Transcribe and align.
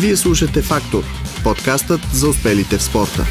Вие 0.00 0.16
слушате 0.16 0.62
Фактор– 0.62 1.04
подкастът 1.44 2.00
за 2.14 2.28
успелите 2.28 2.78
в 2.78 2.82
спорта. 2.82 3.22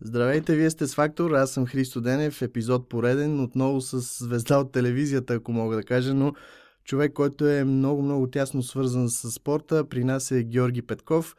Здравейте, 0.00 0.56
вие 0.56 0.70
сте 0.70 0.86
с 0.86 0.94
Фактор, 0.94 1.30
аз 1.30 1.52
съм 1.52 1.66
Христо 1.66 2.00
Денев, 2.00 2.42
епизод 2.42 2.88
пореден, 2.88 3.40
отново 3.40 3.80
с 3.80 4.24
звезда 4.24 4.58
от 4.58 4.72
телевизията, 4.72 5.34
ако 5.34 5.52
мога 5.52 5.76
да 5.76 5.82
кажа, 5.82 6.14
но 6.14 6.32
човек, 6.84 7.12
който 7.12 7.48
е 7.48 7.64
много-много 7.64 8.30
тясно 8.30 8.62
свързан 8.62 9.08
с 9.08 9.30
спорта. 9.30 9.88
При 9.88 10.04
нас 10.04 10.30
е 10.30 10.44
Георги 10.44 10.82
Петков. 10.82 11.36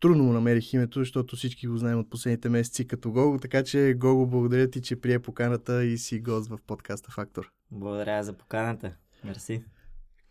Трудно 0.00 0.24
му 0.24 0.32
намерих 0.32 0.72
името, 0.72 0.98
защото 0.98 1.36
всички 1.36 1.66
го 1.66 1.76
знаем 1.76 1.98
от 1.98 2.10
последните 2.10 2.48
месеци 2.48 2.86
като 2.86 3.12
Гого, 3.12 3.38
така 3.38 3.62
че 3.62 3.94
Гого, 3.96 4.26
благодаря 4.26 4.70
ти, 4.70 4.82
че 4.82 5.00
прие 5.00 5.18
поканата 5.18 5.84
и 5.84 5.98
си 5.98 6.20
гост 6.20 6.48
в 6.50 6.58
подкаста 6.66 7.10
Фактор. 7.10 7.50
Благодаря 7.70 8.22
за 8.22 8.32
поканата. 8.32 8.92
Мерси. 9.24 9.62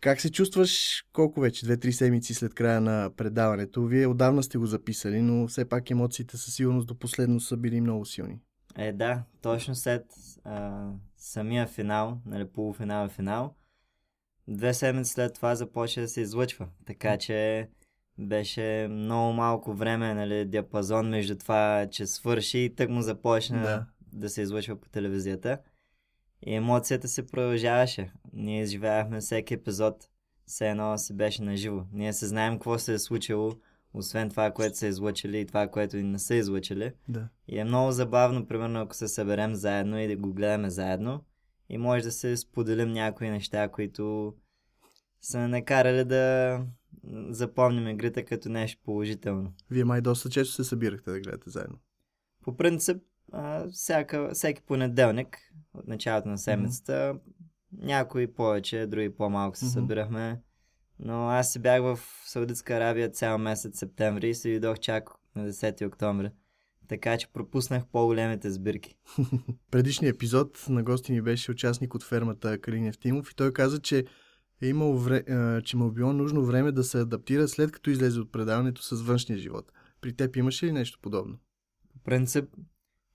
Как 0.00 0.20
се 0.20 0.30
чувстваш, 0.30 1.04
колко 1.12 1.40
вече, 1.40 1.64
две-три 1.64 1.92
седмици 1.92 2.34
след 2.34 2.54
края 2.54 2.80
на 2.80 3.10
предаването? 3.16 3.84
Вие 3.84 4.06
отдавна 4.06 4.42
сте 4.42 4.58
го 4.58 4.66
записали, 4.66 5.22
но 5.22 5.48
все 5.48 5.68
пак 5.68 5.90
емоциите 5.90 6.36
със 6.36 6.54
сигурност 6.54 6.86
до 6.86 6.98
последно 6.98 7.40
са 7.40 7.56
били 7.56 7.80
много 7.80 8.04
силни. 8.04 8.40
Е, 8.76 8.92
да, 8.92 9.22
точно 9.42 9.74
след 9.74 10.04
а, 10.44 10.88
самия 11.16 11.66
финал, 11.66 12.20
нали, 12.26 12.48
полуфинал 12.48 13.06
и 13.06 13.10
финал, 13.10 13.54
две 14.48 14.74
седмици 14.74 15.10
след 15.10 15.34
това 15.34 15.54
започва 15.54 16.02
да 16.02 16.08
се 16.08 16.20
излъчва. 16.20 16.68
Така 16.86 17.18
че 17.18 17.68
беше 18.18 18.88
много 18.90 19.32
малко 19.32 19.74
време, 19.74 20.14
нали, 20.14 20.44
диапазон 20.44 21.08
между 21.08 21.36
това, 21.36 21.86
че 21.90 22.06
свърши 22.06 22.58
и 22.58 22.74
тък 22.74 22.90
му 22.90 23.02
започна 23.02 23.62
да. 23.62 23.86
да 24.12 24.28
се 24.28 24.42
излъчва 24.42 24.80
по 24.80 24.88
телевизията. 24.88 25.58
И 26.42 26.54
емоцията 26.54 27.08
се 27.08 27.26
продължаваше. 27.26 28.12
Ние 28.32 28.62
изживявахме 28.62 29.20
всеки 29.20 29.54
епизод, 29.54 30.08
все 30.46 30.70
едно 30.70 30.98
се 30.98 31.14
беше 31.14 31.42
наживо. 31.42 31.86
Ние 31.92 32.12
се 32.12 32.26
знаем 32.26 32.52
какво 32.52 32.78
се 32.78 32.94
е 32.94 32.98
случило, 32.98 33.52
освен 33.94 34.30
това, 34.30 34.50
което 34.50 34.78
са 34.78 34.86
излъчили 34.86 35.40
и 35.40 35.46
това, 35.46 35.68
което 35.68 35.96
и 35.96 36.02
не 36.02 36.18
са 36.18 36.34
излъчили. 36.34 36.92
Да. 37.08 37.28
И 37.48 37.58
е 37.58 37.64
много 37.64 37.92
забавно, 37.92 38.46
примерно, 38.46 38.80
ако 38.80 38.94
се 38.94 39.08
съберем 39.08 39.54
заедно 39.54 40.00
и 40.00 40.08
да 40.08 40.16
го 40.16 40.32
гледаме 40.32 40.70
заедно 40.70 41.24
и 41.68 41.78
може 41.78 42.04
да 42.04 42.12
се 42.12 42.36
споделим 42.36 42.92
някои 42.92 43.30
неща, 43.30 43.68
които 43.68 44.34
са 45.20 45.48
накарали 45.48 46.04
да 46.04 46.64
запомним 47.28 47.88
игрите 47.88 48.24
като 48.24 48.48
нещо 48.48 48.80
положително. 48.84 49.52
Вие 49.70 49.84
май 49.84 50.00
доста 50.00 50.30
често 50.30 50.54
се 50.54 50.64
събирахте 50.64 51.10
да 51.10 51.20
гледате 51.20 51.50
заедно. 51.50 51.78
По 52.42 52.56
принцип, 52.56 53.02
всяка, 53.72 54.30
всеки 54.34 54.62
понеделник 54.62 55.38
от 55.74 55.88
началото 55.88 56.28
на 56.28 56.38
седмицата, 56.38 56.92
mm-hmm. 56.92 57.20
някои 57.72 58.32
повече, 58.32 58.86
други 58.86 59.14
по-малко 59.14 59.56
се 59.56 59.64
mm-hmm. 59.64 59.72
събирахме. 59.72 60.40
Но 60.98 61.28
аз 61.28 61.52
си 61.52 61.58
бях 61.58 61.82
в 61.82 61.98
Саудитска 62.26 62.74
Арабия 62.74 63.10
цял 63.10 63.38
месец 63.38 63.78
септември 63.78 64.28
и 64.28 64.34
се 64.34 64.50
видох 64.50 64.78
чак 64.78 65.10
на 65.36 65.52
10 65.52 65.86
октомври. 65.86 66.30
Така 66.88 67.18
че 67.18 67.32
пропуснах 67.32 67.86
по-големите 67.86 68.50
сбирки. 68.50 68.94
Предишният 69.70 70.16
епизод 70.16 70.66
на 70.68 70.82
гости 70.82 71.12
ни 71.12 71.22
беше 71.22 71.50
участник 71.50 71.94
от 71.94 72.04
фермата 72.04 72.60
Калин 72.60 72.86
Евтимов 72.86 73.30
и 73.30 73.34
той 73.34 73.52
каза, 73.52 73.80
че 73.80 74.04
е 74.62 74.68
имал 74.68 74.92
вре... 74.92 75.24
че 75.64 75.76
му 75.76 75.86
е 75.86 75.90
било 75.90 76.12
нужно 76.12 76.44
време 76.44 76.72
да 76.72 76.84
се 76.84 77.00
адаптира 77.00 77.48
след 77.48 77.72
като 77.72 77.90
излезе 77.90 78.20
от 78.20 78.32
предаването 78.32 78.82
с 78.82 79.02
външния 79.02 79.38
живот. 79.38 79.72
При 80.00 80.12
теб 80.12 80.36
имаше 80.36 80.66
ли 80.66 80.72
нещо 80.72 80.98
подобно? 81.02 81.38
По 81.92 81.98
принцип, 81.98 82.44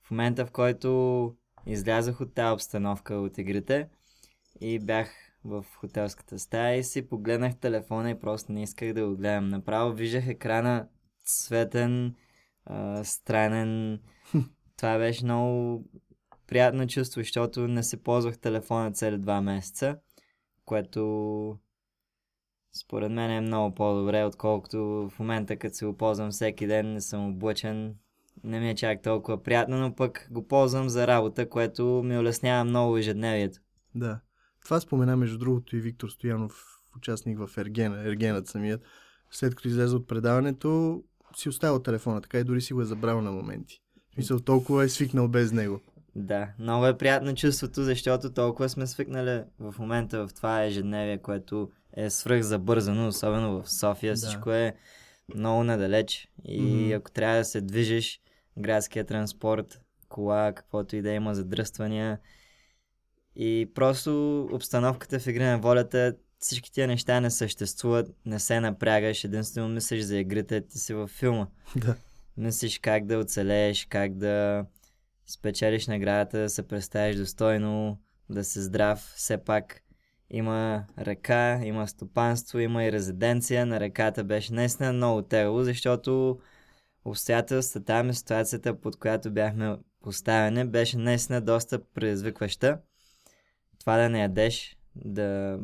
в 0.06 0.10
момента 0.10 0.46
в 0.46 0.50
който 0.50 1.34
излязах 1.66 2.20
от 2.20 2.34
тази 2.34 2.54
обстановка 2.54 3.14
от 3.14 3.38
игрите 3.38 3.88
и 4.60 4.78
бях 4.78 5.10
в 5.44 5.64
хотелската 5.76 6.38
стая 6.38 6.76
и 6.76 6.84
си 6.84 7.08
погледнах 7.08 7.56
телефона 7.56 8.10
и 8.10 8.20
просто 8.20 8.52
не 8.52 8.62
исках 8.62 8.92
да 8.92 9.08
го 9.08 9.16
гледам. 9.16 9.48
Направо 9.48 9.92
виждах 9.92 10.26
екрана 10.26 10.88
цветен, 11.24 12.14
а, 12.64 13.04
странен. 13.04 14.00
Това 14.76 14.98
беше 14.98 15.24
много 15.24 15.84
приятно 16.46 16.86
чувство, 16.86 17.20
защото 17.20 17.68
не 17.68 17.82
се 17.82 18.02
ползвах 18.02 18.38
телефона 18.38 18.92
цели 18.92 19.18
два 19.18 19.40
месеца 19.40 19.98
което 20.66 21.58
според 22.72 23.12
мен 23.12 23.30
е 23.30 23.40
много 23.40 23.74
по-добре, 23.74 24.24
отколкото 24.24 24.78
в 25.10 25.18
момента, 25.18 25.56
като 25.56 25.74
се 25.74 25.86
го 25.86 25.96
ползвам 25.96 26.30
всеки 26.30 26.66
ден, 26.66 26.92
не 26.92 27.00
съм 27.00 27.28
облъчен, 27.28 27.96
не 28.44 28.60
ми 28.60 28.70
е 28.70 28.74
чак 28.74 29.02
толкова 29.02 29.42
приятно, 29.42 29.78
но 29.78 29.94
пък 29.94 30.28
го 30.30 30.48
ползвам 30.48 30.88
за 30.88 31.06
работа, 31.06 31.48
което 31.48 32.02
ми 32.04 32.18
улеснява 32.18 32.64
много 32.64 32.98
ежедневието. 32.98 33.58
Да. 33.94 34.20
Това 34.64 34.80
спомена 34.80 35.16
между 35.16 35.38
другото 35.38 35.76
и 35.76 35.80
Виктор 35.80 36.08
Стоянов, 36.08 36.64
участник 36.96 37.38
в 37.38 37.58
Ергена, 37.58 38.08
Ергенът 38.08 38.48
самият. 38.48 38.82
След 39.30 39.54
като 39.54 39.68
излезе 39.68 39.96
от 39.96 40.08
предаването, 40.08 41.02
си 41.36 41.48
оставил 41.48 41.82
телефона, 41.82 42.20
така 42.20 42.38
и 42.38 42.44
дори 42.44 42.60
си 42.60 42.72
го 42.72 42.80
е 42.80 42.84
забрал 42.84 43.22
на 43.22 43.32
моменти. 43.32 43.80
Мисля, 44.16 44.40
толкова 44.40 44.84
е 44.84 44.88
свикнал 44.88 45.28
без 45.28 45.52
него. 45.52 45.80
Да, 46.14 46.48
много 46.58 46.86
е 46.86 46.98
приятно 46.98 47.34
чувството, 47.34 47.82
защото 47.82 48.32
толкова 48.32 48.68
сме 48.68 48.86
свикнали 48.86 49.42
в 49.58 49.74
момента 49.78 50.26
в 50.26 50.34
това 50.34 50.64
ежедневие, 50.64 51.18
което 51.18 51.70
е 51.96 52.10
свръх 52.10 52.42
забързано, 52.42 53.08
особено 53.08 53.62
в 53.62 53.72
София. 53.72 54.12
Да. 54.12 54.16
Всичко 54.16 54.50
е 54.50 54.76
много 55.34 55.64
надалеч 55.64 56.28
и 56.44 56.62
mm-hmm. 56.62 56.98
ако 56.98 57.10
трябва 57.10 57.38
да 57.38 57.44
се 57.44 57.60
движиш, 57.60 58.20
градския 58.58 59.04
транспорт, 59.04 59.80
кола, 60.08 60.52
каквото 60.52 60.96
и 60.96 61.02
да 61.02 61.10
има 61.10 61.34
задръствания 61.34 62.18
и 63.36 63.70
просто 63.74 64.40
обстановката 64.52 65.18
в 65.18 65.26
игра 65.26 65.50
на 65.50 65.58
волята, 65.58 66.16
всички 66.38 66.72
тия 66.72 66.86
неща 66.86 67.20
не 67.20 67.30
съществуват, 67.30 68.08
не 68.26 68.38
се 68.38 68.60
напрягаш, 68.60 69.24
единствено 69.24 69.68
мислиш 69.68 70.02
за 70.02 70.16
игрите, 70.16 70.60
ти 70.60 70.78
си 70.78 70.94
във 70.94 71.10
филма. 71.10 71.46
Да. 71.76 71.96
Мислиш 72.36 72.78
как 72.78 73.06
да 73.06 73.18
оцелееш, 73.18 73.86
как 73.86 74.14
да 74.14 74.64
спечелиш 75.26 75.86
наградата, 75.86 76.38
да 76.38 76.48
се 76.48 76.62
представиш 76.62 77.16
достойно, 77.16 77.98
да 78.30 78.44
си 78.44 78.60
здрав. 78.60 79.12
Все 79.16 79.38
пак 79.38 79.82
има 80.30 80.84
река, 80.98 81.60
има 81.64 81.88
стопанство, 81.88 82.58
има 82.58 82.84
и 82.84 82.92
резиденция. 82.92 83.66
На 83.66 83.80
реката 83.80 84.24
беше 84.24 84.54
наистина 84.54 84.92
много 84.92 85.22
тегло, 85.22 85.64
защото 85.64 86.38
обстоятелствата 87.06 87.84
там 87.84 88.10
и 88.10 88.14
ситуацията, 88.14 88.80
под 88.80 88.96
която 88.96 89.30
бяхме 89.30 89.76
поставени, 90.02 90.64
беше 90.64 90.98
наистина 90.98 91.40
доста 91.40 91.84
предизвикваща. 91.84 92.78
Това 93.80 93.96
да 93.96 94.08
не 94.08 94.20
ядеш, 94.20 94.78
да 94.94 95.58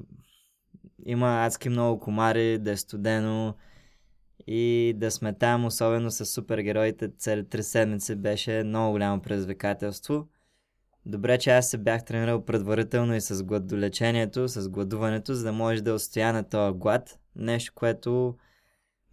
има 1.04 1.46
адски 1.46 1.68
много 1.68 2.00
комари, 2.00 2.58
да 2.58 2.70
е 2.70 2.76
студено, 2.76 3.54
и 4.46 4.94
да 4.96 5.10
сме 5.10 5.32
там, 5.32 5.64
особено 5.64 6.10
с 6.10 6.26
супергероите, 6.26 7.10
цели 7.18 7.48
три 7.48 7.62
седмици 7.62 8.14
беше 8.14 8.62
много 8.64 8.92
голямо 8.92 9.22
предизвикателство. 9.22 10.28
Добре, 11.06 11.38
че 11.38 11.50
аз 11.50 11.70
се 11.70 11.78
бях 11.78 12.04
тренирал 12.04 12.44
предварително 12.44 13.14
и 13.14 13.20
с 13.20 13.44
гладолечението, 13.44 14.48
с 14.48 14.68
гладуването, 14.68 15.34
за 15.34 15.44
да 15.44 15.52
може 15.52 15.82
да 15.82 15.94
отстоя 15.94 16.32
на 16.32 16.48
този 16.48 16.78
глад. 16.78 17.18
Нещо, 17.36 17.72
което 17.74 18.36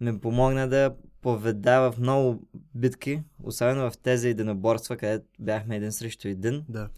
ми 0.00 0.20
помогна 0.20 0.68
да 0.68 0.94
поведа 1.20 1.80
в 1.80 1.98
много 1.98 2.48
битки, 2.74 3.22
особено 3.42 3.90
в 3.90 3.98
тези 3.98 4.28
единоборства, 4.28 4.96
където 4.96 5.26
бяхме 5.38 5.76
един 5.76 5.92
срещу 5.92 6.28
един. 6.28 6.64
Да. 6.68 6.88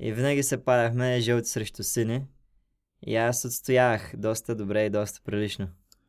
И 0.00 0.12
винаги 0.12 0.42
се 0.42 0.64
падахме 0.64 1.20
жълти 1.20 1.48
срещу 1.48 1.82
сини. 1.82 2.24
И 3.06 3.16
аз 3.16 3.44
отстоявах 3.44 4.12
доста 4.16 4.54
добре 4.54 4.84
и 4.84 4.90
доста 4.90 5.20
прилично. 5.24 5.68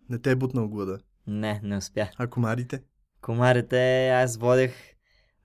Не 0.10 0.20
те 0.20 0.32
е 0.32 0.36
бутнал 0.36 0.68
глада? 0.68 1.00
Не, 1.28 1.60
не 1.64 1.78
успя. 1.78 2.10
А 2.18 2.28
комарите? 2.28 2.82
Комарите, 3.22 4.10
аз 4.10 4.38
водех 4.38 4.93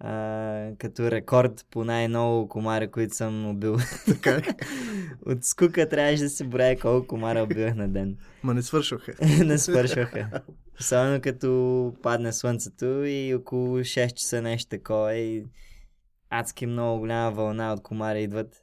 а, 0.00 0.70
като 0.78 1.10
рекорд 1.10 1.66
по 1.70 1.84
най-много 1.84 2.48
комари, 2.48 2.90
които 2.90 3.16
съм 3.16 3.46
убил. 3.46 3.76
Така 4.06 4.42
От 5.26 5.44
скука 5.44 5.88
трябваше 5.88 6.22
да 6.22 6.30
се 6.30 6.44
броя 6.44 6.78
колко 6.78 7.06
комара 7.06 7.42
убивах 7.42 7.74
на 7.74 7.88
ден. 7.88 8.16
Ма 8.42 8.54
не 8.54 8.62
свършваха. 8.62 9.12
не 9.44 9.58
свършваха. 9.58 10.30
Особено 10.80 11.20
като 11.20 11.92
падне 12.02 12.32
слънцето 12.32 13.04
и 13.04 13.34
около 13.34 13.78
6 13.78 14.14
часа 14.14 14.42
нещо 14.42 14.68
такова 14.68 15.14
и 15.14 15.44
адски 16.30 16.66
много 16.66 16.98
голяма 16.98 17.30
вълна 17.30 17.72
от 17.72 17.82
комари 17.82 18.22
идват. 18.22 18.62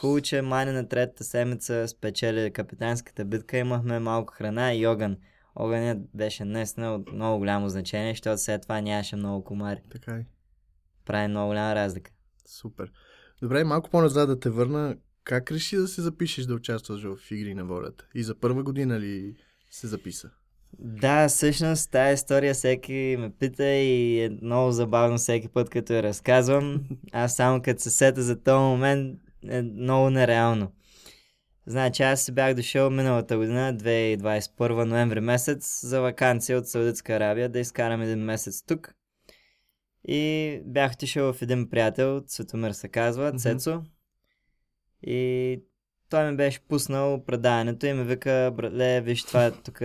Хубаво, 0.00 0.20
че 0.20 0.42
мани 0.42 0.72
на 0.72 0.88
третата 0.88 1.24
седмица 1.24 1.88
спечели 1.88 2.52
капитанската 2.52 3.24
битка, 3.24 3.58
имахме 3.58 3.98
малко 3.98 4.32
храна 4.34 4.74
и 4.74 4.86
огън 4.86 5.16
огънят 5.58 5.98
беше 6.14 6.44
наистина 6.44 6.94
от 6.94 7.12
много 7.12 7.38
голямо 7.38 7.68
значение, 7.68 8.12
защото 8.12 8.42
след 8.42 8.62
това 8.62 8.80
нямаше 8.80 9.16
много 9.16 9.44
комари. 9.44 9.80
Така 9.90 10.14
е. 10.14 10.26
Прави 11.08 11.28
много 11.28 11.48
голяма 11.48 11.74
разлика. 11.74 12.10
Супер. 12.46 12.92
Добре, 13.42 13.64
малко 13.64 13.90
по-назад 13.90 14.28
да 14.28 14.40
те 14.40 14.50
върна. 14.50 14.96
Как 15.24 15.52
реши 15.52 15.76
да 15.76 15.88
се 15.88 16.02
запишеш 16.02 16.44
да 16.44 16.54
участваш 16.54 17.02
в 17.02 17.30
Игри 17.30 17.54
на 17.54 17.64
волята? 17.64 18.06
И 18.14 18.22
за 18.22 18.34
първа 18.34 18.62
година 18.62 19.00
ли 19.00 19.36
се 19.70 19.86
записа? 19.86 20.30
Да, 20.78 21.28
всъщност 21.28 21.90
тази 21.90 22.14
история 22.14 22.54
всеки 22.54 23.16
ме 23.18 23.32
пита 23.38 23.64
и 23.64 24.24
е 24.24 24.38
много 24.42 24.72
забавно 24.72 25.18
всеки 25.18 25.48
път, 25.48 25.70
като 25.70 25.92
я 25.92 26.02
разказвам. 26.02 26.80
Аз 27.12 27.36
само 27.36 27.62
като 27.62 27.82
се 27.82 27.90
сета 27.90 28.22
за 28.22 28.42
този 28.42 28.58
момент 28.58 29.20
е 29.48 29.62
много 29.62 30.10
нереално. 30.10 30.72
Значи 31.66 32.02
аз 32.02 32.22
си 32.22 32.32
бях 32.32 32.54
дошъл 32.54 32.90
миналата 32.90 33.36
година, 33.36 33.76
2021 33.76 34.84
ноември 34.84 35.20
месец, 35.20 35.80
за 35.86 36.00
вакансия 36.00 36.58
от 36.58 36.68
Саудитска 36.68 37.12
Арабия, 37.12 37.48
да 37.48 37.58
изкарам 37.58 38.02
един 38.02 38.18
месец 38.18 38.62
тук. 38.66 38.94
И 40.08 40.60
бях 40.64 40.92
отишъл 40.92 41.32
в 41.32 41.42
един 41.42 41.70
приятел, 41.70 42.20
Цветомир 42.26 42.70
се 42.70 42.88
казва. 42.88 43.32
Цецо. 43.32 43.82
И 45.02 45.62
той 46.10 46.30
ми 46.30 46.36
беше 46.36 46.60
пуснал 46.60 47.24
предаването 47.24 47.86
и 47.86 47.92
ми 47.92 48.04
вика, 48.04 48.52
братле, 48.56 49.00
виж 49.00 49.24
това 49.24 49.46
е 49.46 49.50
тук 49.50 49.80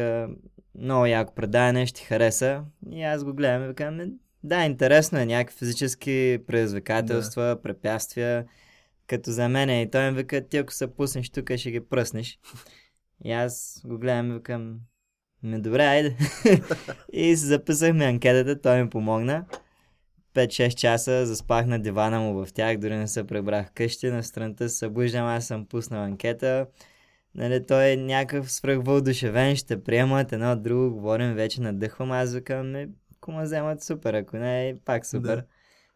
много 0.75 1.05
яко 1.05 1.35
предаване, 1.35 1.85
ще 1.85 2.01
ти 2.01 2.05
хареса. 2.05 2.63
И 2.91 3.03
аз 3.03 3.23
го 3.23 3.33
гледам 3.33 3.63
и 3.63 3.67
викам, 3.67 3.95
«Ми, 3.95 4.11
да, 4.43 4.65
интересно 4.65 5.19
е, 5.19 5.25
някакви 5.25 5.57
физически 5.57 6.39
предизвикателства, 6.47 7.59
препятствия, 7.63 8.45
като 9.07 9.31
за 9.31 9.49
мен 9.49 9.69
е. 9.69 9.81
И 9.81 9.91
той 9.91 10.11
ми 10.11 10.17
вика, 10.17 10.47
ти 10.47 10.57
ако 10.57 10.73
се 10.73 10.95
пуснеш 10.95 11.29
тук, 11.29 11.55
ще 11.55 11.71
ги 11.71 11.79
пръснеш. 11.79 12.39
И 13.25 13.31
аз 13.31 13.81
го 13.85 13.97
гледам 13.97 14.31
и 14.31 14.33
викам, 14.33 14.79
ми 15.43 15.61
добре, 15.61 15.83
айде. 15.83 16.17
и 17.13 17.35
записахме 17.35 18.05
анкетата, 18.05 18.61
той 18.61 18.83
ми 18.83 18.89
помогна. 18.89 19.45
5-6 20.33 20.75
часа 20.75 21.25
заспах 21.25 21.65
на 21.65 21.79
дивана 21.79 22.19
му 22.19 22.45
в 22.45 22.53
тях, 22.53 22.77
дори 22.77 22.95
не 22.95 23.07
се 23.07 23.23
пребрах 23.23 23.71
къщи. 23.73 24.11
На 24.11 24.23
странта 24.23 24.69
се 24.69 24.77
събуждам, 24.77 25.25
аз 25.25 25.47
съм 25.47 25.65
пуснал 25.65 26.03
анкета. 26.03 26.65
Нали, 27.35 27.65
той 27.65 27.91
е 27.91 27.97
някакъв 27.97 28.51
свръхвълдушевен, 28.51 29.55
ще 29.55 29.83
приемат 29.83 30.31
едно 30.31 30.51
от 30.51 30.63
друго, 30.63 30.95
говорим, 30.95 31.33
вече 31.33 31.61
надъхвам, 31.61 32.11
аз 32.11 32.33
викам, 32.33 32.75
ако 33.17 33.31
ме 33.31 33.43
вземат 33.43 33.83
супер, 33.83 34.13
ако 34.13 34.37
не, 34.37 34.69
е 34.69 34.75
пак 34.85 35.05
супер. 35.05 35.35
Да. 35.35 35.43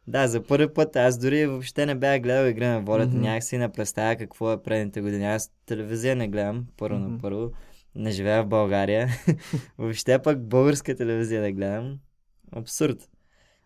Да. 0.08 0.28
за 0.28 0.44
първи 0.44 0.74
път 0.74 0.96
аз 0.96 1.18
дори 1.18 1.46
въобще 1.46 1.86
не 1.86 1.96
бях 1.96 2.22
гледал 2.22 2.50
игра 2.50 2.70
на 2.70 2.82
волята, 2.82 3.12
mm-hmm. 3.12 3.20
някакси 3.20 3.58
не 3.58 3.72
представя 3.72 4.16
какво 4.16 4.52
е 4.52 4.64
предните 4.64 5.02
години. 5.02 5.26
Аз 5.26 5.52
телевизия 5.66 6.16
не 6.16 6.28
гледам, 6.28 6.66
първо 6.78 7.00
Мгм. 7.00 7.12
на 7.12 7.20
първо, 7.20 7.52
не 7.96 8.12
живея 8.12 8.44
в 8.44 8.48
България. 8.48 9.10
въобще 9.78 10.20
пък 10.20 10.48
българска 10.48 10.96
телевизия 10.96 11.42
да 11.42 11.52
гледам. 11.52 12.00
Абсурд. 12.52 13.10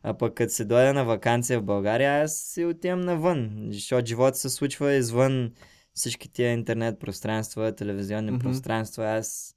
А 0.04 0.18
пък 0.18 0.34
като 0.34 0.54
се 0.54 0.66
дойда 0.66 0.94
на 0.94 1.06
вакансия 1.06 1.60
в 1.60 1.64
България, 1.64 2.24
аз 2.24 2.36
си 2.36 2.66
отивам 2.66 3.02
навън, 3.02 3.68
защото 3.70 4.08
живота 4.08 4.38
се 4.38 4.50
случва 4.50 4.94
извън 4.94 5.52
всички 5.94 6.30
тия 6.30 6.52
интернет 6.52 7.00
пространства, 7.00 7.76
телевизионни 7.76 8.32
Мгм. 8.32 8.40
пространства. 8.40 9.06
Аз 9.06 9.56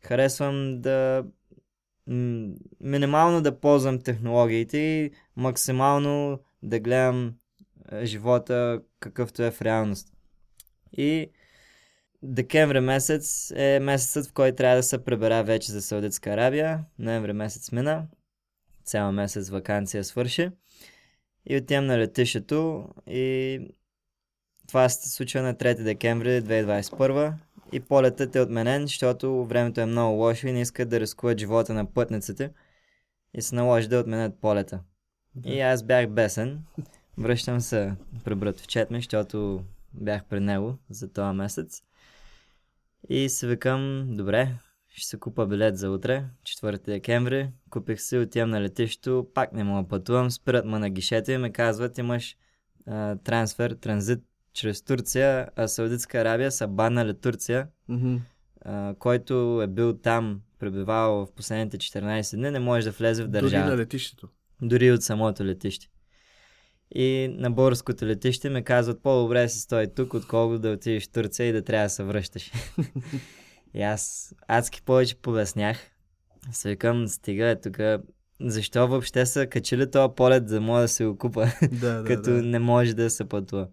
харесвам 0.00 0.80
да 0.80 1.24
м- 2.06 2.48
минимално 2.80 3.42
да 3.42 3.60
ползвам 3.60 4.00
технологиите 4.00 4.78
и 4.78 5.10
максимално 5.36 6.38
да 6.62 6.80
гледам 6.80 7.34
е, 7.92 8.06
живота 8.06 8.80
какъвто 9.00 9.42
е 9.42 9.50
в 9.50 9.62
реалност. 9.62 10.08
И 10.92 11.30
декември 12.22 12.80
месец 12.80 13.52
е 13.56 13.80
месецът, 13.80 14.26
в 14.26 14.32
който 14.32 14.56
трябва 14.56 14.76
да 14.76 14.82
се 14.82 15.04
пребера 15.04 15.44
вече 15.44 15.72
за 15.72 15.82
Саудитска 15.82 16.30
Арабия. 16.30 16.84
Ноември 16.98 17.32
месец 17.32 17.72
мина. 17.72 18.06
Цял 18.84 19.12
месец 19.12 19.48
вакансия 19.48 20.04
свърши. 20.04 20.50
И 21.46 21.56
отивам 21.56 21.86
на 21.86 21.98
летището 21.98 22.88
и 23.06 23.58
това 24.68 24.88
се 24.88 25.10
случва 25.10 25.42
на 25.42 25.54
3 25.54 25.82
декември 25.82 26.28
2021 26.28 27.32
и 27.72 27.80
полетът 27.80 28.36
е 28.36 28.40
отменен, 28.40 28.82
защото 28.82 29.44
времето 29.44 29.80
е 29.80 29.86
много 29.86 30.16
лошо 30.16 30.46
и 30.46 30.52
не 30.52 30.60
искат 30.60 30.88
да 30.88 31.00
рискуват 31.00 31.38
живота 31.38 31.74
на 31.74 31.92
пътниците 31.92 32.50
и 33.34 33.42
се 33.42 33.54
наложи 33.54 33.88
да 33.88 33.98
отменят 33.98 34.40
полета. 34.40 34.80
И 35.44 35.60
аз 35.60 35.82
бях 35.82 36.08
бесен. 36.08 36.62
Връщам 37.18 37.60
се 37.60 37.92
при 38.24 38.34
братовчет 38.34 38.90
ми, 38.90 38.98
защото 38.98 39.64
бях 39.94 40.24
при 40.24 40.40
него 40.40 40.78
за 40.90 41.12
този 41.12 41.36
месец. 41.36 41.82
И 43.08 43.28
си 43.28 43.46
викам, 43.46 44.06
добре, 44.08 44.48
ще 44.96 45.06
се 45.08 45.18
купа 45.18 45.46
билет 45.46 45.78
за 45.78 45.90
утре, 45.90 46.24
4 46.42 46.84
декември. 46.84 47.48
Купих 47.70 48.00
си, 48.00 48.18
отивам 48.18 48.50
на 48.50 48.60
летището, 48.60 49.26
пак 49.34 49.52
не 49.52 49.64
мога 49.64 49.88
пътувам, 49.88 50.30
спират 50.30 50.64
ме 50.64 50.78
на 50.78 50.90
гишето 50.90 51.30
и 51.30 51.38
ме 51.38 51.52
казват, 51.52 51.98
имаш 51.98 52.36
а, 52.86 53.16
трансфер, 53.16 53.70
транзит 53.70 54.20
чрез 54.52 54.82
Турция, 54.82 55.48
а 55.56 55.68
Саудитска 55.68 56.18
Арабия 56.18 56.52
са 56.52 56.66
баннали 56.68 57.14
Турция, 57.14 57.68
Мгм. 57.88 58.16
а, 58.60 58.94
който 58.98 59.60
е 59.62 59.66
бил 59.66 59.94
там, 59.94 60.40
пребивал 60.58 61.26
в 61.26 61.32
последните 61.32 61.78
14 61.78 62.36
дни, 62.36 62.50
не 62.50 62.58
може 62.58 62.84
да 62.84 62.90
влезе 62.90 63.22
в 63.22 63.28
Дори 63.28 63.42
държавата. 63.42 63.70
на 63.70 63.76
летището. 63.76 64.28
Дори 64.62 64.92
от 64.92 65.02
самото 65.02 65.44
летище. 65.44 65.88
И 66.94 67.28
на 67.30 67.50
българското 67.50 68.06
летище 68.06 68.50
ме 68.50 68.62
казват 68.62 69.02
по-добре 69.02 69.48
се 69.48 69.60
стои 69.60 69.94
тук, 69.94 70.14
отколкото 70.14 70.58
да 70.58 70.70
отидеш 70.70 71.06
в 71.06 71.12
Турция 71.12 71.48
и 71.48 71.52
да 71.52 71.62
трябва 71.62 71.86
да 71.86 71.90
се 71.90 72.04
връщаш. 72.04 72.52
и 73.74 73.82
аз 73.82 74.34
адски 74.48 74.82
повече 74.82 75.16
побеснях. 75.16 75.78
Се 76.52 76.68
викам, 76.68 77.08
стига 77.08 77.46
е 77.46 77.60
тук. 77.60 77.78
Защо 78.40 78.88
въобще 78.88 79.26
са 79.26 79.46
качили 79.46 79.90
този 79.90 80.14
полет, 80.16 80.48
за 80.48 80.54
да 80.54 80.60
мога 80.60 80.80
да 80.80 80.88
се 80.88 81.04
го 81.04 81.18
купа, 81.18 81.46
Да, 81.72 81.92
да, 81.92 82.04
като 82.04 82.30
да. 82.30 82.42
не 82.42 82.58
може 82.58 82.94
да 82.94 83.10
се 83.10 83.24
пътува. 83.24 83.68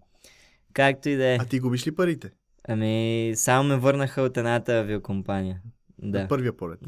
Както 0.73 1.09
и 1.09 1.15
да 1.15 1.25
е. 1.25 1.37
А 1.41 1.45
ти 1.45 1.59
губиш 1.59 1.87
ли 1.87 1.95
парите? 1.95 2.31
Ами, 2.67 3.33
само 3.35 3.69
ме 3.69 3.77
върнаха 3.77 4.21
от 4.21 4.37
едната 4.37 4.73
авиокомпания. 4.73 5.61
Да. 5.99 6.21
На 6.21 6.27
първия 6.27 6.57
полет, 6.57 6.79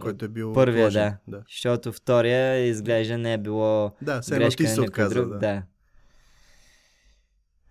който 0.00 0.24
е 0.24 0.28
бил 0.28 0.52
Първия, 0.52 0.90
да. 0.90 1.16
да. 1.28 1.42
Защото 1.48 1.92
втория 1.92 2.56
изглежда 2.58 3.18
не 3.18 3.32
е 3.32 3.38
било 3.38 3.92
Да, 4.02 4.20
едно 4.26 4.36
грешка 4.38 4.64
ти 4.64 4.70
се 4.70 4.80
отказа. 4.80 5.14
друг. 5.14 5.28
Да. 5.28 5.38
да. 5.38 5.62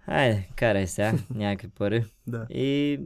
Айде, 0.07 0.47
карай 0.55 0.87
сега, 0.87 1.13
някакви 1.29 1.67
пари. 1.69 2.05
да. 2.27 2.45
И 2.49 2.99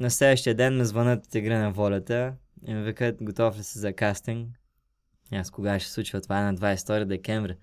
на 0.00 0.10
следващия 0.10 0.54
ден 0.54 0.76
ме 0.76 0.84
звънат 0.84 1.26
от 1.26 1.34
игра 1.34 1.58
на 1.58 1.70
волята 1.70 2.34
и 2.66 2.74
ми 2.74 2.82
викат, 2.82 3.16
готов 3.22 3.58
ли 3.58 3.62
си 3.62 3.78
за 3.78 3.92
кастинг? 3.92 4.48
И 5.32 5.36
Аз 5.36 5.50
кога 5.50 5.78
ще 5.78 5.90
случва 5.90 6.20
това 6.20 6.40
на 6.40 6.54
22 6.54 7.04
декември? 7.04 7.56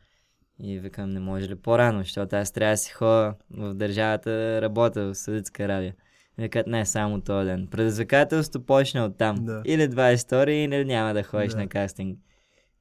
И 0.60 0.80
викам, 0.80 1.10
не 1.10 1.20
може 1.20 1.50
ли 1.50 1.56
по-рано, 1.56 2.00
защото 2.00 2.36
аз 2.36 2.52
трябва 2.52 2.74
да 2.74 2.78
си 2.78 2.92
ходя 2.92 3.36
в 3.50 3.74
държавата 3.74 4.62
работя 4.62 5.02
в 5.02 5.16
Саудитска 5.16 5.64
Аравия. 5.64 5.96
И 6.40 6.42
Викат, 6.42 6.68
не, 6.68 6.86
само 6.86 7.22
този 7.22 7.46
ден. 7.46 7.68
Предизвикателството 7.72 8.66
почна 8.66 9.06
от 9.06 9.18
там. 9.18 9.36
Да. 9.46 9.62
Или 9.66 9.82
22 9.90 10.50
или 10.50 10.86
няма 10.86 11.14
да 11.14 11.24
ходиш 11.24 11.52
Да. 11.52 11.58
на 11.58 11.68
кастинг. 11.68 12.20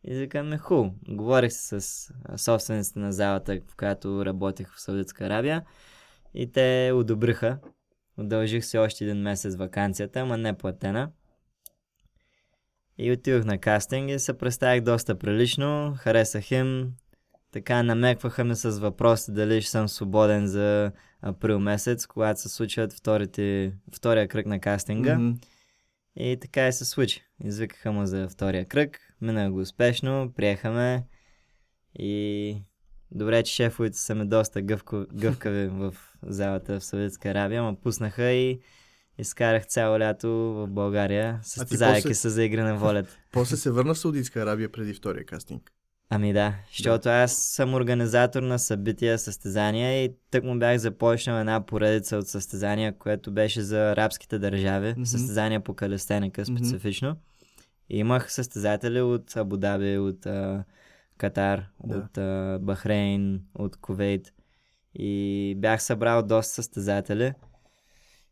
И 0.04 0.14
викаме, 0.14 0.58
ху. 0.58 0.90
Говорих 1.08 1.52
се 1.52 1.80
с 1.80 2.12
собствениците 2.36 2.98
на 2.98 3.12
залата, 3.12 3.60
в 3.68 3.76
която 3.76 4.26
работех 4.26 4.74
в 4.74 4.80
Саудитска 4.80 5.24
Арабия. 5.24 5.62
И 6.34 6.52
те 6.52 6.92
одобриха. 6.94 7.58
Удължих 8.18 8.64
си 8.64 8.78
още 8.78 9.04
един 9.04 9.16
месец 9.16 9.56
вакансията, 9.56 10.20
ама 10.20 10.36
не 10.36 10.52
платена. 10.52 11.10
И 12.98 13.12
отидох 13.12 13.44
на 13.44 13.58
кастинг 13.58 14.10
и 14.10 14.18
се 14.18 14.38
представих 14.38 14.82
доста 14.82 15.18
прилично. 15.18 15.94
Харесах 15.98 16.50
им. 16.50 16.92
Така 17.52 17.82
намекваха 17.82 18.44
ми 18.44 18.56
с 18.56 18.70
въпроси 18.70 19.32
дали 19.32 19.62
ще 19.62 19.70
съм 19.70 19.88
свободен 19.88 20.46
за 20.46 20.92
април 21.22 21.60
месец, 21.60 22.06
когато 22.06 22.40
се 22.40 22.48
случват 22.48 22.92
вторите, 22.92 23.72
втория 23.96 24.28
кръг 24.28 24.46
на 24.46 24.60
кастинга. 24.60 25.18
Мгм. 25.18 25.38
И 26.16 26.38
така 26.40 26.68
и 26.68 26.72
се 26.72 26.84
случи. 26.84 27.22
Извикаха 27.44 27.92
му 27.92 28.06
за 28.06 28.28
втория 28.28 28.64
кръг. 28.64 29.00
Мина 29.20 29.50
го 29.50 29.58
успешно, 29.60 30.32
приехаме. 30.36 31.04
И 31.98 32.56
добре, 33.14 33.42
че 33.42 33.54
шефовете 33.54 33.98
са 33.98 34.14
ми 34.14 34.26
доста 34.26 34.62
гъвко, 34.62 35.04
гъвкави 35.14 35.66
в 35.68 35.94
залата 36.22 36.80
в 36.80 36.84
Саудитска 36.84 37.28
Арабия, 37.28 37.62
ма 37.62 37.76
пуснаха 37.82 38.30
и 38.32 38.60
изкарах 39.18 39.66
цяло 39.66 39.98
лято 39.98 40.28
в 40.28 40.68
България, 40.68 41.38
състезайки 41.42 42.02
после- 42.02 42.14
се 42.14 42.28
за 42.28 42.44
игра 42.44 42.64
на 42.64 42.76
волята. 42.76 43.16
После 43.32 43.56
се 43.56 43.70
върна 43.70 43.94
в 43.94 43.98
Саудитска 43.98 44.40
Арабия 44.40 44.72
преди 44.72 44.94
втория 44.94 45.24
кастинг. 45.26 45.70
Ами 46.10 46.32
да, 46.32 46.54
защото 46.68 47.08
аз 47.08 47.32
съм 47.32 47.74
организатор 47.74 48.42
на 48.42 48.58
събития, 48.58 49.18
състезания 49.18 50.04
и 50.04 50.12
тък 50.30 50.44
му 50.44 50.58
бях 50.58 50.78
започнал 50.78 51.40
една 51.40 51.66
поредица 51.66 52.16
от 52.16 52.28
състезания, 52.28 52.98
което 52.98 53.32
беше 53.32 53.60
за 53.62 53.90
арабските 53.90 54.38
държави, 54.38 54.90
Мгм. 54.90 55.04
състезания 55.04 55.60
по 55.60 55.74
калестеника 55.74 56.46
специфично. 56.46 57.16
И 57.90 57.98
имах 57.98 58.32
състезатели 58.32 59.00
от 59.00 59.36
Абу 59.36 59.56
Даби, 59.56 59.98
от 59.98 60.26
а, 60.26 60.64
Катар, 61.18 61.64
Да. 61.84 61.96
от 61.96 62.18
а, 62.18 62.58
Бахрейн, 62.62 63.40
от 63.54 63.76
Кувейт. 63.76 64.32
И 64.94 65.54
бях 65.58 65.82
събрал 65.82 66.22
доста 66.22 66.54
състезатели. 66.54 67.32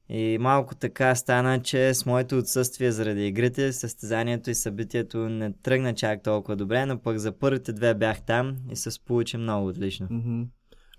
И 0.09 0.39
малко 0.41 0.75
така 0.75 1.15
стана, 1.15 1.63
че 1.63 1.95
с 1.95 2.07
моето 2.07 2.39
отсъствие 2.39 2.93
заради 2.93 3.27
игрите, 3.27 3.73
състезанието 3.73 4.51
и 4.51 4.55
събитието 4.55 5.19
не 5.19 5.53
тръгна 5.53 5.95
чак 5.95 6.23
толкова 6.23 6.57
добре, 6.57 6.87
но 6.87 6.99
пък 6.99 7.19
за 7.19 7.39
първите 7.39 7.73
две 7.73 7.95
бях 7.95 8.23
там 8.23 8.57
и 8.71 8.77
се 8.77 8.91
получи 9.05 9.37
много 9.37 9.69
отлично. 9.69 10.07
Мгм. 10.11 10.43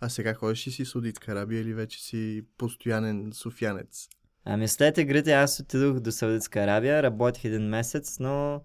А 0.01 0.09
сега 0.09 0.33
ходиш 0.33 0.67
ли 0.67 0.71
си 0.71 0.85
в 0.85 0.89
Саудитска 0.89 1.31
Арабия 1.31 1.61
или 1.61 1.73
вече 1.73 2.03
си 2.03 2.41
постоянен 2.57 3.29
софянец? 3.33 4.07
Ами 4.45 4.67
след 4.67 4.97
игрите 4.97 5.31
аз 5.33 5.59
отидох 5.59 5.99
до 5.99 6.11
Саудитска 6.11 6.59
Арабия, 6.59 7.03
работих 7.03 7.45
един 7.45 7.63
месец, 7.69 8.19
но 8.19 8.61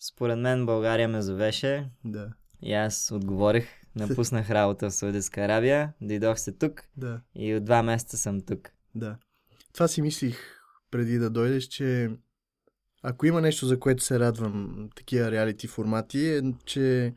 според 0.00 0.38
мен 0.38 0.66
България 0.66 1.08
ме 1.08 1.22
зовеше 1.22 1.88
Да, 2.04 2.28
и 2.62 2.72
аз 2.72 3.10
отговорих, 3.10 3.66
напуснах 3.96 4.50
работа 4.50 4.90
в 4.90 4.94
Саудитска 4.94 5.40
Арабия, 5.40 5.92
дойдох 6.00 6.38
се 6.38 6.52
тук 6.52 6.82
да, 6.96 7.20
и 7.34 7.54
от 7.54 7.64
два 7.64 7.82
месеца 7.82 8.16
съм 8.16 8.40
тук. 8.40 8.70
да. 8.94 9.16
това 9.72 9.88
си 9.88 10.02
мислих 10.02 10.38
преди 10.90 11.18
да 11.18 11.30
дойдеш, 11.30 11.64
че 11.64 12.10
ако 13.02 13.26
има 13.26 13.40
нещо, 13.40 13.66
за 13.66 13.80
което 13.80 14.04
се 14.04 14.18
радвам 14.18 14.88
такива 14.96 15.30
реалити 15.30 15.66
формати, 15.66 16.28
е, 16.28 16.42
че 16.64 17.14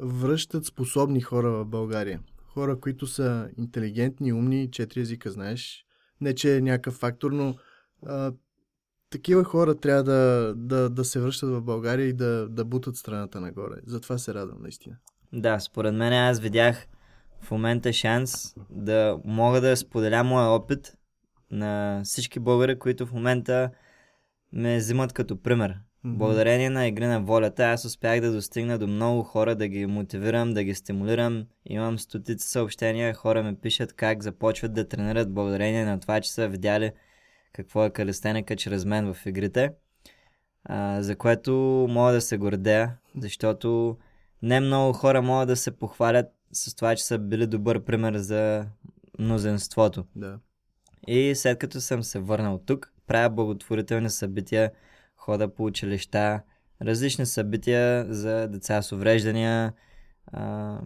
връщат 0.00 0.64
способни 0.64 1.20
хора 1.20 1.50
в 1.50 1.64
България. 1.64 2.20
Хора, 2.46 2.80
които 2.80 3.06
са 3.06 3.50
интелигентни, 3.58 4.32
умни, 4.32 4.70
четири 4.70 5.00
езика 5.00 5.30
знаеш. 5.30 5.84
Не, 6.20 6.34
че 6.34 6.56
е 6.56 6.60
някакъв 6.60 6.94
фактор, 6.94 7.30
но 7.30 7.54
а, 8.06 8.32
такива 9.10 9.44
хора 9.44 9.74
трябва 9.74 10.02
да, 10.02 10.54
да, 10.56 10.90
да 10.90 11.04
се 11.04 11.20
връщат 11.20 11.50
в 11.50 11.62
България 11.62 12.06
и 12.06 12.12
да, 12.12 12.48
да 12.48 12.64
бутат 12.64 12.96
страната 12.96 13.40
нагоре. 13.40 13.74
Затова 13.86 14.18
се 14.18 14.34
радвам, 14.34 14.62
наистина. 14.62 14.96
Да, 15.32 15.60
според 15.60 15.94
мен 15.94 16.12
аз 16.12 16.40
видях 16.40 16.86
в 17.40 17.50
момента 17.50 17.92
шанс 17.92 18.54
да 18.70 19.18
мога 19.24 19.60
да 19.60 19.76
споделя 19.76 20.24
моя 20.24 20.46
опит 20.46 20.98
на 21.50 22.02
всички 22.04 22.40
българи, 22.40 22.78
които 22.78 23.06
в 23.06 23.12
момента 23.12 23.70
ме 24.52 24.76
взимат 24.76 25.12
като 25.12 25.42
пример. 25.42 25.70
Mm-hmm. 25.70 26.16
Благодарение 26.16 26.70
на 26.70 26.86
игри 26.86 27.06
на 27.06 27.20
волята, 27.20 27.64
аз 27.64 27.84
успях 27.84 28.20
да 28.20 28.32
достигна 28.32 28.78
до 28.78 28.86
много 28.86 29.22
хора, 29.22 29.54
да 29.54 29.68
ги 29.68 29.86
мотивирам, 29.86 30.54
да 30.54 30.64
ги 30.64 30.74
стимулирам. 30.74 31.46
Имам 31.64 31.98
стотици 31.98 32.48
съобщения, 32.48 33.14
хора 33.14 33.42
ме 33.42 33.54
пишат 33.54 33.92
как 33.92 34.22
започват 34.22 34.74
да 34.74 34.88
тренират 34.88 35.32
благодарение 35.32 35.84
на 35.84 36.00
това, 36.00 36.20
че 36.20 36.32
са 36.32 36.48
видяли 36.48 36.92
какво 37.56 37.84
е 37.84 37.90
калистеника 37.90 38.56
чрез 38.56 38.84
мен 38.84 39.14
в 39.14 39.26
игрите. 39.26 39.72
А, 40.64 41.02
за 41.02 41.16
което 41.16 41.52
мога 41.90 42.12
да 42.12 42.20
се 42.20 42.38
гордея, 42.38 42.96
защото 43.18 43.98
не 44.42 44.60
много 44.60 44.92
хора 44.92 45.22
могат 45.22 45.48
да 45.48 45.56
се 45.56 45.70
похвалят 45.70 46.26
с 46.52 46.74
това, 46.74 46.96
че 46.96 47.04
са 47.04 47.18
били 47.18 47.46
добър 47.46 47.84
пример 47.84 48.16
за 48.16 48.66
мнозинството. 49.18 50.04
Да. 50.16 50.38
И 51.06 51.34
след 51.34 51.58
като 51.58 51.80
съм 51.80 52.02
се 52.02 52.18
върнал 52.18 52.58
тук, 52.58 52.92
правя 53.06 53.30
благотворителни 53.30 54.10
събития, 54.10 54.72
хода 55.16 55.54
по 55.54 55.64
училища, 55.64 56.40
различни 56.82 57.26
събития 57.26 58.06
за 58.08 58.48
деца 58.48 58.82
с 58.82 58.92
увреждания. 58.92 59.72
А, 60.26 60.78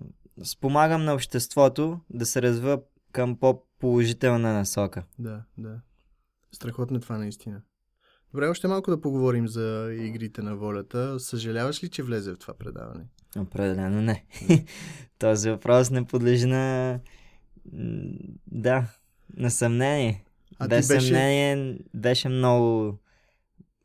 спомагам 0.44 1.04
на 1.04 1.14
обществото 1.14 2.00
да 2.10 2.26
се 2.26 2.42
развива 2.42 2.80
към 3.12 3.36
по-положителна 3.36 4.52
насока. 4.52 5.02
Да, 5.18 5.42
да. 5.58 5.80
Страхотно 6.52 6.96
е 6.96 7.00
това 7.00 7.18
наистина. 7.18 7.62
Добре, 8.32 8.48
още 8.48 8.68
малко 8.68 8.90
да 8.90 9.00
поговорим 9.00 9.48
за 9.48 9.90
игрите 9.92 10.42
на 10.42 10.56
волята. 10.56 11.20
Съжаляваш 11.20 11.84
ли, 11.84 11.88
че 11.88 12.02
влезе 12.02 12.32
в 12.32 12.38
това 12.38 12.54
предаване? 12.54 13.04
Определено 13.38 14.02
не. 14.02 14.24
Този 15.18 15.50
въпрос 15.50 15.90
не 15.90 16.04
подлежи 16.04 16.46
на... 16.46 16.98
Да, 18.46 18.86
на 19.36 19.50
съмнение. 19.50 20.24
А 20.58 20.68
Без 20.68 20.88
беше... 20.88 21.06
съмнение 21.06 21.78
беше 21.94 22.28
много 22.28 22.98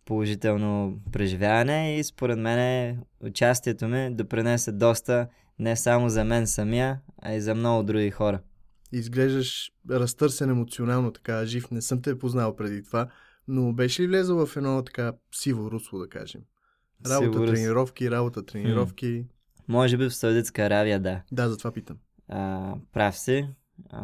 положително 0.06 1.00
преживяване 1.12 2.00
и 2.00 2.04
според 2.04 2.40
мен 2.40 2.98
участието 3.22 3.88
ми 3.88 4.16
допринесе 4.16 4.72
доста 4.72 5.28
не 5.60 5.76
само 5.76 6.10
за 6.10 6.24
мен 6.24 6.48
самия, 6.48 7.00
а 7.22 7.34
и 7.34 7.42
за 7.42 7.56
много 7.56 7.84
други 7.84 8.12
хора. 8.12 8.40
Изглеждаш 8.92 9.72
разтърсен 9.90 10.50
емоционално, 10.50 11.12
така 11.12 11.46
жив. 11.46 11.72
Не 11.72 11.82
съм 11.82 12.02
те 12.02 12.20
познал 12.20 12.56
преди 12.56 12.84
това, 12.84 13.08
но 13.48 13.74
беше 13.74 14.02
ли 14.04 14.08
влезъл 14.08 14.46
в 14.46 14.58
едно 14.58 14.84
така 14.84 15.14
сиво 15.36 15.72
русло, 15.72 16.00
да 16.00 16.10
кажем? 16.10 16.42
Работа, 17.06 17.34
Сигурно. 17.34 17.54
тренировки, 17.54 18.12
работа, 18.12 18.46
тренировки. 18.46 19.08
М- 19.08 19.24
може 19.68 19.98
би 19.98 20.06
в 20.10 20.16
Саудитска 20.16 20.62
Аравия, 20.62 21.00
да. 21.00 21.22
Да, 21.32 21.50
затова 21.50 21.72
питам. 21.72 21.98
А, 22.28 22.74
прав 22.94 23.18
си. 23.18 23.48
А, 23.90 24.02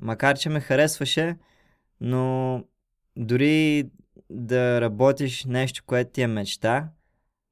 макар, 0.00 0.38
че 0.38 0.48
ме 0.48 0.60
харесваше, 0.60 1.36
но 2.00 2.64
дори 3.16 3.84
да 4.30 4.80
работиш 4.80 5.44
нещо, 5.44 5.82
което 5.86 6.10
ти 6.10 6.22
е 6.22 6.26
мечта, 6.26 6.88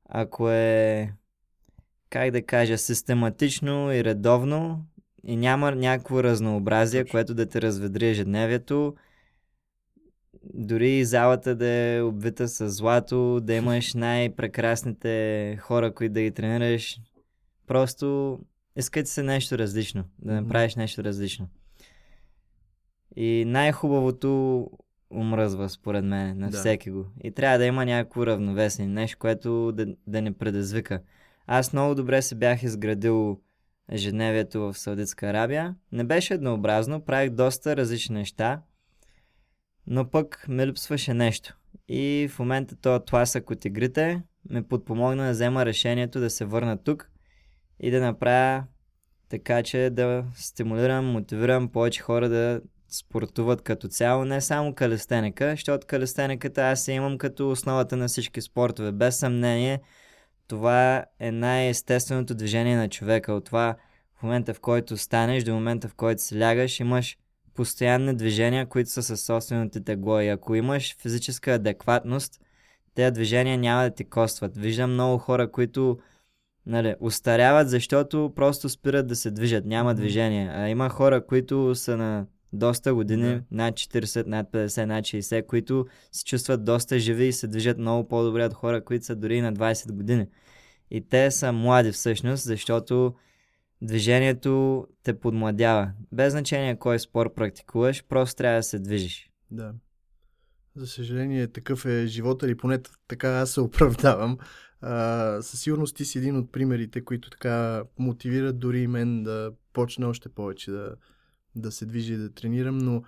ако 0.09 0.51
е, 0.51 1.13
как 2.11 2.31
да 2.31 2.43
кажа, 2.43 2.79
систематично 2.79 3.93
и 3.93 4.05
редовно 4.05 4.87
и 5.25 5.37
няма 5.37 5.73
някакво 5.73 6.23
разнообразие, 6.23 7.05
Точно. 7.05 7.11
което 7.11 7.35
да 7.35 7.47
те 7.47 7.63
разведри 7.63 8.09
ежедневието, 8.09 8.95
дори 10.55 10.91
и 10.91 11.05
залата 11.05 11.55
да 11.55 11.67
е 11.67 12.03
обвита 12.03 12.49
с 12.49 12.71
злато, 12.71 13.41
да 13.41 13.55
имаш 13.55 13.95
най-прекрасните 13.95 15.57
хора, 15.61 15.95
които 15.95 16.15
да 16.15 16.23
ги 16.23 16.31
тренираш, 16.31 17.01
просто 17.67 18.39
искате 18.77 19.11
се 19.11 19.23
нещо 19.23 19.59
различно, 19.59 20.05
да 20.19 20.33
направиш 20.33 20.77
нещо 20.77 21.05
различно. 21.05 21.49
И 23.17 23.45
най-хубавото 23.47 24.67
умръзва, 25.11 25.69
според 25.69 26.05
мен, 26.05 26.39
на 26.39 26.51
да. 26.51 26.59
всеки 26.59 26.91
го. 26.91 27.07
И 27.25 27.31
трябва 27.31 27.59
да 27.59 27.65
има 27.65 27.85
някакво 27.85 28.27
равновесие, 28.27 28.87
нещо, 28.87 29.19
което 29.19 29.73
да, 29.73 29.87
да 30.07 30.23
не 30.23 30.33
предизвика. 30.33 31.01
Аз 31.47 31.73
много 31.73 31.95
добре 31.95 32.23
се 32.23 32.35
бях 32.35 32.63
изградил 32.63 33.41
ежедневието 33.91 34.61
в 34.61 34.79
Саудитска 34.79 35.27
Арабия. 35.27 35.75
Не 35.93 36.05
беше 36.05 36.35
еднообразно, 36.35 37.05
правих 37.05 37.31
доста 37.31 37.77
различни 37.77 38.15
неща, 38.15 38.63
но 39.87 40.11
пък 40.11 40.47
ме 40.49 40.67
липсваше 40.67 41.15
нещо. 41.15 41.57
И 41.89 42.29
в 42.31 42.39
момента 42.39 42.77
този 42.77 43.05
тласък 43.05 43.51
от 43.51 43.65
игрите 43.65 44.23
ме 44.51 44.63
подпомогна 44.63 45.25
да 45.25 45.31
взема 45.31 45.67
решението 45.67 46.21
да 46.21 46.31
се 46.31 46.45
върна 46.45 46.83
тук 46.83 47.11
и 47.81 47.91
да 47.91 48.01
направя 48.01 48.65
така, 49.29 49.63
че 49.63 49.91
да 49.93 50.25
стимулирам, 50.35 51.07
мотивирам 51.07 51.69
повече 51.69 52.03
хора 52.03 52.29
да 52.29 52.61
спортуват 52.89 53.63
като 53.63 53.89
цяло, 53.89 54.25
не 54.25 54.41
само 54.41 54.75
калистеника, 54.75 55.51
защото 55.51 55.87
калистениката 55.87 56.63
аз 56.63 56.89
я 56.89 56.95
имам 56.95 57.19
като 57.19 57.51
основата 57.51 57.97
на 57.97 58.09
всички 58.09 58.41
спортове. 58.41 58.93
Без 58.93 59.19
съмнение, 59.19 59.81
това 60.51 61.05
е 61.21 61.33
най-естественото 61.33 62.35
движение 62.35 62.77
на 62.77 62.89
човека. 62.89 63.33
От 63.33 63.45
това 63.45 63.77
в 64.19 64.23
момента, 64.23 64.55
в 64.55 64.61
който 64.61 64.97
станеш, 64.97 65.45
до 65.45 65.55
момента, 65.55 65.89
в 65.89 65.95
който 65.95 66.23
си 66.23 66.41
лягаш, 66.41 66.81
имаш 66.81 67.19
постоянни 67.55 68.15
движения, 68.15 68.67
които 68.67 68.91
са 68.91 69.03
със 69.03 69.25
собственото 69.25 69.83
тегло. 69.83 70.21
И 70.21 70.29
ако 70.29 70.55
имаш 70.55 70.97
физическа 70.99 71.53
адекватност, 71.53 72.41
тези 72.95 73.13
движения 73.13 73.59
няма 73.59 73.83
да 73.83 73.91
ти 73.91 74.05
костват. 74.05 74.57
Виждам 74.57 74.93
много 74.93 75.19
хора, 75.19 75.51
които 75.51 75.99
нали, 76.67 76.95
устаряват, 77.01 77.69
защото 77.69 78.33
просто 78.37 78.69
спират 78.69 79.07
да 79.07 79.17
се 79.17 79.31
движат, 79.31 79.65
няма 79.65 79.95
движение. 79.95 80.51
А 80.55 80.69
има 80.69 80.89
хора, 80.89 81.27
които 81.27 81.75
са 81.75 81.97
на 81.97 82.27
доста 82.53 82.95
години, 82.95 83.35
да. 83.35 83.43
над 83.51 83.75
40, 83.75 84.27
над 84.27 84.53
50, 84.53 84.85
над 84.85 85.05
60, 85.05 85.47
които 85.47 85.87
се 86.13 86.25
чувстват 86.25 86.65
доста 86.65 86.99
живи 86.99 87.25
и 87.25 87.33
се 87.33 87.47
движат 87.47 87.79
много 87.79 88.09
по-добре 88.09 88.45
от 88.45 88.55
хора, 88.55 88.85
които 88.85 89.05
са 89.05 89.17
дори 89.17 89.41
на 89.41 89.53
20 89.53 89.93
години. 89.93 90.27
И 90.91 91.09
те 91.09 91.31
са 91.31 91.53
млади 91.53 91.93
всъщност, 91.93 92.45
защото 92.45 93.15
движението 93.83 94.87
те 95.03 95.21
подмладява. 95.21 95.93
Без 96.13 96.33
значение 96.33 96.79
кой 96.79 96.99
спорт 96.99 97.35
практикуваш, 97.35 98.05
просто 98.09 98.37
трябва 98.37 98.59
да 98.59 98.63
се 98.63 98.79
движиш. 98.79 99.31
Да. 99.51 99.75
За 100.77 100.87
съжаление, 100.87 101.49
такъв 101.49 101.85
е 101.87 102.07
живота 102.07 102.47
или 102.47 102.57
поне 102.57 102.79
така 103.09 103.29
аз 103.29 103.51
се 103.51 103.61
оправдавам. 103.61 104.39
А, 104.81 105.43
със 105.43 105.61
сигурност 105.61 105.97
ти 105.97 106.05
си 106.05 106.19
един 106.19 106.37
от 106.37 106.53
примерите, 106.53 107.05
които 107.05 107.31
така 107.31 107.85
мотивират 107.99 108.59
дори 108.59 108.81
и 108.81 108.87
мен 108.87 109.23
да 109.23 109.53
почне 109.73 110.07
още 110.07 110.29
повече 110.29 110.71
да, 110.71 110.95
да 111.57 111.73
се 111.73 111.87
движи 111.87 112.15
и 112.15 112.17
да 112.17 112.33
тренирам, 112.33 112.79
но 112.79 113.03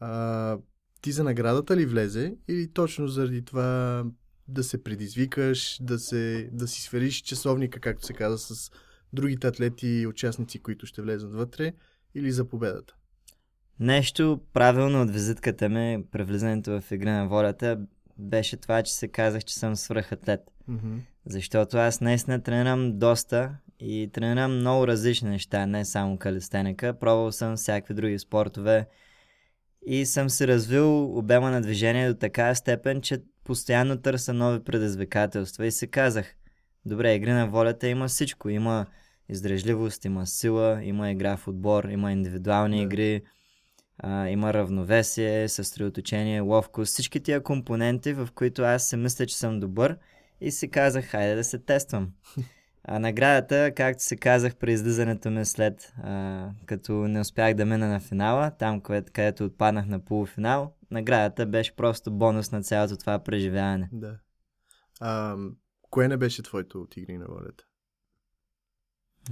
а, 0.00 0.58
ти 1.00 1.12
за 1.12 1.24
наградата 1.24 1.76
ли 1.76 1.86
влезе 1.86 2.36
или 2.48 2.72
точно 2.72 3.08
заради 3.08 3.44
това 3.44 4.04
да 4.48 4.64
се 4.64 4.82
предизвикаш, 4.82 5.78
да, 5.80 5.98
се, 5.98 6.48
да 6.52 6.68
си 6.68 6.82
свериш 6.82 7.22
часовника, 7.22 7.80
както 7.80 8.06
се 8.06 8.12
каза, 8.12 8.38
с 8.38 8.70
другите 9.12 9.46
атлети 9.46 9.86
и 9.88 10.06
участници, 10.06 10.58
които 10.58 10.86
ще 10.86 11.02
влезат 11.02 11.32
вътре, 11.32 11.72
или 12.14 12.32
за 12.32 12.44
победата? 12.44 12.94
Нещо 13.80 14.40
правилно 14.52 15.02
от 15.02 15.10
визитката 15.10 15.68
ми 15.68 16.04
при 16.10 16.24
влизането 16.24 16.80
в 16.80 16.92
игра 16.92 17.12
на 17.12 17.28
волята 17.28 17.78
беше 18.18 18.56
това, 18.56 18.82
че 18.82 18.94
се 18.94 19.08
казах, 19.08 19.44
че 19.44 19.54
съм 19.54 19.76
свръхатлет. 19.76 20.40
Mm-hmm. 20.70 20.98
Защото 21.26 21.76
аз 21.76 22.00
наистина 22.00 22.42
тренирам 22.42 22.98
доста 22.98 23.56
и 23.80 24.10
тренирам 24.12 24.56
много 24.56 24.86
различни 24.86 25.30
неща, 25.30 25.66
не 25.66 25.84
само 25.84 26.18
калистеника. 26.18 26.98
Пробвал 26.98 27.32
съм 27.32 27.56
всякакви 27.56 27.94
други 27.94 28.18
спортове 28.18 28.86
и 29.86 30.06
съм 30.06 30.30
се 30.30 30.48
развил 30.48 31.18
обема 31.18 31.50
на 31.50 31.62
движение 31.62 32.08
до 32.08 32.14
така 32.14 32.54
степен, 32.54 33.00
че 33.00 33.22
постоянно 33.44 33.96
търся 33.96 34.32
нови 34.32 34.64
предизвикателства 34.64 35.66
и 35.66 35.70
се 35.70 35.86
казах, 35.86 36.34
добре, 36.86 37.14
игри 37.14 37.32
на 37.32 37.46
волята 37.46 37.88
има 37.88 38.08
всичко. 38.08 38.48
Има 38.48 38.86
издръжливост, 39.28 40.04
има 40.04 40.26
сила, 40.26 40.80
има 40.84 41.10
игра 41.10 41.36
в 41.36 41.48
отбор, 41.48 41.84
има 41.84 42.12
индивидуални 42.12 42.76
да. 42.76 42.82
игри, 42.82 43.22
а, 43.98 44.28
има 44.28 44.54
равновесие, 44.54 45.48
съсредоточение, 45.48 46.40
ловкост, 46.40 46.92
всички 46.92 47.20
тия 47.20 47.42
компоненти, 47.42 48.12
в 48.12 48.28
които 48.34 48.62
аз 48.62 48.88
се 48.88 48.96
мисля, 48.96 49.26
че 49.26 49.36
съм 49.36 49.60
добър 49.60 49.96
и 50.40 50.50
си 50.50 50.70
казах, 50.70 51.04
хайде 51.04 51.34
да 51.34 51.44
се 51.44 51.58
тествам. 51.58 52.10
А 52.86 52.98
наградата, 52.98 53.72
както 53.76 54.02
се 54.02 54.16
казах 54.16 54.56
при 54.56 54.72
излизането 54.72 55.30
ми 55.30 55.44
след, 55.44 55.92
а, 56.02 56.48
като 56.66 56.92
не 56.92 57.20
успях 57.20 57.54
да 57.54 57.64
мина 57.64 57.88
на 57.88 58.00
финала, 58.00 58.50
там 58.58 58.80
където, 58.80 59.12
където 59.12 59.44
отпаднах 59.44 59.86
на 59.86 59.98
полуфинал, 59.98 60.73
наградата 60.90 61.46
беше 61.46 61.76
просто 61.76 62.10
бонус 62.10 62.52
на 62.52 62.62
цялото 62.62 62.96
това 62.96 63.18
преживяване. 63.18 63.88
Да. 63.92 64.18
А, 65.00 65.36
кое 65.90 66.08
не 66.08 66.16
беше 66.16 66.42
твоето 66.42 66.80
от 66.80 66.96
игри 66.96 67.18
на 67.18 67.26
волята? 67.28 67.64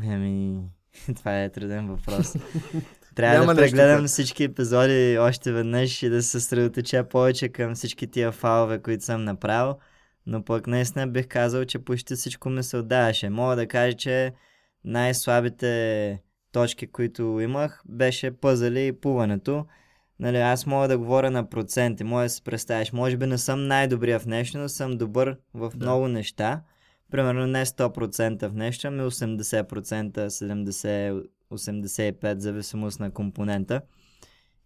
Ами, 0.02 0.62
това 1.16 1.42
е 1.42 1.50
труден 1.50 1.88
въпрос. 1.88 2.36
Трябва 3.14 3.38
Няма 3.38 3.54
да 3.54 3.60
прегледам 3.60 4.02
нещо, 4.02 4.12
всички 4.12 4.44
епизоди 4.44 5.18
още 5.18 5.52
веднъж 5.52 6.02
и 6.02 6.08
да 6.08 6.22
се 6.22 6.28
съсредоточа 6.28 7.08
повече 7.08 7.48
към 7.48 7.74
всички 7.74 8.10
тия 8.10 8.32
фалове, 8.32 8.82
които 8.82 9.04
съм 9.04 9.24
направил. 9.24 9.74
Но 10.26 10.44
пък 10.44 10.66
наистина 10.66 11.08
бих 11.08 11.28
казал, 11.28 11.64
че 11.64 11.78
почти 11.78 12.14
всичко 12.14 12.50
ми 12.50 12.62
се 12.62 12.76
отдаваше. 12.76 13.30
Мога 13.30 13.56
да 13.56 13.68
кажа, 13.68 13.96
че 13.96 14.32
най-слабите 14.84 16.22
точки, 16.52 16.86
които 16.86 17.40
имах, 17.40 17.82
беше 17.86 18.30
пъзали 18.30 18.86
и 18.86 18.92
плуването. 18.92 19.66
Нали, 20.22 20.36
аз 20.36 20.66
мога 20.66 20.88
да 20.88 20.98
говоря 20.98 21.30
на 21.30 21.48
проценти, 21.48 22.04
може 22.04 22.24
да 22.24 22.30
се 22.30 22.42
представиш. 22.42 22.92
Може 22.92 23.16
би 23.16 23.26
не 23.26 23.38
съм 23.38 23.66
най-добрия 23.66 24.18
в 24.20 24.26
нещо, 24.26 24.58
но 24.58 24.68
съм 24.68 24.98
добър 24.98 25.36
в 25.54 25.70
да. 25.70 25.76
много 25.76 26.08
неща. 26.08 26.62
Примерно 27.10 27.46
не 27.46 27.66
100% 27.66 28.48
в 28.48 28.54
нещо, 28.54 28.88
ами 28.88 29.00
80%, 29.00 30.28
70%, 30.28 31.26
85%, 31.50 32.38
зависимост 32.38 33.00
на 33.00 33.10
компонента. 33.10 33.80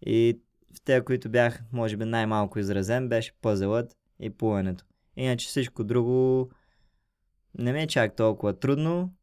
И 0.05 0.39
в 0.75 0.81
тези, 0.81 1.01
които 1.01 1.29
бях, 1.29 1.61
може 1.71 1.97
би, 1.97 2.05
най-малко 2.05 2.59
изразен, 2.59 3.09
беше 3.09 3.33
пъзълът 3.41 3.97
и 4.19 4.29
плуването. 4.29 4.85
Иначе 5.15 5.47
всичко 5.47 5.83
друго 5.83 6.49
не 7.57 7.73
ми 7.73 7.81
е 7.81 7.87
чак 7.87 8.15
толкова 8.15 8.59
трудно. 8.59 9.13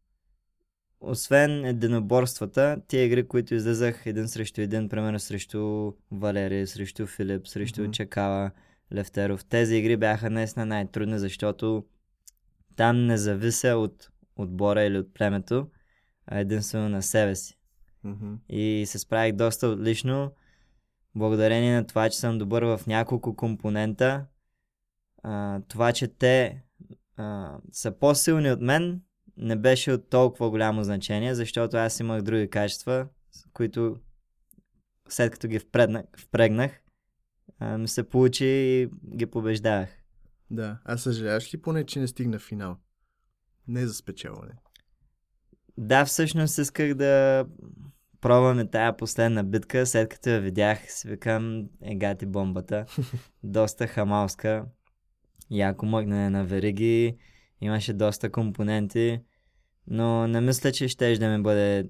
Освен 1.06 1.64
единоборствата, 1.64 2.76
тия 2.88 3.04
игри, 3.04 3.28
които 3.28 3.54
излезах 3.54 4.06
един 4.06 4.28
срещу 4.28 4.60
един, 4.60 4.88
примерно 4.88 5.18
срещу 5.20 5.92
Валерия, 6.10 6.66
срещу 6.66 7.06
Филип, 7.06 7.48
срещу 7.48 7.80
mm-hmm. 7.80 7.90
Чакала, 7.90 8.50
Левтеров. 8.92 9.44
Тези 9.44 9.76
игри 9.76 9.96
бяха 9.96 10.30
наистина 10.30 10.66
най-трудни, 10.66 11.18
защото 11.18 11.84
там 12.76 13.06
не 13.06 13.16
завися 13.16 13.76
от 13.76 14.10
отбора 14.36 14.82
или 14.82 14.98
от 14.98 15.14
племето, 15.14 15.68
а 16.26 16.38
единствено 16.38 16.88
на 16.88 17.02
себе 17.02 17.34
си. 17.34 17.58
Mm-hmm. 18.04 18.36
И 18.48 18.86
се 18.86 18.98
справих 18.98 19.32
доста 19.32 19.68
отлично, 19.68 20.32
благодарение 21.14 21.74
на 21.74 21.86
това, 21.86 22.10
че 22.10 22.18
съм 22.18 22.38
добър 22.38 22.62
в 22.62 22.80
няколко 22.86 23.36
компонента. 23.36 24.26
А, 25.22 25.60
това, 25.68 25.92
че 25.92 26.08
те 26.08 26.62
а, 27.16 27.56
са 27.72 27.98
по-силни 27.98 28.50
от 28.50 28.60
мен, 28.60 29.00
не 29.36 29.56
беше 29.56 29.92
от 29.92 30.10
толкова 30.10 30.50
голямо 30.50 30.84
значение, 30.84 31.34
защото 31.34 31.76
аз 31.76 32.00
имах 32.00 32.22
други 32.22 32.50
качества, 32.50 33.06
които 33.52 33.96
след 35.08 35.32
като 35.32 35.48
ги 35.48 35.58
впреднах, 35.58 36.04
впрегнах, 36.18 36.80
ми 37.60 37.88
се 37.88 38.08
получи 38.08 38.46
и 38.46 38.88
ги 39.16 39.26
побеждавах. 39.26 39.88
Да, 40.50 40.78
а 40.84 40.96
съжаляваш 40.96 41.54
ли 41.54 41.62
поне, 41.62 41.86
че 41.86 42.00
не 42.00 42.06
стигна 42.06 42.38
финал? 42.38 42.76
Не 43.68 43.86
за 43.86 43.94
спечелване. 43.94 44.52
Да, 45.78 46.04
всъщност 46.04 46.58
исках 46.58 46.94
да 46.94 47.44
пробваме 48.20 48.70
тая 48.70 48.96
последна 48.96 49.42
битка, 49.42 49.86
след 49.86 50.08
като 50.08 50.30
я 50.30 50.40
видях, 50.40 50.92
си 50.92 51.08
викам, 51.08 51.68
егати 51.82 52.26
бомбата. 52.26 52.86
Доста 53.42 53.86
хамалска. 53.86 54.64
Яко 55.50 55.86
мъгнане 55.86 56.30
на 56.30 56.44
вериги, 56.44 57.16
имаше 57.64 57.92
доста 57.92 58.30
компоненти, 58.30 59.20
но 59.86 60.28
не 60.28 60.40
мисля, 60.40 60.72
че 60.72 60.88
ще 60.88 61.18
да 61.18 61.28
ми 61.28 61.42
бъде 61.42 61.88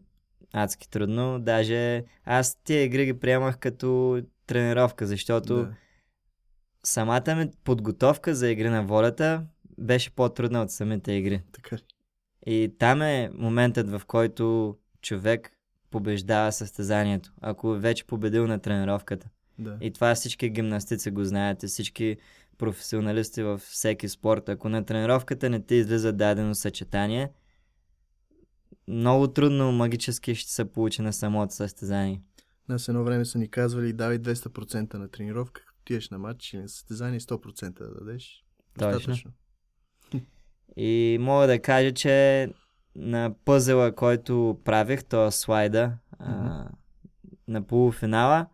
адски 0.53 0.91
трудно. 0.91 1.39
Даже 1.41 2.05
аз 2.25 2.55
тия 2.65 2.83
игри 2.83 3.07
ги 3.07 3.21
приемах 3.21 3.59
като 3.59 4.23
тренировка, 4.47 5.07
защото 5.07 5.57
да. 5.57 5.75
самата 6.83 7.35
ми 7.37 7.51
подготовка 7.65 8.35
за 8.35 8.51
игри 8.51 8.69
на 8.69 8.85
волята 8.85 9.47
беше 9.79 10.11
по-трудна 10.11 10.63
от 10.63 10.71
самите 10.71 11.13
игри. 11.13 11.43
Така 11.53 11.77
И 12.47 12.75
там 12.79 13.03
е 13.03 13.31
моментът, 13.35 13.91
в 13.91 14.03
който 14.07 14.77
човек 15.03 15.51
побеждава 15.91 16.53
състезанието, 16.53 17.33
ако 17.41 17.75
е 17.75 17.79
вече 17.79 18.05
победил 18.05 18.47
на 18.47 18.59
тренировката. 18.59 19.29
Да. 19.59 19.77
И 19.81 19.91
това 19.91 20.15
всички 20.15 20.51
гимнастици 20.51 21.11
го 21.11 21.25
знаете, 21.25 21.67
всички 21.67 22.17
професионалисти 22.59 23.43
във 23.43 23.61
всеки 23.61 24.09
спорт. 24.09 24.49
Ако 24.49 24.69
на 24.69 24.85
тренировката 24.85 25.51
не 25.51 25.63
ти 25.63 25.75
излиза 25.75 26.13
дадено 26.13 26.55
съчетание, 26.55 27.33
много 28.89 29.29
трудно 29.29 29.73
магически 29.73 30.35
ще 30.35 30.53
се 30.53 30.65
получи 30.65 31.03
на 31.03 31.13
самото 31.13 31.55
състезание. 31.55 32.23
Нас 32.69 32.89
едно 32.89 33.05
време 33.05 33.25
са 33.25 33.39
ни 33.39 33.49
казвали, 33.49 33.93
давай 33.93 34.19
200% 34.19 34.95
на 34.95 35.09
тренировка, 35.09 35.63
като 35.67 35.79
тиеш 35.85 36.11
на 36.11 36.19
матч 36.19 36.53
или 36.53 36.63
на 36.63 36.69
състезание 36.69 37.21
100% 37.21 37.79
да 37.79 37.95
дадеш. 37.95 38.45
Точно. 38.79 38.93
Достатъчно. 38.93 39.31
И 40.77 41.19
мога 41.21 41.47
да 41.47 41.63
кажа, 41.63 41.93
че 41.93 42.49
на 42.97 43.35
пъзела, 43.45 43.93
който 43.93 44.61
правих, 44.65 45.05
то 45.05 45.31
слайда 45.31 45.93
mm-hmm. 46.21 46.27
а, 46.29 46.69
на 47.49 47.63
полуфинала, 47.63 48.47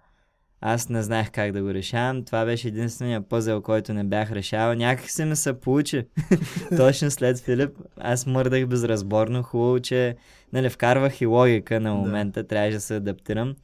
аз 0.61 0.89
не 0.89 1.03
знаех 1.03 1.31
как 1.31 1.53
да 1.53 1.63
го 1.63 1.75
решавам. 1.75 2.25
Това 2.25 2.45
беше 2.45 2.69
единствения 2.69 3.29
пъзел, 3.29 3.63
който 3.63 3.95
не 3.95 4.05
бях 4.05 4.33
решавал. 4.33 4.75
Някак 4.75 5.11
се 5.11 5.25
ми 5.25 5.37
се 5.37 5.61
получи. 5.61 6.07
Точно 6.77 7.11
след 7.11 7.41
Филип, 7.41 7.71
аз 7.97 8.27
мърдах 8.27 8.67
безразборно. 8.67 9.43
Хубаво, 9.43 9.81
че 9.81 10.17
нали, 10.53 10.71
вкарвах 10.71 11.21
и 11.21 11.27
логика 11.27 11.81
на 11.81 11.95
момента. 11.95 12.43
Да. 12.43 12.49
Трябваше 12.49 12.75
да 12.75 12.81
се 12.81 12.97
адаптирам. 12.97 13.55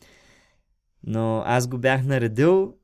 Но 1.06 1.42
аз 1.46 1.68
го 1.68 1.78
бях 1.78 2.04
наредил 2.04 2.74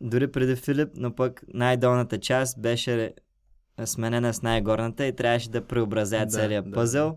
дори 0.00 0.32
преди 0.32 0.56
Филип, 0.56 0.88
но 0.96 1.14
пък 1.14 1.42
най-долната 1.54 2.18
част 2.18 2.60
беше 2.60 3.12
сменена 3.84 4.34
с 4.34 4.42
най-горната 4.42 5.06
и 5.06 5.16
трябваше 5.16 5.50
да 5.50 5.66
преобразя 5.66 6.18
да, 6.18 6.26
целият 6.26 6.64
да, 6.64 6.70
пъзел. 6.70 7.16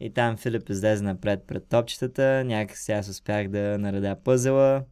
И 0.00 0.12
там 0.12 0.36
Филип 0.36 0.68
излезе 0.68 1.04
напред 1.04 1.44
пред 1.46 1.68
топчетата. 1.68 2.44
Някакси 2.44 2.92
аз 2.92 3.08
успях 3.08 3.48
да 3.48 3.78
наредя 3.78 4.16
пъзела. 4.24 4.84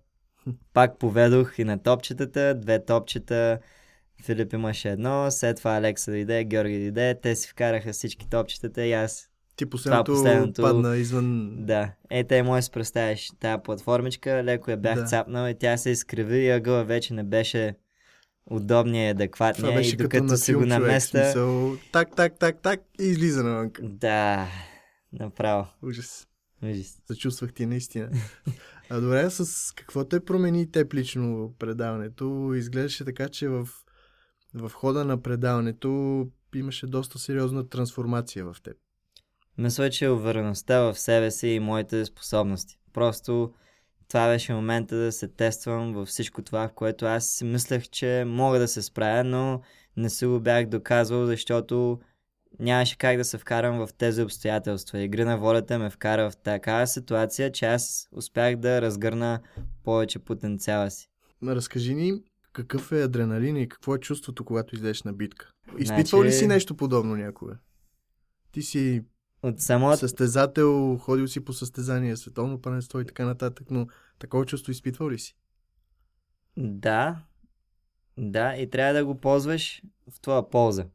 Пак 0.75 0.99
поведох 0.99 1.59
и 1.59 1.65
на 1.65 1.83
топчетата. 1.83 2.55
Две 2.55 2.85
топчета. 2.85 3.59
Филип 4.25 4.53
имаше 4.53 4.91
едно, 4.91 5.31
след 5.31 5.57
това 5.57 5.71
Алекса 5.77 6.11
дойде, 6.11 6.45
Георги 6.45 6.79
дойде, 6.79 7.21
те 7.23 7.37
си 7.37 7.49
вкараха 7.49 7.93
всички 7.93 8.29
топчетата 8.29 8.87
и 8.87 8.93
аз 8.93 9.29
ти 9.57 9.67
последното, 9.67 10.13
последното 10.13 10.63
падна 10.63 10.97
извън... 10.97 11.57
Да. 11.59 11.93
Е, 12.11 12.25
те 12.25 12.43
може 12.43 12.59
да 12.59 12.63
си 12.63 12.71
представиш 12.71 13.33
тази 13.41 13.63
платформичка, 13.65 14.45
леко 14.45 14.71
я 14.71 14.77
бях 14.77 14.95
да. 14.95 15.05
цапнал 15.05 15.49
и 15.49 15.55
тя 15.55 15.77
се 15.77 15.91
изкриви 15.91 16.39
и 16.39 16.51
ъгъла 16.51 16.85
вече 16.85 17.15
не 17.15 17.25
беше 17.25 17.75
удобния 18.47 19.07
и 19.07 19.11
адекватния. 19.11 19.67
Това 19.67 19.77
беше 19.79 19.95
и 19.95 19.97
докато 19.97 20.25
като 20.25 20.37
си 20.37 20.55
го 20.55 20.67
наместа... 20.67 21.25
Смисъл, 21.25 21.77
так, 21.93 22.17
так, 22.17 22.39
так, 22.39 22.63
так 22.63 22.81
и 23.01 23.05
излиза 23.05 23.43
навън. 23.43 23.71
Да, 23.83 24.47
направо. 25.13 25.67
Ужас. 25.83 26.27
Ужас. 26.63 27.03
Зачувствах 27.07 27.53
ти 27.53 27.67
наистина. 27.67 28.11
А 28.91 29.01
добре, 29.01 29.31
с 29.31 29.73
какво 29.75 30.05
те 30.05 30.25
промени 30.25 30.71
теб 30.71 30.95
лично 30.95 31.55
предаването? 31.59 32.53
Изглеждаше 32.57 33.05
така, 33.05 33.29
че 33.29 33.49
в, 33.49 33.69
в 34.55 34.71
хода 34.71 35.05
на 35.05 35.23
предаването 35.23 36.27
имаше 36.55 36.87
доста 36.87 37.19
сериозна 37.19 37.69
трансформация 37.69 38.45
в 38.45 38.57
теб. 38.63 38.77
Мисля, 39.59 39.91
че 39.91 40.09
увереността 40.09 40.81
в 40.81 40.99
себе 40.99 41.31
си 41.31 41.49
и 41.49 41.61
моите 41.61 42.05
способности. 42.05 42.79
Просто 42.93 43.53
това 44.09 44.29
беше 44.29 44.55
момента 44.55 44.97
да 44.97 45.13
се 45.13 45.29
тествам 45.29 45.93
във 45.93 46.09
всичко 46.09 46.43
това, 46.43 46.69
в 46.69 46.73
което 46.73 47.07
аз 47.07 47.27
си 47.27 47.45
мислех, 47.45 47.89
че 47.89 48.25
мога 48.27 48.59
да 48.59 48.69
се 48.69 48.83
справя, 48.83 49.25
но 49.25 49.61
не 49.97 50.11
си 50.11 50.27
го 50.27 50.41
бях 50.41 50.67
доказвал, 50.67 51.27
защото 51.27 52.01
нямаше 52.61 52.99
как 52.99 53.17
да 53.17 53.25
се 53.25 53.39
вкарам 53.39 53.87
в 53.87 53.95
тези 53.99 54.23
обстоятелства. 54.23 55.03
Игри 55.03 55.25
на 55.25 55.39
волята 55.39 55.79
ме 55.79 55.91
вкара 55.91 56.31
в 56.31 56.37
такава 56.37 56.87
ситуация, 56.87 57.53
че 57.53 57.67
аз 57.67 58.09
успях 58.13 58.57
да 58.57 58.83
разгърна 58.83 59.41
повече 59.85 60.19
потенциала 60.19 60.91
си. 60.91 61.11
Разкажи 61.43 61.95
ни 61.95 62.23
какъв 62.53 62.93
е 62.93 63.03
адреналин 63.03 63.57
и 63.57 63.69
какво 63.69 63.95
е 63.95 63.99
чувството, 63.99 64.45
когато 64.45 64.75
излезеш 64.75 65.03
на 65.03 65.13
битка. 65.13 65.53
Изпитвал 65.79 66.21
значи... 66.21 66.29
ли 66.29 66.33
си 66.33 66.47
нещо 66.47 66.75
подобно 66.75 67.17
някога? 67.17 67.59
Ти 68.53 68.63
си 68.63 69.05
от 69.43 69.61
само... 69.61 69.97
състезател, 69.97 70.99
ходил 70.99 71.29
си 71.29 71.45
по 71.45 71.53
състезания, 71.53 72.17
световно 72.17 72.61
първенство 72.61 73.01
и 73.01 73.07
така 73.07 73.25
нататък, 73.25 73.71
но 73.71 73.87
такова 74.19 74.47
чувство 74.47 74.73
изпитвал 74.73 75.11
ли 75.11 75.19
си? 75.19 75.37
Да, 76.57 77.17
да, 78.19 78.57
и 78.57 78.71
трябва 78.71 78.95
да 78.95 79.05
го 79.05 79.21
ползваш 79.21 79.83
в 80.11 80.21
твоя 80.21 80.51
полза. 80.51 80.87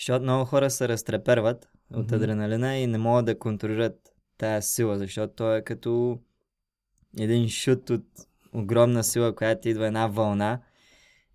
Защото 0.00 0.22
много 0.22 0.44
хора 0.44 0.70
се 0.70 0.88
разтреперват 0.88 1.64
mm-hmm. 1.64 1.96
от 1.96 2.12
адреналина 2.12 2.78
и 2.78 2.86
не 2.86 2.98
могат 2.98 3.24
да 3.24 3.38
контролират 3.38 4.12
тая 4.38 4.62
сила, 4.62 4.98
защото 4.98 5.34
то 5.34 5.56
е 5.56 5.62
като 5.62 6.18
един 7.18 7.48
шут 7.48 7.90
от 7.90 8.06
огромна 8.52 9.04
сила, 9.04 9.34
която 9.34 9.68
идва 9.68 9.86
една 9.86 10.06
вълна 10.06 10.60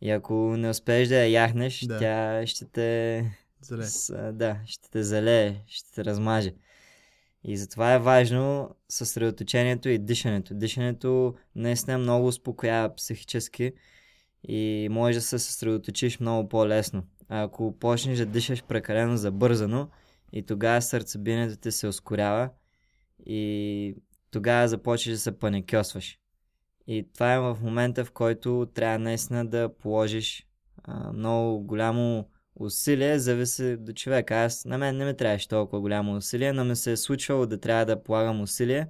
и 0.01 0.09
ако 0.09 0.33
не 0.57 0.69
успееш 0.69 1.07
да 1.07 1.15
я 1.15 1.27
яхнеш, 1.27 1.85
да. 1.85 1.99
тя 1.99 2.47
ще 2.47 2.65
те 2.65 3.31
Зале. 3.61 3.83
С, 3.85 4.31
да, 4.33 4.59
ще 4.65 4.91
те 4.91 5.03
залее, 5.03 5.55
ще 5.67 5.93
те 5.93 6.05
размаже. 6.05 6.53
И 7.43 7.57
затова 7.57 7.93
е 7.93 7.99
важно 7.99 8.75
съсредоточението 8.89 9.89
и 9.89 9.97
дишането. 9.97 10.53
Дишането 10.53 11.35
наистина 11.55 11.97
много 11.97 12.27
успокоява 12.27 12.95
психически 12.95 13.73
и 14.47 14.87
може 14.91 15.17
да 15.17 15.21
се 15.21 15.39
съсредоточиш 15.39 16.19
много 16.19 16.49
по-лесно. 16.49 17.03
Ако 17.29 17.79
почнеш 17.79 18.17
да 18.17 18.25
дишаш 18.25 18.63
прекалено 18.63 19.17
забързано 19.17 19.89
и 20.33 20.45
тогава 20.45 20.81
сърцебиенето 20.81 21.57
ти 21.57 21.71
се 21.71 21.87
ускорява 21.87 22.49
и 23.25 23.95
тогава 24.31 24.67
започваш 24.67 25.13
да 25.13 25.19
се 25.19 25.39
паникьосваш. 25.39 26.19
И 26.87 27.07
това 27.13 27.33
е 27.33 27.39
в 27.39 27.57
момента, 27.61 28.05
в 28.05 28.11
който 28.11 28.67
трябва 28.73 28.99
наистина 28.99 29.45
да 29.45 29.69
положиш 29.77 30.47
а, 30.83 31.11
много 31.13 31.59
голямо 31.63 32.29
усилие, 32.55 33.19
зависи 33.19 33.77
до 33.77 33.93
човека. 33.93 34.35
Аз, 34.35 34.65
на 34.65 34.77
мен 34.77 34.97
не 34.97 35.05
ми 35.05 35.17
трябваше 35.17 35.47
толкова 35.47 35.81
голямо 35.81 36.15
усилие, 36.15 36.53
но 36.53 36.65
ми 36.65 36.75
се 36.75 36.91
е 36.91 36.97
случвало 36.97 37.45
да 37.45 37.59
трябва 37.59 37.85
да 37.85 38.03
полагам 38.03 38.41
усилие, 38.41 38.87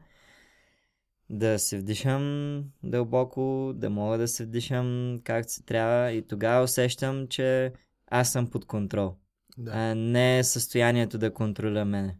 да 1.30 1.60
се 1.60 1.78
вдишам 1.78 2.63
дълбоко, 2.84 3.74
да 3.76 3.89
мога 3.89 4.17
да 4.17 4.28
се 4.28 4.45
вдишам 4.45 5.19
както 5.24 5.54
се 5.54 5.63
трябва 5.63 6.12
и 6.12 6.28
тогава 6.28 6.63
усещам, 6.63 7.28
че 7.28 7.74
аз 8.08 8.32
съм 8.32 8.50
под 8.50 8.65
контрол. 8.65 9.18
Да. 9.58 9.72
А 9.72 9.96
не 9.96 10.39
е 10.39 10.44
състоянието 10.44 11.18
да 11.18 11.34
контролира 11.34 11.86
мене. 11.86 12.18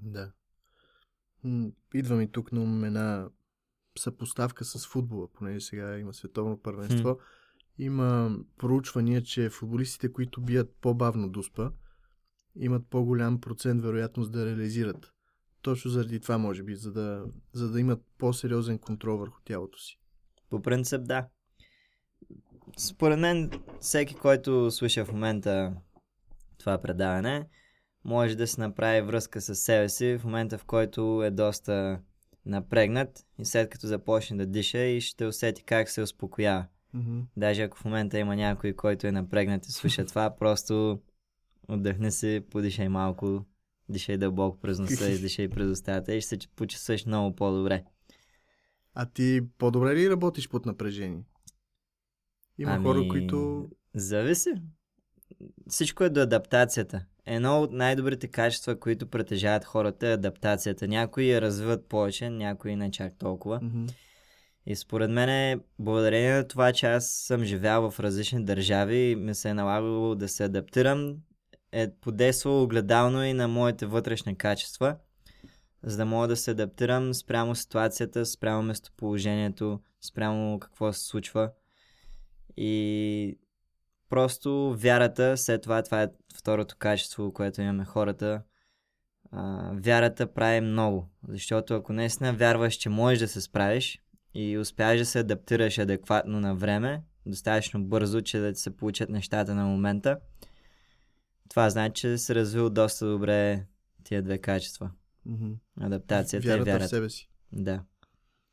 Да. 0.00 0.32
Идва 1.94 2.16
ми 2.16 2.32
тук 2.32 2.52
на 2.52 2.86
една 2.86 3.28
съпоставка 3.98 4.64
с 4.64 4.86
футбола, 4.86 5.28
понеже 5.32 5.60
сега 5.60 5.98
има 5.98 6.14
световно 6.14 6.62
първенство. 6.62 7.14
Хм. 7.14 7.20
Има 7.78 8.38
проучвания, 8.58 9.22
че 9.22 9.50
футболистите, 9.50 10.12
които 10.12 10.40
бият 10.40 10.76
по-бавно 10.80 11.28
дуспа, 11.28 11.70
имат 12.56 12.86
по-голям 12.86 13.40
процент 13.40 13.82
вероятност 13.82 14.32
да 14.32 14.46
реализират. 14.46 15.12
Точно 15.62 15.90
заради 15.90 16.20
това, 16.20 16.38
може 16.38 16.62
би, 16.62 16.76
за 16.76 16.92
да, 16.92 17.26
за 17.52 17.70
да 17.70 17.80
имат 17.80 18.02
по-сериозен 18.18 18.78
контрол 18.78 19.18
върху 19.18 19.40
тялото 19.44 19.78
си. 19.78 20.00
По 20.50 20.62
принцип, 20.62 21.00
да. 21.04 21.28
Според 22.76 23.18
мен, 23.18 23.50
всеки, 23.80 24.14
който 24.14 24.70
слуша 24.70 25.04
в 25.04 25.12
момента 25.12 25.72
това 26.58 26.78
предаване, 26.78 27.46
може 28.04 28.36
да 28.36 28.46
се 28.46 28.60
направи 28.60 29.00
връзка 29.00 29.40
с 29.40 29.54
себе 29.54 29.88
си 29.88 30.18
в 30.18 30.24
момента, 30.24 30.58
в 30.58 30.64
който 30.64 31.22
е 31.24 31.30
доста 31.30 32.00
напрегнат 32.46 33.26
и 33.38 33.44
след 33.44 33.70
като 33.70 33.86
започне 33.86 34.36
да 34.36 34.46
диша 34.46 34.78
и 34.78 35.00
ще 35.00 35.26
усети 35.26 35.62
как 35.62 35.90
се 35.90 36.02
успокоява. 36.02 36.66
Mm-hmm. 36.96 37.22
Даже 37.36 37.62
ако 37.62 37.78
в 37.78 37.84
момента 37.84 38.18
има 38.18 38.36
някой, 38.36 38.72
който 38.72 39.06
е 39.06 39.12
напрегнат 39.12 39.66
и 39.66 39.72
слуша 39.72 40.06
това, 40.06 40.36
просто 40.36 41.00
отдъхни 41.68 42.12
си, 42.12 42.44
подишай 42.50 42.88
малко, 42.88 43.44
дишай 43.88 44.16
дълбоко 44.16 44.60
през 44.60 44.78
носа, 44.78 45.08
издишай 45.10 45.48
през 45.48 45.70
устата 45.70 46.14
и 46.14 46.20
ще 46.20 46.28
се 46.28 46.48
почувстваш 46.56 47.06
много 47.06 47.36
по-добре. 47.36 47.84
А 48.94 49.06
ти 49.06 49.40
по-добре 49.58 49.96
ли 49.96 50.10
работиш 50.10 50.48
под 50.48 50.66
напрежение? 50.66 51.22
Има 52.58 52.72
ами... 52.72 52.84
хора, 52.84 53.08
които... 53.08 53.68
Зависи. 53.94 54.50
Всичко 55.68 56.04
е 56.04 56.10
до 56.10 56.20
адаптацията. 56.20 57.04
Едно 57.26 57.60
от 57.60 57.72
най-добрите 57.72 58.28
качества, 58.28 58.80
които 58.80 59.06
притежават 59.06 59.64
хората 59.64 60.08
е 60.08 60.12
адаптацията. 60.12 60.88
Някои 60.88 61.30
я 61.30 61.40
развиват 61.40 61.88
повече, 61.88 62.30
някои 62.30 62.76
не 62.76 62.90
чак 62.90 63.18
толкова. 63.18 63.60
Mm-hmm. 63.60 63.92
И 64.66 64.76
според 64.76 65.10
мен 65.10 65.60
благодарение 65.78 66.34
на 66.34 66.48
това, 66.48 66.72
че 66.72 66.86
аз 66.86 67.06
съм 67.10 67.44
живял 67.44 67.90
в 67.90 68.00
различни 68.00 68.44
държави 68.44 68.96
и 68.96 69.16
ми 69.16 69.34
се 69.34 69.48
е 69.48 69.54
налагало 69.54 70.14
да 70.14 70.28
се 70.28 70.44
адаптирам, 70.44 71.16
е 71.72 71.94
подействало 72.00 72.62
огледално 72.62 73.24
и 73.24 73.32
на 73.32 73.48
моите 73.48 73.86
вътрешни 73.86 74.36
качества, 74.36 74.96
за 75.82 75.96
да 75.96 76.04
мога 76.04 76.28
да 76.28 76.36
се 76.36 76.50
адаптирам 76.50 77.14
спрямо 77.14 77.54
ситуацията, 77.54 78.26
спрямо 78.26 78.62
местоположението, 78.62 79.80
спрямо 80.00 80.58
какво 80.58 80.92
се 80.92 81.06
случва. 81.06 81.50
И 82.56 83.38
просто 84.08 84.76
вярата, 84.78 85.36
след 85.36 85.62
това, 85.62 85.82
това 85.82 86.02
е 86.02 86.08
второто 86.34 86.76
качество, 86.78 87.32
което 87.32 87.60
имаме 87.60 87.84
хората, 87.84 88.42
а, 89.30 89.72
вярата 89.74 90.32
прави 90.32 90.60
много. 90.60 91.08
Защото 91.28 91.74
ако 91.74 91.92
наистина 91.92 92.32
вярваш, 92.32 92.74
че 92.74 92.88
можеш 92.88 93.18
да 93.18 93.28
се 93.28 93.40
справиш, 93.40 93.98
и 94.34 94.58
успяваш 94.58 94.98
да 94.98 95.06
се 95.06 95.18
адаптираш 95.18 95.78
адекватно 95.78 96.40
на 96.40 96.54
време, 96.54 97.02
достатъчно 97.26 97.84
бързо, 97.84 98.20
че 98.20 98.38
да 98.38 98.52
ти 98.52 98.60
се 98.60 98.76
получат 98.76 99.08
нещата 99.08 99.54
на 99.54 99.64
момента, 99.64 100.18
това 101.48 101.70
значи, 101.70 102.00
че 102.00 102.18
се 102.18 102.34
развил 102.34 102.70
доста 102.70 103.06
добре 103.06 103.66
тия 104.04 104.22
две 104.22 104.38
качества. 104.38 104.90
Mm-hmm. 105.28 105.54
Адаптацията 105.80 106.48
вярата 106.48 106.70
и 106.70 106.72
вярата. 106.72 106.86
в 106.86 106.90
себе 106.90 107.10
си. 107.10 107.30
Да. 107.52 107.84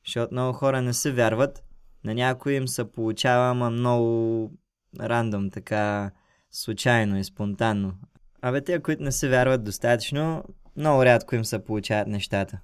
Защото 0.06 0.34
много 0.34 0.54
хора 0.54 0.82
не 0.82 0.94
се 0.94 1.12
вярват. 1.12 1.64
На 2.04 2.14
някои 2.14 2.54
им 2.54 2.68
се 2.68 2.92
получава, 2.92 3.52
ама 3.52 3.70
много 3.70 4.52
рандом, 5.00 5.50
така 5.50 6.12
случайно 6.52 7.18
и 7.18 7.24
спонтанно. 7.24 7.94
Абе, 8.42 8.62
те, 8.62 8.80
които 8.80 9.04
не 9.04 9.12
се 9.12 9.30
вярват 9.30 9.64
достатъчно, 9.64 10.44
много 10.78 11.06
рядко 11.06 11.36
им 11.36 11.46
се 11.46 11.64
получават 11.66 12.08
нещата. 12.08 12.60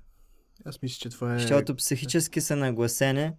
Аз 0.65 0.81
мисля, 0.81 0.97
че 0.99 1.09
това 1.09 1.35
е... 1.35 1.39
Защото 1.39 1.75
психически 1.75 2.41
са 2.41 2.55
нагласени, 2.55 3.31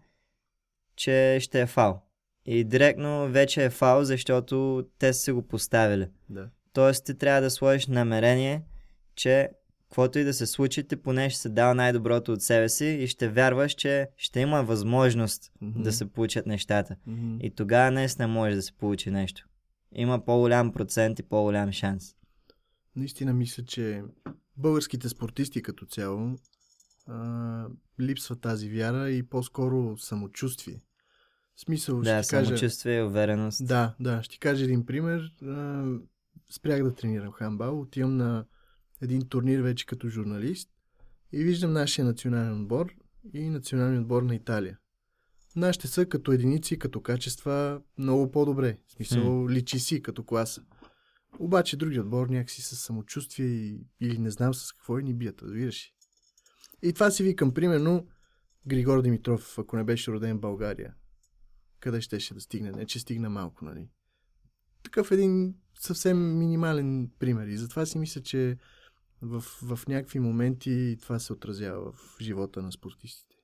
че 0.97 1.39
ще 1.41 1.61
е 1.61 1.67
фал. 1.67 2.03
И 2.47 2.65
директно 2.65 3.29
вече 3.29 3.65
е 3.65 3.71
фал, 3.71 4.05
защото 4.05 4.87
те 4.99 5.13
са 5.13 5.35
го 5.35 5.43
поставили. 5.43 6.09
Да. 6.29 6.49
Тоест 6.73 7.05
ти 7.05 7.19
трябва 7.19 7.41
да 7.41 7.51
сложиш 7.51 7.87
намерение, 7.87 8.63
че 9.15 9.51
каквото 9.89 10.19
и 10.19 10.25
да 10.25 10.35
се 10.35 10.47
случи, 10.47 10.89
ти 10.89 10.97
поне 10.97 11.31
ще 11.31 11.41
се 11.41 11.49
дава 11.49 11.75
най-доброто 11.75 12.33
от 12.33 12.43
себе 12.43 12.69
си 12.69 12.87
и 12.87 13.07
ще 13.07 13.29
вярваш, 13.29 13.73
че 13.73 14.09
ще 14.17 14.41
има 14.41 14.63
възможност 14.63 15.53
mm-hmm. 15.63 15.83
да 15.83 15.93
се 15.93 16.13
получат 16.13 16.47
нещата. 16.47 16.97
Mm-hmm. 17.09 17.41
И 17.41 17.51
тогава 17.51 17.91
наистина 17.91 18.29
може 18.29 18.57
да 18.57 18.63
се 18.63 18.73
получи 18.73 19.11
нещо. 19.11 19.49
Има 19.93 20.25
по-голям 20.25 20.73
процент 20.73 21.19
и 21.19 21.23
по-голям 21.23 21.73
шанс. 21.73 22.15
Наистина 22.97 23.35
мисля, 23.35 23.65
че 23.65 24.03
българските 24.57 25.09
спортисти 25.09 25.63
като 25.63 25.87
цяло 25.87 26.37
а, 27.07 27.67
липсва 28.01 28.37
тази 28.37 28.69
вяра 28.69 29.11
и 29.11 29.23
по-скоро 29.23 29.99
самочувствие. 29.99 30.83
В 31.57 31.61
смисъл, 31.61 32.01
да, 32.01 32.23
ще 32.23 32.31
кажа... 32.31 32.47
самочувствие, 32.47 33.03
увереност. 33.03 33.67
Да, 33.67 33.95
да. 34.01 34.23
Ще 34.23 34.39
кажа 34.39 34.65
един 34.65 34.87
пример. 34.87 35.33
А, 35.43 35.85
спрях 36.51 36.83
да 36.83 36.95
тренирам 36.95 37.33
хамбал. 37.33 37.81
Отивам 37.81 38.17
на 38.17 38.45
един 39.03 39.29
турнир 39.29 39.61
вече 39.61 39.87
като 39.87 40.09
журналист 40.09 40.71
и 41.33 41.45
виждам 41.45 41.73
нашия 41.73 42.05
национален 42.05 42.63
отбор 42.63 42.95
и 43.35 43.49
националния 43.49 44.01
отбор 44.01 44.23
на 44.23 44.35
Италия. 44.35 44.79
Нашите 45.57 45.89
са 45.89 46.07
като 46.07 46.33
единици, 46.33 46.79
като 46.79 47.01
качества 47.01 47.83
много 47.99 48.31
по-добре. 48.31 48.79
В 48.87 48.93
смисъл, 48.93 49.25
mm. 49.25 49.51
личи 49.51 49.79
си 49.79 50.03
като 50.03 50.25
класа. 50.25 50.63
Обаче 51.39 51.77
други 51.77 52.01
отбор 52.01 52.27
някакси 52.27 52.63
с 52.63 52.77
самочувствие 52.77 53.47
и, 53.47 53.81
или 54.01 54.19
не 54.19 54.31
знам 54.31 54.55
с 54.55 54.73
какво 54.73 54.99
и 54.99 55.03
ни 55.03 55.15
бият, 55.15 55.43
разбираш 55.43 55.97
и 56.83 56.93
това 56.93 57.11
си 57.11 57.23
викам, 57.23 57.55
примерно, 57.55 58.09
Григор 58.67 59.03
Димитров, 59.03 59.59
ако 59.59 59.77
не 59.77 59.85
беше 59.85 60.13
роден 60.13 60.37
в 60.37 60.41
България, 60.41 60.95
къде 61.81 62.01
щеше 62.01 62.35
да 62.35 62.41
стигне? 62.41 62.71
Не, 62.71 62.87
че 62.87 62.99
стигна 62.99 63.31
малко, 63.31 63.65
нали? 63.65 63.89
Такъв 64.83 65.11
един 65.11 65.55
съвсем 65.81 66.39
минимален 66.39 67.11
пример. 67.19 67.47
И 67.47 67.57
затова 67.57 67.87
си 67.87 67.99
мисля, 67.99 68.23
че 68.23 68.59
в, 69.23 69.41
в 69.41 69.89
някакви 69.89 70.19
моменти 70.19 70.97
това 71.03 71.19
се 71.19 71.33
отразява 71.33 71.93
в 71.93 72.17
живота 72.21 72.63
на 72.63 72.73
спортистите. 72.73 73.37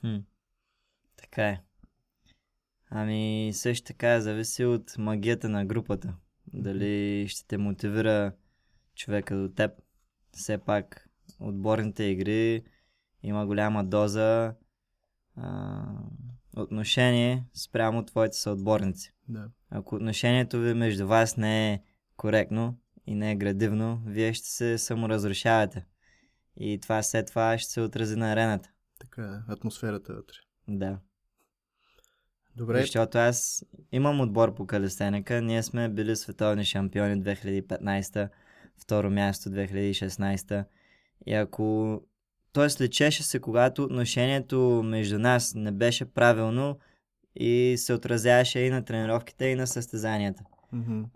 Хм. 0.00 0.16
Така 1.16 1.48
е. 1.48 1.60
Ами 2.90 3.50
също 3.54 3.86
така 3.86 4.20
зависи 4.20 4.64
от 4.64 4.98
магията 4.98 5.48
на 5.48 5.64
групата. 5.64 6.14
Дали 6.46 7.24
ще 7.28 7.46
те 7.46 7.58
мотивира 7.58 8.32
човека 8.94 9.36
до 9.36 9.48
теб. 9.48 9.72
Все 10.32 10.58
пак 10.58 11.08
отборните 11.40 12.04
игри 12.04 12.64
има 13.22 13.46
голяма 13.46 13.84
доза 13.84 14.54
а, 15.36 15.82
отношение 16.56 17.44
спрямо 17.54 18.04
твоите 18.04 18.36
съотборници. 18.36 19.14
Да. 19.28 19.50
Ако 19.70 19.94
отношението 19.94 20.60
ви 20.60 20.74
между 20.74 21.06
вас 21.06 21.36
не 21.36 21.72
е 21.72 21.82
коректно 22.16 22.78
и 23.06 23.14
не 23.14 23.32
е 23.32 23.36
градивно, 23.36 24.02
вие 24.06 24.34
ще 24.34 24.48
се 24.48 24.78
саморазрушавате. 24.78 25.86
И 26.56 26.78
това 26.80 27.02
след 27.02 27.26
това 27.26 27.58
ще 27.58 27.72
се 27.72 27.80
отрази 27.80 28.16
на 28.16 28.32
арената. 28.32 28.70
Така 29.00 29.42
е, 29.48 29.52
атмосферата 29.52 30.14
вътре. 30.14 30.36
Да. 30.68 30.98
Добре. 32.56 32.80
Защото 32.80 33.18
аз 33.18 33.64
имам 33.92 34.20
отбор 34.20 34.54
по 34.54 34.66
калистеника. 34.66 35.42
Ние 35.42 35.62
сме 35.62 35.88
били 35.88 36.16
световни 36.16 36.64
шампиони 36.64 37.22
2015, 37.22 38.28
второ 38.78 39.10
място 39.10 39.48
2016. 39.48 40.64
И 41.26 41.34
ако 41.34 42.00
Тоест 42.54 42.80
лечеше 42.80 43.22
се, 43.22 43.40
когато 43.40 43.84
отношението 43.84 44.82
между 44.84 45.18
нас 45.18 45.54
не 45.54 45.72
беше 45.72 46.04
правилно 46.04 46.78
и 47.36 47.74
се 47.78 47.92
отразяваше 47.92 48.60
и 48.60 48.70
на 48.70 48.84
тренировките, 48.84 49.44
и 49.46 49.54
на 49.54 49.66
състезанията. 49.66 50.44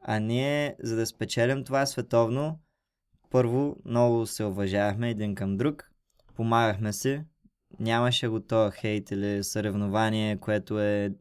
А 0.02 0.18
ние, 0.18 0.76
за 0.82 0.96
да 0.96 1.06
спечелим 1.06 1.64
това 1.64 1.86
световно, 1.86 2.58
първо 3.30 3.76
много 3.84 4.26
се 4.26 4.44
уважавахме 4.44 5.10
един 5.10 5.34
към 5.34 5.56
друг, 5.56 5.90
помагахме 6.34 6.92
си, 6.92 7.22
нямаше 7.80 8.28
го 8.28 8.40
то 8.40 8.70
хейт 8.74 9.10
или 9.10 9.44
съревнование, 9.44 10.36
което 10.36 10.80
е 10.80 11.12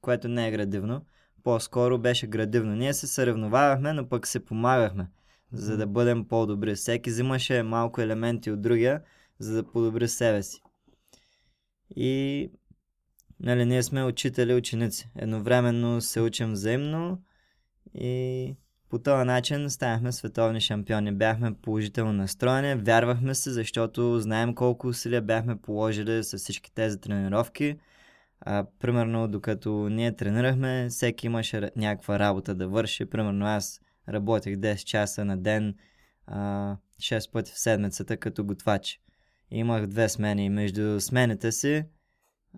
което 0.00 0.28
не 0.28 0.48
е 0.48 0.50
градивно. 0.50 1.02
По-скоро 1.42 1.98
беше 1.98 2.26
градивно. 2.26 2.74
Ние 2.74 2.94
се 2.94 3.06
съревновавахме, 3.06 3.92
но 3.92 4.08
пък 4.08 4.26
се 4.26 4.44
помагахме, 4.44 5.08
за 5.52 5.76
да 5.76 5.86
бъдем 5.86 6.28
по-добри. 6.28 6.74
Всеки 6.74 7.10
взимаше 7.10 7.62
малко 7.62 8.00
елементи 8.00 8.50
от 8.50 8.60
другия, 8.60 9.02
за 9.38 9.54
да 9.54 9.70
подобри 9.70 10.08
себе 10.08 10.42
си. 10.42 10.62
И 11.96 12.50
нали, 13.40 13.64
ние 13.64 13.82
сме 13.82 14.04
учители 14.04 14.52
и 14.52 14.54
ученици. 14.54 15.10
Едновременно 15.16 16.00
се 16.00 16.20
учим 16.20 16.52
взаимно 16.52 17.22
и 17.96 18.54
по 18.90 18.98
този 18.98 19.24
начин 19.24 19.70
станахме 19.70 20.12
световни 20.12 20.60
шампиони. 20.60 21.12
Бяхме 21.12 21.54
положително 21.54 22.12
настроени, 22.12 22.82
вярвахме 22.82 23.34
се, 23.34 23.50
защото 23.50 24.20
знаем 24.20 24.54
колко 24.54 24.86
усилия 24.86 25.22
бяхме 25.22 25.56
положили 25.56 26.24
с 26.24 26.38
всички 26.38 26.72
тези 26.74 27.00
тренировки. 27.00 27.78
А, 28.40 28.66
примерно, 28.78 29.28
докато 29.28 29.88
ние 29.88 30.16
тренирахме, 30.16 30.86
всеки 30.90 31.26
имаше 31.26 31.70
някаква 31.76 32.18
работа 32.18 32.54
да 32.54 32.68
върши. 32.68 33.06
Примерно 33.06 33.46
аз 33.46 33.80
работех 34.08 34.54
10 34.56 34.84
часа 34.84 35.24
на 35.24 35.36
ден, 35.36 35.74
а, 36.26 36.76
6 37.00 37.32
пъти 37.32 37.52
в 37.52 37.58
седмицата 37.58 38.16
като 38.16 38.44
готвач. 38.44 39.00
Имах 39.50 39.86
две 39.86 40.08
смени 40.08 40.50
между 40.50 41.00
смените 41.00 41.52
си 41.52 41.84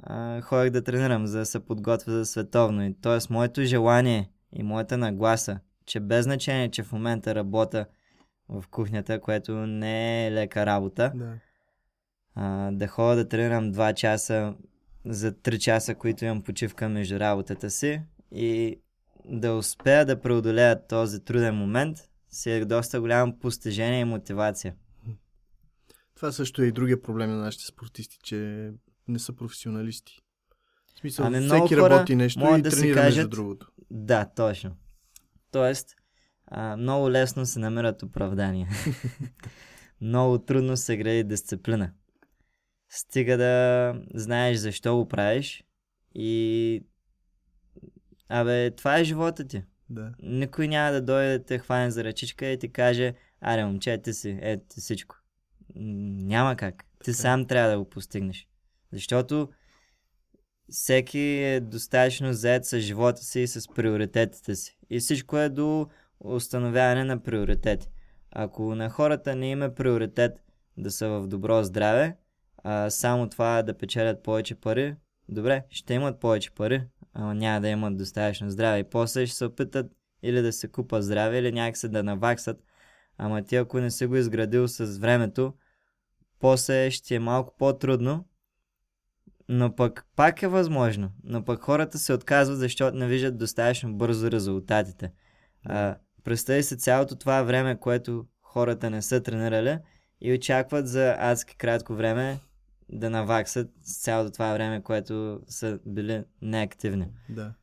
а, 0.02 0.40
ходех 0.40 0.70
да 0.70 0.84
тренирам, 0.84 1.26
за 1.26 1.38
да 1.38 1.46
се 1.46 1.60
подготвя 1.60 2.12
за 2.12 2.26
световно. 2.26 2.84
И 2.86 2.94
т.е. 3.00 3.32
моето 3.32 3.62
желание 3.62 4.30
и 4.52 4.62
моята 4.62 4.98
нагласа, 4.98 5.60
че 5.86 6.00
без 6.00 6.24
значение, 6.24 6.70
че 6.70 6.82
в 6.82 6.92
момента 6.92 7.34
работя 7.34 7.86
в 8.48 8.64
кухнята, 8.70 9.20
което 9.20 9.52
не 9.56 10.26
е 10.26 10.32
лека 10.32 10.66
работа, 10.66 11.12
Да. 11.14 11.34
а, 12.34 12.70
да 12.70 12.86
ходя 12.86 13.16
да 13.16 13.28
тренирам 13.28 13.64
2 13.66 13.94
часа 13.94 14.54
за 15.04 15.32
3 15.32 15.58
часа, 15.58 15.94
които 15.94 16.24
имам 16.24 16.42
почивка 16.42 16.88
между 16.88 17.20
работата 17.20 17.70
си 17.70 18.00
и 18.32 18.80
да 19.24 19.52
успея 19.52 20.06
да 20.06 20.20
преодолея 20.20 20.86
този 20.86 21.20
труден 21.20 21.54
момент, 21.54 21.98
си 22.28 22.50
е 22.50 22.64
доста 22.64 23.00
голямо 23.00 23.38
постижение 23.38 24.00
и 24.00 24.04
мотивация. 24.04 24.74
Това 26.14 26.32
също 26.32 26.62
е 26.62 26.66
и 26.66 26.72
другия 26.72 27.02
проблем 27.02 27.30
на 27.30 27.36
нашите 27.36 27.64
спортисти, 27.64 28.18
че 28.22 28.70
не 29.08 29.18
са 29.18 29.32
професионалисти. 29.32 30.18
В 30.96 30.98
смисъл, 31.00 31.26
Ами 31.26 31.40
всеки 31.40 31.74
хора 31.74 31.90
работи 31.90 32.14
нещо 32.14 32.56
и 32.58 32.62
да 32.62 32.70
тренира 32.70 32.86
между 32.94 33.18
кажат- 33.18 33.30
другото. 33.30 33.70
Да, 33.90 34.24
точно. 34.36 34.76
Тоест, 35.50 35.96
а, 36.46 36.76
много 36.76 37.10
лесно 37.10 37.46
се 37.46 37.58
намират 37.58 38.02
оправдания. 38.02 38.68
много 40.00 40.38
трудно 40.38 40.76
се 40.76 40.96
гради 40.96 41.24
дисциплина. 41.24 41.92
Стига 42.88 43.36
да 43.36 43.94
знаеш 44.14 44.56
защо 44.56 44.96
го 44.96 45.08
правиш 45.08 45.64
и... 46.14 46.82
Абе, 48.28 48.70
това 48.70 48.98
е 48.98 49.04
живота 49.04 49.44
ти. 49.44 49.62
Да. 49.90 50.12
Никой 50.22 50.68
няма 50.68 50.92
да 50.92 51.02
дойде 51.02 51.38
да 51.38 51.44
те 51.44 51.58
хване 51.58 51.90
за 51.90 52.04
ръчичка 52.04 52.46
и 52.46 52.58
ти 52.58 52.72
каже, 52.72 53.14
аре 53.40 53.64
момче, 53.64 54.02
ти 54.02 54.12
си, 54.12 54.38
ето 54.42 54.64
ти 54.68 54.80
всичко. 54.80 55.16
Няма 55.74 56.56
как. 56.56 56.84
Ти 57.04 57.12
сам 57.12 57.46
трябва 57.46 57.70
да 57.70 57.78
го 57.78 57.90
постигнеш. 57.90 58.48
Защото 58.92 59.48
всеки 60.70 61.18
е 61.18 61.60
достатъчно 61.60 62.32
заед 62.32 62.64
с 62.64 62.80
живота 62.80 63.22
си 63.22 63.40
и 63.40 63.46
с 63.46 63.68
приоритетите 63.74 64.56
си. 64.56 64.78
И 64.90 64.98
всичко 64.98 65.38
е 65.38 65.48
до 65.48 65.88
установяване 66.20 67.04
на 67.04 67.22
приоритети. 67.22 67.88
Ако 68.30 68.74
на 68.74 68.90
хората 68.90 69.36
не 69.36 69.50
има 69.50 69.74
приоритет 69.74 70.42
да 70.76 70.90
са 70.90 71.08
в 71.08 71.26
добро 71.26 71.62
здраве, 71.62 72.16
а 72.64 72.90
само 72.90 73.28
това 73.28 73.62
да 73.62 73.78
печелят 73.78 74.22
повече 74.22 74.54
пари, 74.54 74.96
добре, 75.28 75.62
ще 75.70 75.94
имат 75.94 76.20
повече 76.20 76.50
пари, 76.50 76.82
ама 77.12 77.34
няма 77.34 77.60
да 77.60 77.68
имат 77.68 77.96
достатъчно 77.96 78.50
здраве. 78.50 78.78
И 78.78 78.84
после 78.84 79.26
ще 79.26 79.36
се 79.36 79.44
опитат 79.44 79.92
или 80.22 80.42
да 80.42 80.52
се 80.52 80.68
купат 80.68 81.04
здраве, 81.04 81.38
или 81.38 81.52
някакси 81.52 81.88
да 81.88 82.02
наваксат. 82.02 82.62
Ама 83.18 83.42
ти 83.42 83.56
ако 83.56 83.80
не 83.80 83.90
си 83.90 84.06
го 84.06 84.16
изградил 84.16 84.68
с 84.68 84.98
времето, 84.98 85.54
после 86.38 86.90
ще 86.90 87.14
е 87.14 87.18
малко 87.18 87.54
по-трудно, 87.58 88.24
но 89.48 89.76
пък 89.76 90.06
пак 90.16 90.42
е 90.42 90.48
възможно. 90.48 91.10
Но 91.24 91.44
пък 91.44 91.60
хората 91.62 91.98
се 91.98 92.12
отказват, 92.12 92.58
защото 92.58 92.96
не 92.96 93.06
виждат 93.06 93.38
достатъчно 93.38 93.94
бързо 93.94 94.30
резултатите. 94.30 95.12
А, 95.64 95.96
представи 96.24 96.62
се 96.62 96.76
цялото 96.76 97.16
това 97.16 97.42
време, 97.42 97.80
което 97.80 98.26
хората 98.42 98.90
не 98.90 99.02
са 99.02 99.22
тренирали 99.22 99.78
и 100.20 100.32
очакват 100.32 100.88
за 100.88 101.16
адски 101.18 101.56
кратко 101.56 101.94
време 101.94 102.40
да 102.88 103.10
наваксат 103.10 103.70
с 103.80 104.02
цялото 104.02 104.32
това 104.32 104.52
време, 104.52 104.82
което 104.82 105.40
са 105.48 105.78
били 105.86 106.24
неактивни. 106.42 107.08
Да. 107.28 107.54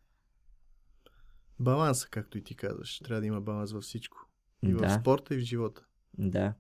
Баланса, 1.60 2.08
както 2.10 2.38
и 2.38 2.44
ти 2.44 2.56
казваш. 2.56 3.00
Трябва 3.00 3.22
да 3.22 3.28
има 3.28 3.42
баланс 3.42 3.72
във 3.72 3.84
всичко. 3.84 4.18
И 4.64 4.74
в 4.74 4.78
Да. 4.78 4.90
спорта, 4.90 5.36
и 5.36 5.38
в 5.38 5.42
живота. 5.42 5.86
Да. 6.18 6.54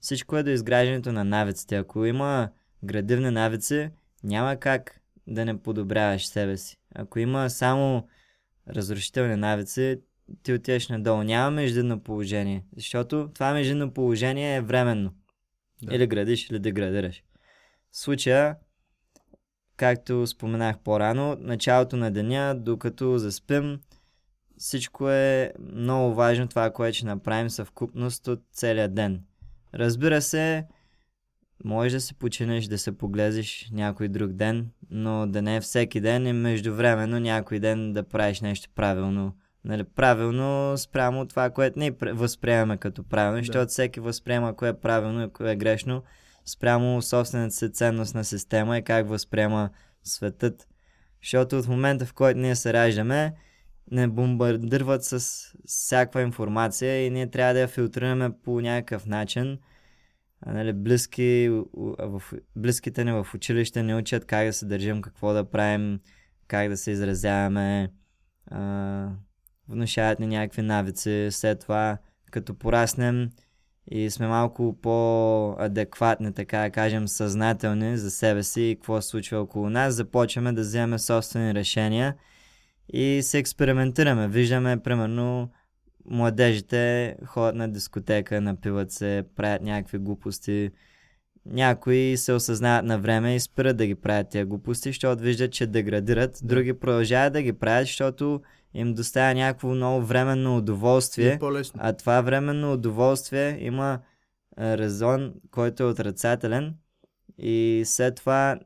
Всичко 0.00 0.36
е 0.36 0.42
до 0.42 0.50
изграждането 0.50 1.12
на 1.12 1.24
навиците. 1.24 1.76
Ако 1.76 2.04
има 2.04 2.48
градивни 2.84 3.30
навици, 3.30 3.90
няма 4.24 4.56
как 4.56 5.00
да 5.26 5.44
не 5.44 5.62
подобряваш 5.62 6.26
себе 6.26 6.56
си. 6.56 6.76
Ако 6.94 7.18
има 7.18 7.50
само 7.50 8.08
разрушителни 8.68 9.36
навици, 9.36 10.00
ти 10.42 10.52
отиваш 10.52 10.88
надолу. 10.88 11.22
Няма 11.22 11.50
междинно 11.50 12.00
положение. 12.00 12.64
Защото 12.76 13.30
това 13.34 13.52
междинно 13.52 13.92
положение 13.92 14.56
е 14.56 14.60
временно. 14.60 15.14
Да. 15.82 15.94
Или 15.94 16.06
градиш, 16.06 16.50
или 16.50 16.58
деградираш. 16.58 17.22
В 17.90 17.98
случая, 17.98 18.56
както 19.76 20.26
споменах 20.26 20.78
по-рано, 20.78 21.32
от 21.32 21.40
началото 21.40 21.96
на 21.96 22.10
деня, 22.10 22.54
докато 22.58 23.18
заспим, 23.18 23.80
всичко 24.58 25.10
е 25.10 25.52
много 25.72 26.14
важно 26.14 26.48
това, 26.48 26.70
което 26.70 26.96
ще 26.96 27.06
направим 27.06 27.50
съвкупност 27.50 28.28
от 28.28 28.42
целия 28.52 28.88
ден. 28.88 29.22
Разбира 29.74 30.22
се, 30.22 30.66
може 31.64 31.94
да 31.94 32.00
се 32.00 32.14
починеш, 32.14 32.66
да 32.66 32.78
се 32.78 32.98
поглезиш 32.98 33.68
някой 33.72 34.08
друг 34.08 34.32
ден, 34.32 34.70
но 34.90 35.26
да 35.26 35.42
не 35.42 35.56
е 35.56 35.60
всеки 35.60 36.00
ден 36.00 36.26
и 36.26 36.32
междувременно 36.32 37.20
някой 37.20 37.58
ден 37.58 37.92
да 37.92 38.02
правиш 38.02 38.40
нещо 38.40 38.68
правилно. 38.74 39.34
Нали, 39.64 39.84
правилно 39.84 40.78
спрямо 40.78 41.26
това, 41.26 41.50
което 41.50 41.78
ние 41.78 41.92
пр- 41.92 42.12
възприемаме 42.12 42.76
като 42.76 43.02
правилно, 43.02 43.38
Да. 43.38 43.44
защото 43.44 43.68
всеки 43.68 44.00
възприема 44.00 44.56
кое 44.56 44.68
е 44.68 44.80
правилно 44.80 45.24
и 45.24 45.32
кое 45.32 45.52
е 45.52 45.56
грешно 45.56 46.02
спрямо 46.44 47.02
собствената 47.02 47.54
си 47.54 47.72
ценностна 47.72 48.24
система 48.24 48.78
и 48.78 48.82
как 48.82 49.08
възприема 49.08 49.70
светът. 50.04 50.68
Защото 51.22 51.62
в 51.62 51.68
момента, 51.68 52.06
в 52.06 52.12
който 52.12 52.40
ние 52.40 52.56
се 52.56 52.72
раждаме, 52.72 53.34
не 53.90 54.08
бомбардират 54.08 55.04
с 55.04 55.20
всякаква 55.66 56.22
информация 56.22 57.06
и 57.06 57.10
ние 57.10 57.30
трябва 57.30 57.54
да 57.54 57.60
я 57.60 57.68
филтрираме 57.68 58.30
по 58.44 58.60
някакъв 58.60 59.06
начин. 59.06 59.58
Нали, 60.46 60.72
близки, 60.72 61.50
в, 61.98 62.22
близките 62.56 63.04
ни 63.04 63.12
в 63.12 63.26
училище 63.34 63.82
ни 63.82 63.94
учат 63.94 64.24
как 64.24 64.46
да 64.46 64.52
се 64.52 64.66
държим, 64.66 65.02
какво 65.02 65.32
да 65.32 65.50
правим, 65.50 66.00
как 66.48 66.68
да 66.68 66.76
се 66.76 66.90
изразяваме, 66.90 67.92
а, 68.46 69.08
внушават 69.68 70.20
ни 70.20 70.26
някакви 70.26 70.62
навици. 70.62 71.28
След 71.30 71.60
това, 71.60 71.98
като 72.30 72.54
пораснем 72.54 73.30
и 73.90 74.10
сме 74.10 74.26
малко 74.26 74.78
по-адекватни, 74.82 76.32
така 76.32 76.58
да 76.58 76.70
кажем, 76.70 77.08
съзнателни 77.08 77.96
за 77.96 78.10
себе 78.10 78.42
си 78.42 78.62
и 78.62 78.76
какво 78.76 79.02
се 79.02 79.08
случва 79.08 79.38
около 79.38 79.70
нас, 79.70 79.94
започваме 79.94 80.52
да 80.52 80.60
вземем 80.60 80.98
собствени 80.98 81.54
решения 81.54 82.16
и 82.92 83.20
се 83.22 83.38
експериментираме. 83.38 84.28
Виждаме, 84.28 84.82
примерно, 84.82 85.50
младежите 86.04 87.16
ходят 87.26 87.54
на 87.54 87.68
дискотека, 87.72 88.40
напиват 88.40 88.92
се, 88.92 89.24
правят 89.36 89.62
някакви 89.62 89.98
глупости. 89.98 90.70
Някои 91.46 92.16
се 92.16 92.32
осъзнават 92.32 92.84
на 92.84 92.98
време 92.98 93.34
и 93.34 93.40
спират 93.40 93.76
да 93.76 93.86
ги 93.86 93.94
правят 93.94 94.28
тези 94.30 94.44
глупости, 94.44 94.88
защото 94.88 95.22
виждат, 95.22 95.52
че 95.52 95.66
деградират. 95.66 96.40
Други 96.42 96.72
продължават 96.72 97.32
да 97.32 97.42
ги 97.42 97.52
правят, 97.52 97.86
защото 97.86 98.40
им 98.74 98.94
доставя 98.94 99.34
някакво 99.34 99.68
много 99.68 100.06
временно 100.06 100.56
удоволствие. 100.56 101.38
е. 101.78 101.78
А 101.78 101.92
това 101.92 102.20
временно 102.20 102.72
удоволствие 102.72 103.58
има 103.60 104.00
резон, 104.58 105.34
който 105.50 105.82
е 105.82 105.86
отрицателен 105.86 106.74
и 107.38 107.82
след 107.86 108.14
това 108.14 108.60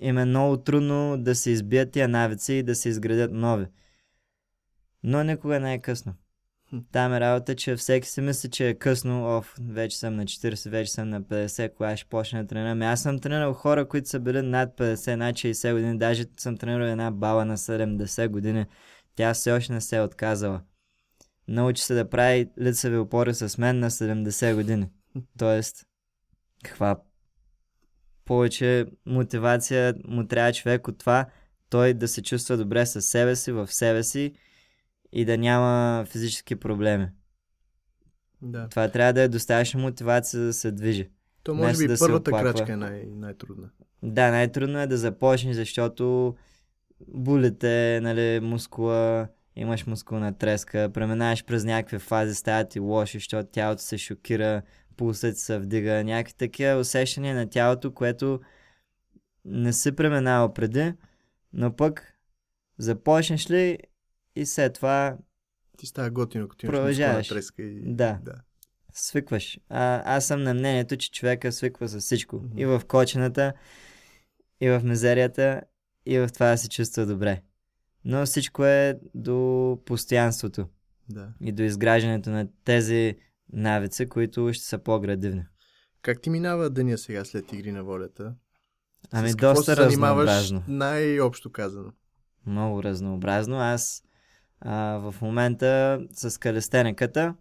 им 0.00 0.18
е 0.18 0.24
много 0.24 0.56
трудно 0.56 1.16
да 1.18 1.34
се 1.34 1.50
избият 1.50 1.90
тия 1.90 2.08
навици 2.08 2.52
и 2.52 2.62
да 2.62 2.74
се 2.74 2.88
изградят 2.88 3.32
нови. 3.32 3.66
Но 5.02 5.24
никога 5.24 5.60
не 5.60 5.74
е 5.74 5.78
късно. 5.78 6.14
Там 6.92 7.14
е 7.14 7.20
работа, 7.20 7.56
че 7.56 7.76
всеки 7.76 8.08
си 8.08 8.20
мисли, 8.20 8.50
че 8.50 8.68
е 8.68 8.74
късно, 8.74 9.36
оф, 9.38 9.56
вече 9.60 9.98
съм 9.98 10.16
на 10.16 10.24
40, 10.24 10.70
вече 10.70 10.92
съм 10.92 11.08
на 11.08 11.22
50, 11.22 11.74
кога 11.74 11.96
ще 11.96 12.08
почна 12.08 12.42
да 12.42 12.48
тренирам. 12.48 12.82
Аз 12.82 13.02
съм 13.02 13.18
тренирал 13.18 13.52
хора, 13.52 13.88
които 13.88 14.08
са 14.08 14.20
били 14.20 14.42
над 14.42 14.76
50, 14.76 15.14
над 15.14 15.36
60 15.36 15.72
години, 15.72 15.98
даже 15.98 16.24
съм 16.38 16.56
тренирал 16.56 16.86
една 16.86 17.10
баба 17.10 17.44
на 17.44 17.56
70 17.56 18.28
години. 18.28 18.66
Тя 19.16 19.34
все 19.34 19.52
още 19.52 19.72
не 19.72 19.80
се 19.80 19.96
е 19.96 20.02
отказала. 20.02 20.60
научи 21.48 21.82
се 21.82 21.94
да 21.94 22.10
прави 22.10 22.50
лицеви 22.60 22.98
опори 22.98 23.34
с 23.34 23.58
мен 23.58 23.78
на 23.78 23.90
70 23.90 24.54
години. 24.54 24.86
Тоест, 25.38 25.86
каква 26.64 27.00
повече 28.24 28.86
мотивация 29.06 29.94
му 30.04 30.26
трябва 30.26 30.52
човек 30.52 30.88
от 30.88 30.98
това, 30.98 31.26
той 31.70 31.94
да 31.94 32.08
се 32.08 32.22
чувства 32.22 32.56
добре 32.56 32.86
със 32.86 33.06
себе 33.06 33.36
си, 33.36 33.52
в 33.52 33.72
себе 33.72 34.02
си 34.02 34.34
и 35.12 35.24
да 35.24 35.38
няма 35.38 36.04
физически 36.08 36.56
проблеми. 36.56 37.08
Да. 38.42 38.68
Това 38.68 38.88
трябва 38.88 39.12
да 39.12 39.22
е 39.22 39.28
достатъчно 39.28 39.80
мотивация 39.80 40.40
да 40.40 40.52
се 40.52 40.70
движи. 40.70 41.10
То 41.42 41.54
може 41.54 41.64
Вместо 41.64 41.82
би 41.82 41.88
да 41.88 41.96
се 41.96 42.04
първата 42.04 42.30
крачка 42.30 42.72
е 42.72 42.76
най- 42.76 43.06
най-трудна. 43.06 43.70
Да, 44.02 44.30
най-трудно 44.30 44.78
е 44.78 44.86
да 44.86 44.96
започнеш, 44.96 45.56
защото 45.56 46.34
булите, 47.08 48.00
нали, 48.02 48.40
мускула, 48.40 49.28
имаш 49.56 49.86
мускулна 49.86 50.38
треска, 50.38 50.90
преминаваш 50.94 51.44
през 51.44 51.64
някакви 51.64 51.98
фази, 51.98 52.34
стават 52.34 52.68
ти 52.68 52.80
лоши, 52.80 53.18
защото 53.18 53.50
тялото 53.52 53.82
се 53.82 53.98
шокира, 53.98 54.62
пулсът 54.96 55.38
се 55.38 55.58
вдига, 55.58 56.04
някакви 56.04 56.34
такива 56.34 56.80
усещания 56.80 57.34
на 57.34 57.50
тялото, 57.50 57.94
което 57.94 58.40
не 59.44 59.72
си 59.72 59.92
преминавал 59.92 60.54
преди, 60.54 60.92
но 61.52 61.76
пък 61.76 62.14
започнеш 62.78 63.50
ли 63.50 63.78
и 64.36 64.46
след 64.46 64.74
това 64.74 65.16
Ти 65.76 65.86
става 65.86 66.10
готино, 66.10 66.48
като 66.48 66.66
Продължаваш. 66.66 67.28
треска 67.28 67.62
и... 67.62 67.94
Да. 67.94 68.18
да. 68.22 68.34
свикваш. 68.92 69.58
А, 69.68 70.16
аз 70.16 70.26
съм 70.26 70.42
на 70.42 70.54
мнението, 70.54 70.96
че 70.96 71.10
човека 71.10 71.52
свиква 71.52 71.88
с 71.88 72.00
всичко. 72.00 72.36
Мгм. 72.36 72.58
И 72.58 72.66
в 72.66 72.82
кочената, 72.88 73.52
и 74.60 74.70
в 74.70 74.80
мизерията, 74.84 75.62
и 76.06 76.18
в 76.18 76.28
това 76.34 76.46
да 76.50 76.58
се 76.58 76.68
чувства 76.68 77.06
добре. 77.06 77.42
Но 78.04 78.26
всичко 78.26 78.64
е 78.64 78.98
до 79.14 79.78
постоянството 79.84 80.68
да. 81.08 81.28
и 81.40 81.52
до 81.52 81.62
изграждането 81.62 82.30
на 82.30 82.48
тези 82.64 83.16
навици, 83.52 84.08
които 84.08 84.52
ще 84.52 84.64
са 84.64 84.78
по-градивни. 84.78 85.44
Как 86.02 86.22
ти 86.22 86.30
минава 86.30 86.70
деня 86.70 86.98
сега 86.98 87.24
след 87.24 87.52
игри 87.52 87.72
на 87.72 87.84
волята? 87.84 88.34
Ами 89.10 89.30
С 89.30 89.36
какво 89.36 89.54
доста 89.54 89.74
се 89.76 89.82
занимаваш 89.82 90.52
най-общо 90.68 91.52
казано? 91.52 91.92
Много 92.46 92.82
разнообразно. 92.82 93.56
Аз 93.56 94.02
а, 94.60 94.98
в 94.98 95.14
момента 95.22 96.00
с 96.12 96.40
калестениката 96.40 97.34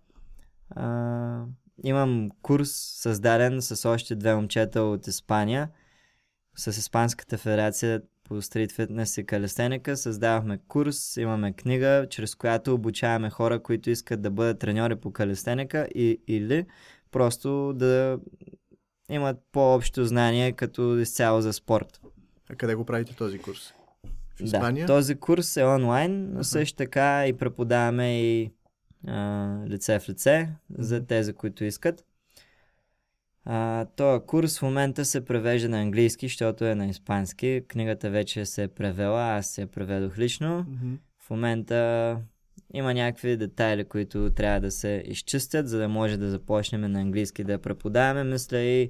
а, 0.69 1.43
имам 1.84 2.29
курс 2.41 2.71
създаден 2.73 3.62
с 3.62 3.89
още 3.89 4.15
две 4.15 4.36
момчета 4.36 4.82
от 4.82 5.08
Испания. 5.08 5.69
С 6.55 6.67
Испанската 6.67 7.38
федерация 7.38 8.01
по 8.23 8.41
стрит 8.41 8.71
фитнес 8.71 9.17
и 9.17 9.25
калестеника 9.25 9.97
създавахме 9.97 10.60
курс, 10.67 11.17
имаме 11.17 11.53
книга, 11.53 12.08
чрез 12.10 12.36
която 12.36 12.73
обучаваме 12.73 13.29
хора, 13.29 13.63
които 13.63 13.89
искат 13.89 14.21
да 14.21 14.32
бъдат 14.32 14.60
треньори 14.60 14.95
по 14.95 15.12
калестеника 15.12 15.88
и, 15.95 16.21
или 16.27 16.65
просто 17.12 17.73
да 17.75 18.19
имат 19.10 19.38
по-общо 19.51 20.05
знание 20.05 20.51
като 20.51 20.97
изцяло 20.97 21.41
за 21.41 21.53
спорт. 21.53 22.01
А 22.49 22.55
къде 22.55 22.75
го 22.75 22.86
правите 22.86 23.15
този 23.15 23.39
курс? 23.39 23.73
В 24.39 24.43
Испания? 24.43 24.88
Да, 24.88 24.93
този 24.93 25.15
курс 25.15 25.58
е 25.58 25.63
онлайн, 25.63 26.30
но 26.32 26.39
Аха. 26.39 26.43
също 26.43 26.75
така 26.75 27.28
и 27.28 27.34
преподаваме 27.34 28.21
и 28.21 28.52
а, 29.08 29.58
лице 29.67 29.99
в 29.99 30.10
лице 30.10 30.49
за 30.78 31.06
тези, 31.06 31.34
които 31.34 31.63
искат. 31.63 32.06
А, 33.45 33.86
този 33.86 34.25
курс 34.25 34.60
в 34.60 34.62
момента 34.62 35.06
се 35.06 35.25
превежда 35.25 35.69
на 35.69 35.82
английски, 35.82 36.28
защото 36.28 36.65
е 36.65 36.75
на 36.75 36.88
испански. 36.88 37.62
Книгата 37.67 38.10
вече 38.10 38.45
се 38.45 38.63
е 38.63 38.67
превела, 38.67 39.21
аз 39.21 39.47
се 39.47 39.62
я 39.62 39.67
преведох 39.67 40.17
лично. 40.17 40.65
Мгм. 40.69 40.93
В 41.19 41.30
момента 41.30 42.17
има 42.73 42.93
някакви 42.93 43.38
детайли, 43.38 43.84
които 43.84 44.30
трябва 44.30 44.60
да 44.60 44.71
се 44.71 45.04
изчистят, 45.06 45.69
за 45.69 45.78
да 45.78 45.89
може 45.89 46.17
да 46.17 46.30
започнем 46.30 46.91
на 46.91 47.02
английски 47.02 47.43
да 47.43 47.60
преподаваме. 47.60 48.23
Мисля 48.23 48.60
и 48.60 48.89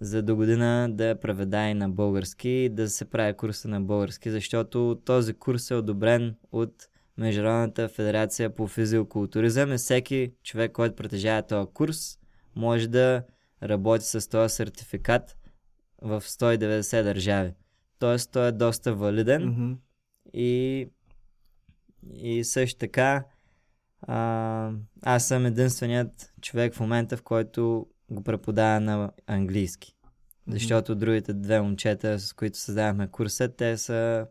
за 0.00 0.22
до 0.22 0.36
година 0.36 0.88
да 0.90 1.20
преведа 1.20 1.68
и 1.68 1.74
на 1.74 1.88
български 1.88 2.48
и 2.48 2.68
да 2.68 2.88
се 2.88 3.04
прави 3.04 3.34
курса 3.34 3.68
на 3.68 3.80
български, 3.80 4.30
защото 4.30 5.00
този 5.04 5.34
курс 5.34 5.70
е 5.70 5.74
одобрен 5.74 6.36
от 6.52 6.88
Международната 7.16 7.88
федерация 7.88 8.54
по 8.54 8.66
физиокултуризъм 8.66 9.72
и 9.72 9.76
всеки 9.76 10.32
човек, 10.42 10.72
който 10.72 10.96
притежава 10.96 11.42
този 11.42 11.70
курс, 11.74 12.18
може 12.56 12.88
да 12.88 13.22
работи 13.62 14.04
с 14.04 14.28
този 14.28 14.54
сертификат 14.54 15.36
в 16.02 16.20
190 16.20 17.02
държави. 17.02 17.52
Тоест, 17.98 18.32
той 18.32 18.48
е 18.48 18.52
доста 18.52 18.94
валиден. 18.94 19.48
Мгм. 19.48 19.72
И, 20.32 20.88
и 22.14 22.44
също 22.44 22.78
така, 22.78 23.24
а, 24.02 24.70
аз 25.02 25.28
съм 25.28 25.46
единственият 25.46 26.32
човек 26.40 26.74
в 26.74 26.80
момента, 26.80 27.16
в 27.16 27.22
който 27.22 27.86
го 28.10 28.22
преподава 28.22 28.80
на 28.80 29.10
английски. 29.26 29.92
Защото 30.48 30.94
другите 30.94 31.34
две 31.34 31.60
момчета, 31.60 32.18
с 32.20 32.32
които 32.32 32.58
създавахме 32.58 33.08
курса, 33.08 33.48
те 33.48 33.76
са 33.76 34.26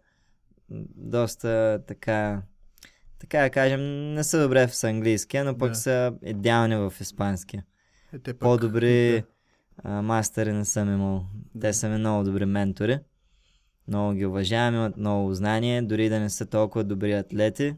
доста 0.95 1.81
така, 1.87 2.41
така 3.19 3.39
да 3.39 3.49
кажем, 3.49 4.13
не 4.13 4.23
са 4.23 4.41
добре 4.43 4.67
с 4.67 4.83
английския, 4.83 5.45
но 5.45 5.57
пък 5.57 5.69
Да. 5.71 5.75
са 5.75 6.13
идеални 6.23 6.75
в 6.75 6.93
испанския. 7.01 7.65
Е, 8.13 8.19
те 8.19 8.33
пък, 8.33 8.39
По-добри 8.39 9.11
да. 9.21 9.23
а, 9.83 10.01
мастери 10.01 10.53
не 10.53 10.65
съм 10.65 10.93
имал. 10.93 11.25
Те 11.61 11.73
са 11.73 11.89
ми 11.89 11.97
много 11.97 12.23
добри 12.23 12.45
ментори. 12.45 12.99
Много 13.87 14.13
ги 14.13 14.25
уважавам, 14.25 14.75
имат 14.75 14.97
много 14.97 15.33
знание, 15.33 15.81
дори 15.81 16.09
да 16.09 16.19
не 16.19 16.29
са 16.29 16.45
толкова 16.45 16.83
добри 16.83 17.13
атлети. 17.13 17.75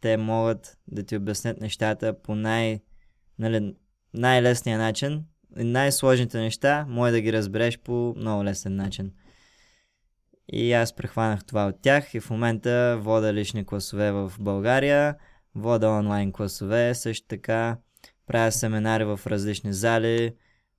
Те 0.00 0.16
могат 0.16 0.78
да 0.88 1.02
ти 1.02 1.16
обяснят 1.16 1.60
нещата 1.60 2.22
по 2.22 2.34
най, 2.34 2.80
нали, 3.38 3.74
най-лесния 4.14 4.78
начин. 4.78 5.24
Най-сложните 5.56 6.38
неща 6.38 6.86
може 6.88 7.12
да 7.12 7.20
ги 7.20 7.32
разбереш 7.32 7.78
по 7.78 8.14
много 8.16 8.44
лесен 8.44 8.76
начин. 8.76 9.12
И 10.52 10.72
аз 10.72 10.96
прехванах 10.96 11.44
това 11.44 11.66
от 11.66 11.82
тях 11.82 12.14
и 12.14 12.20
в 12.20 12.30
момента 12.30 12.98
вода 13.00 13.34
лични 13.34 13.66
класове 13.66 14.12
в 14.12 14.32
България, 14.40 15.14
вода 15.54 15.90
онлайн 15.90 16.32
класове, 16.32 16.94
също 16.94 17.26
така 17.28 17.76
правя 18.26 18.52
семинари 18.52 19.04
в 19.04 19.20
различни 19.26 19.72
зали, 19.72 20.34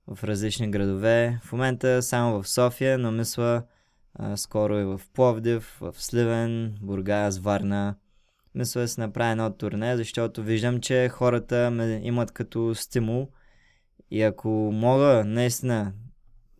в 0.06 0.24
различни 0.24 0.70
градове. 0.70 1.40
В 1.44 1.52
момента 1.52 2.02
само 2.02 2.42
в 2.42 2.48
София, 2.48 2.98
но 2.98 3.12
мисля 3.12 3.62
скоро 4.36 4.78
и 4.78 4.84
в 4.84 5.00
Пловдив, 5.14 5.78
в 5.80 5.94
Сливен, 5.98 6.74
Бургас, 6.82 7.38
Варна. 7.38 7.94
Мисля 8.56 8.80
да 8.80 8.88
се 8.88 9.00
направя 9.00 9.30
едно 9.30 9.50
турне, 9.50 9.96
защото 9.96 10.42
виждам, 10.42 10.80
че 10.80 11.08
хората 11.08 11.70
ме 11.70 12.00
имат 12.04 12.32
като 12.32 12.74
стимул 12.74 13.28
и 14.10 14.22
ако 14.22 14.48
мога 14.72 15.24
наистина 15.26 15.92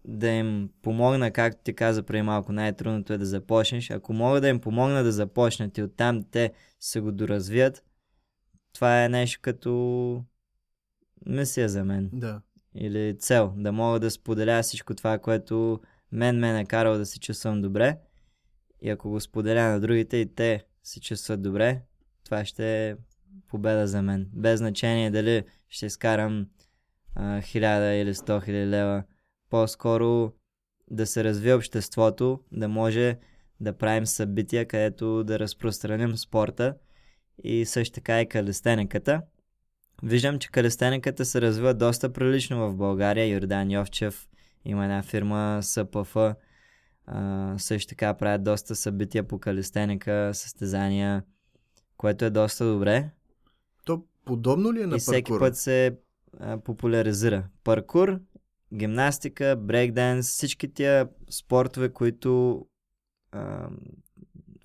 да 0.05 0.29
им 0.29 0.71
помогна, 0.83 1.31
както 1.31 1.63
ти 1.65 1.75
каза 1.75 2.03
преди 2.03 2.23
малко, 2.23 2.53
най-трудното 2.53 3.13
е 3.13 3.19
да 3.19 3.27
започнеш. 3.27 3.91
Ако 3.91 4.13
мога 4.13 4.41
да 4.41 4.49
им 4.49 4.61
помогна 4.61 5.03
да 5.03 5.13
започнат 5.13 5.79
и 5.79 5.83
оттам 5.83 6.23
те 6.31 6.53
се 6.81 7.01
го 7.01 7.13
доразвият, 7.13 7.85
това 8.73 9.05
е 9.05 9.09
нещо 9.09 9.41
като 9.43 10.25
мисия 11.27 11.69
за 11.69 11.85
мен 11.85 12.11
Да. 12.13 12.41
или 12.75 13.19
цел, 13.19 13.53
да 13.57 13.73
мога 13.73 14.01
да 14.01 14.11
споделя 14.11 14.63
всичко 14.63 14.95
това, 14.95 15.19
което 15.19 15.81
мен 16.13 16.39
ме 16.39 16.51
е 16.51 16.53
накарало 16.53 16.99
да 16.99 17.07
се 17.07 17.21
чувствам 17.21 17.63
добре. 17.63 17.99
И 18.83 18.91
ако 18.91 19.11
го 19.11 19.21
споделя 19.21 19.63
на 19.63 19.81
другите 19.81 20.17
и 20.17 20.35
те 20.35 20.65
се 20.87 21.01
чувстват 21.01 21.43
добре, 21.43 21.81
това 22.25 22.45
ще 22.45 22.89
е 22.89 22.97
победа 23.49 23.87
за 23.87 24.03
мен. 24.03 24.29
Без 24.33 24.59
значение 24.59 25.11
дали 25.11 25.45
ще 25.69 25.87
изкарам 25.87 26.47
а, 27.15 27.23
1000 27.41 27.93
или 27.93 28.15
100 28.15 28.49
000 28.49 28.67
лева. 28.67 29.03
По-скоро 29.51 30.33
да 30.91 31.07
се 31.07 31.25
развие 31.25 31.55
обществото, 31.55 32.41
да 32.53 32.69
може 32.69 33.19
да 33.61 33.73
правим 33.79 34.07
събития, 34.07 34.69
където 34.69 35.25
да 35.25 35.39
разпространим 35.39 36.17
спорта 36.17 36.75
и 37.45 37.65
също 37.65 37.95
така 37.95 38.21
и 38.21 38.29
калестениката. 38.29 39.23
Виждам, 40.03 40.39
че 40.39 40.51
калестениката 40.51 41.25
се 41.25 41.41
развива 41.41 41.75
доста 41.75 42.13
прилично 42.13 42.69
в 42.69 42.77
България. 42.77 43.27
Йордан 43.27 43.71
Йовчев 43.71 44.29
има 44.65 44.85
една 44.85 45.03
фирма 45.03 45.59
СПФ. 45.63 46.17
А, 47.07 47.55
също 47.59 47.89
така 47.89 48.15
правят 48.15 48.45
доста 48.45 48.77
събития 48.77 49.25
по 49.25 49.39
калестеника, 49.39 50.31
състезания, 50.35 51.23
което 51.97 52.25
е 52.25 52.31
доста 52.31 52.65
добре. 52.65 53.11
То 53.85 54.05
подобно 54.25 54.73
ли 54.73 54.83
е 54.83 54.87
на 54.87 54.97
и 54.97 54.99
всеки 54.99 55.31
паркура? 55.31 55.41
път 55.41 55.57
се 55.57 55.99
а, 56.41 56.59
популяризира. 56.59 57.45
Паркур, 57.65 58.21
гимнастика, 58.75 59.57
брейкданс, 59.59 60.29
всички 60.29 60.75
тия 60.75 61.09
спортове, 61.31 61.89
които 61.89 62.63
а, 63.33 63.69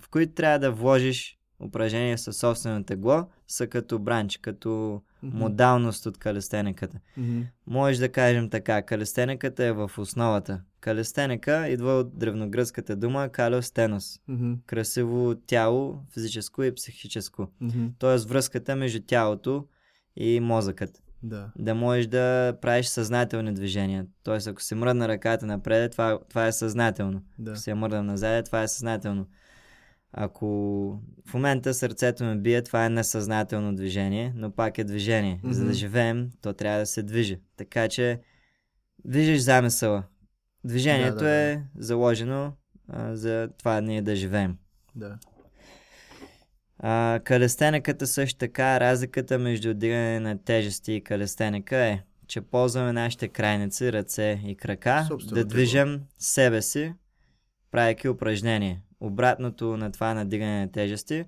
в 0.01 0.09
които 0.09 0.33
трябва 0.33 0.59
да 0.59 0.71
вложиш 0.71 1.37
упражнения 1.59 2.17
със 2.17 2.37
собствено 2.37 2.83
тегло, 2.83 3.25
са 3.47 3.67
като 3.67 3.99
бранч, 3.99 4.37
като 4.37 5.01
Мгм. 5.23 5.37
модалност 5.37 6.05
от 6.05 6.17
калестениката. 6.17 6.99
Мгм. 7.17 7.41
Може 7.67 7.99
да 7.99 8.11
кажем 8.11 8.49
така, 8.49 8.81
калестениката 8.81 9.65
е 9.65 9.71
в 9.71 9.91
основата. 9.97 10.61
Калестеника 10.81 11.67
идва 11.69 11.91
от 11.91 12.17
древногръцката 12.17 12.95
дума 12.95 13.29
калиостенос. 13.29 14.19
Мгм. 14.27 14.53
Красиво 14.65 15.35
тяло, 15.47 15.99
физическо 16.13 16.63
и 16.63 16.75
психическо. 16.75 17.47
Мгм. 17.61 17.85
Тоест 17.99 18.29
връзката 18.29 18.75
между 18.75 19.01
тялото 19.07 19.65
и 20.15 20.39
мозъкът. 20.39 21.03
Да. 21.23 21.51
Да 21.57 21.75
можеш 21.75 22.07
да 22.07 22.57
правиш 22.61 22.85
съзнателни 22.85 23.53
движения. 23.53 24.05
Тоест 24.23 24.47
ако 24.47 24.61
се 24.61 24.75
мръдна 24.75 25.07
ръката 25.07 25.45
напред, 25.45 25.91
това, 25.91 26.19
това 26.29 26.47
е 26.47 26.51
съзнателно. 26.51 27.21
Да. 27.39 27.51
Ако 27.51 27.59
се 27.59 27.73
мърдам 27.73 28.05
назад, 28.05 28.45
това 28.45 28.63
е 28.63 28.67
съзнателно. 28.67 29.27
Ако 30.13 30.47
в 31.27 31.33
момента 31.33 31.73
сърцето 31.73 32.23
ме 32.23 32.35
бие, 32.35 32.61
това 32.61 32.85
е 32.85 32.89
несъзнателно 32.89 33.75
движение, 33.75 34.33
но 34.35 34.51
пак 34.51 34.77
е 34.77 34.83
движение. 34.83 35.39
За 35.43 35.65
да 35.65 35.73
живеем, 35.73 36.29
то 36.41 36.53
трябва 36.53 36.79
да 36.79 36.85
се 36.85 37.03
движи. 37.03 37.39
Така 37.57 37.87
че 37.87 38.19
движиш 39.05 39.39
замисъла. 39.39 40.03
Движението 40.63 41.15
Да, 41.15 41.23
да, 41.23 41.25
да. 41.25 41.31
е 41.31 41.63
заложено 41.77 42.53
а, 42.87 43.15
за 43.15 43.49
това 43.57 43.81
ние 43.81 44.01
да 44.01 44.15
живеем. 44.15 44.57
Да. 44.95 45.17
А, 46.79 47.19
калестенеката 47.23 48.07
също 48.07 48.37
така, 48.37 48.79
разликата 48.79 49.39
между 49.39 49.73
дигане 49.73 50.19
на 50.19 50.43
тежести 50.43 50.93
и 50.93 51.03
калестенека 51.03 51.77
е, 51.77 52.03
че 52.27 52.41
ползваме 52.41 52.93
нашите 52.93 53.27
крайници, 53.27 53.93
ръце 53.93 54.41
и 54.45 54.55
крака 54.55 55.05
Собственото 55.07 55.35
да 55.35 55.45
движим 55.45 56.01
себе 56.17 56.61
си, 56.61 56.93
правейки 57.71 58.09
упражнение. 58.09 58.81
Обратното 58.99 59.77
на 59.77 59.91
това 59.91 60.13
на 60.13 60.25
дигане 60.25 60.61
на 60.61 60.71
тежести 60.71 61.25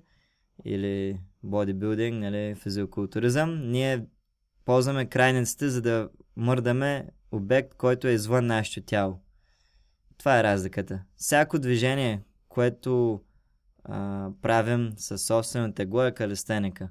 или 0.64 1.20
бодибилдинг, 1.42 2.20
нали, 2.20 2.54
физиокултуризъм, 2.54 3.70
ние 3.70 4.04
ползваме 4.64 5.06
крайниците, 5.06 5.68
за 5.68 5.82
да 5.82 6.08
мърдаме 6.36 7.06
обект, 7.32 7.74
който 7.74 8.08
е 8.08 8.12
извън 8.12 8.46
нашето 8.46 8.86
тяло. 8.86 9.23
Това 10.24 10.38
е 10.38 10.42
разликата. 10.42 11.00
Всяко 11.16 11.58
движение, 11.58 12.22
което 12.48 13.20
а, 13.84 14.28
правим 14.42 14.92
със 14.96 15.22
собствено 15.22 15.72
тегло 15.72 16.02
е 16.02 16.12
калестеника. 16.12 16.88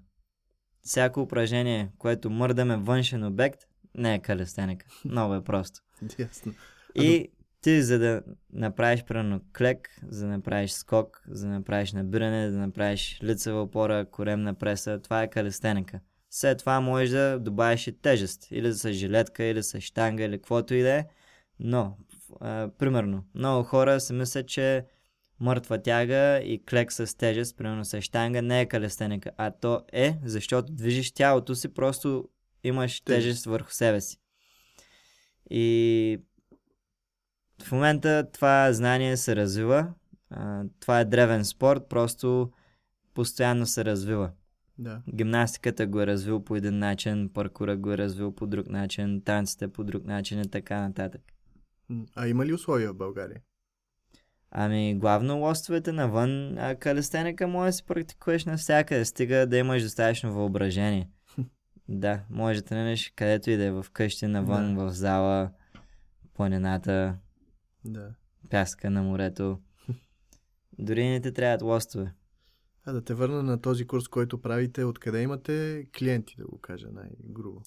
Всяко 0.82 1.22
упражнение, 1.22 1.92
което 1.98 2.30
мърдаме 2.30 2.78
външен 2.78 3.24
обект, 3.24 3.60
не 3.96 4.16
е 4.16 4.20
калестеника. 4.20 4.86
Много 5.06 5.36
е 5.36 5.44
просто. 5.44 5.82
Ясно. 6.20 6.54
И 6.96 7.32
ти, 7.62 7.82
за 7.82 8.00
да 8.00 8.22
направиш 8.52 9.04
примерно 9.04 9.42
клек, 9.58 9.90
за 10.08 10.26
да 10.26 10.32
направиш 10.32 10.72
скок, 10.72 11.24
за 11.28 11.48
да 11.48 11.54
направиш 11.54 11.94
набиране, 11.94 12.50
да 12.50 12.58
направиш 12.58 13.20
лицева 13.24 13.62
опора, 13.62 14.06
коремна 14.06 14.54
преса, 14.54 15.00
това 15.00 15.24
е 15.24 15.30
калестеника. 15.30 16.00
След 16.30 16.58
това 16.58 16.82
можеш 16.82 17.10
да 17.10 17.40
добавиш 17.40 17.88
и 17.88 18.02
тежест, 18.02 18.48
или 18.52 18.74
с 18.74 18.94
жилетка, 18.94 19.44
или 19.44 19.64
с 19.64 19.82
штанга, 19.82 20.24
или 20.24 20.38
каквото 20.38 20.74
и 20.74 20.82
да 20.82 20.94
е. 20.94 21.06
Но, 21.60 21.98
а, 22.42 22.70
примерно, 22.78 23.24
много 23.36 23.64
хора 23.64 24.00
си 24.00 24.14
мислят, 24.14 24.48
че 24.48 24.86
мъртва 25.40 25.82
тяга 25.82 26.38
и 26.38 26.66
клек 26.66 26.92
с 26.92 27.18
тежест, 27.18 27.58
примерно 27.58 27.86
с 27.86 28.02
штанга, 28.02 28.42
не 28.42 28.62
е 28.62 28.66
калестеника. 28.66 29.32
А 29.38 29.52
то 29.52 29.82
е, 29.94 30.18
защото 30.26 30.72
движиш 30.74 31.12
тялото 31.12 31.56
си, 31.56 31.74
просто 31.74 32.30
имаш 32.64 33.02
Тежест. 33.02 33.26
тежест 33.26 33.46
върху 33.46 33.72
себе 33.72 34.02
си. 34.02 34.18
И 35.50 36.20
в 37.64 37.72
момента 37.72 38.28
това 38.34 38.74
знание 38.74 39.18
се 39.18 39.36
развива. 39.36 39.94
А, 40.30 40.64
това 40.80 41.00
е 41.00 41.06
древен 41.06 41.46
спорт, 41.46 41.90
просто 41.90 42.52
постоянно 43.14 43.66
се 43.66 43.86
развива. 43.86 44.32
Да. 44.78 45.02
Гимнастиката 45.16 45.88
го 45.88 46.02
е 46.02 46.08
развил 46.08 46.44
по 46.44 46.56
един 46.56 46.80
начин, 46.80 47.30
паркура 47.34 47.78
го 47.78 47.92
е 47.92 47.98
развил 47.98 48.36
по 48.36 48.48
друг 48.48 48.68
начин, 48.68 49.22
танците 49.22 49.68
по 49.68 49.84
друг 49.84 50.06
начин 50.06 50.42
и 50.42 50.50
така 50.50 50.82
нататък. 50.82 51.22
А 52.16 52.28
има 52.28 52.46
ли 52.46 52.54
условия 52.54 52.94
в 52.94 52.98
България? 52.98 53.42
Ами, 54.52 54.96
главно 55.00 55.38
лостовете 55.40 55.92
навън, 55.92 56.58
а 56.58 56.76
калестеника 56.76 57.48
може 57.48 57.70
да 57.70 57.74
си 57.74 57.84
практикуваш 57.84 58.46
навсякъде, 58.46 59.06
стига 59.06 59.48
да 59.48 59.58
имаш 59.58 59.84
достатъчно 59.84 60.34
въображение. 60.34 61.10
да, 61.90 62.24
може 62.30 62.62
да 62.62 62.66
тренираш 62.66 63.14
където 63.16 63.50
и 63.50 63.58
да 63.58 63.64
е, 63.64 63.72
в 63.72 63.86
къщи, 63.94 64.28
навън, 64.28 64.76
в 64.76 64.90
зала, 64.90 65.52
планината, 66.34 67.18
Да. 67.86 68.16
пяска 68.50 68.90
на 68.90 69.04
морето. 69.04 69.60
Дори 70.80 71.10
не 71.10 71.22
ти 71.22 71.34
трябват 71.34 71.62
лостове. 71.62 72.14
А 72.86 72.94
да 72.94 73.04
те 73.04 73.14
върна 73.14 73.44
на 73.44 73.62
този 73.62 73.88
курс, 73.88 74.08
който 74.08 74.42
правите, 74.42 74.84
откъде 74.84 75.22
имате 75.22 75.86
клиенти, 75.98 76.36
да 76.38 76.46
го 76.46 76.58
кажа 76.62 76.88
най-грубо. 76.94 77.62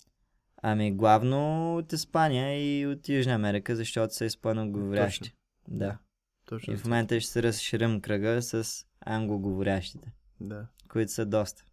Ами, 0.63 0.93
главно 0.93 1.77
от 1.77 1.93
Испания 1.93 2.81
и 2.81 2.87
от 2.87 3.09
Южна 3.09 3.33
Америка, 3.33 3.77
защото 3.77 4.15
са 4.15 4.25
испаноговорящи. 4.25 5.35
Да. 5.69 5.99
Точно. 6.47 6.73
И 6.73 6.77
в 6.77 6.85
момента 6.85 7.21
ще 7.21 7.31
се 7.33 7.43
разширим 7.43 8.01
кръга 8.01 8.43
с 8.43 8.85
англоговорящите, 9.01 10.13
Да. 10.41 10.67
които 10.89 11.13
са 11.13 11.27
доста. 11.27 11.65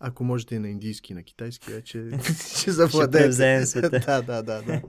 Ако 0.00 0.24
можете 0.24 0.54
и 0.54 0.58
на 0.58 0.68
индийски, 0.68 1.12
и 1.12 1.16
на 1.16 1.22
китайски, 1.22 1.72
вече 1.72 2.08
ще 2.22 2.34
Ще 2.60 2.70
завладеете. 2.70 3.24
превземем 3.24 3.66
света. 3.66 3.90
да, 4.06 4.22
да, 4.22 4.42
да, 4.42 4.62
да. 4.62 4.82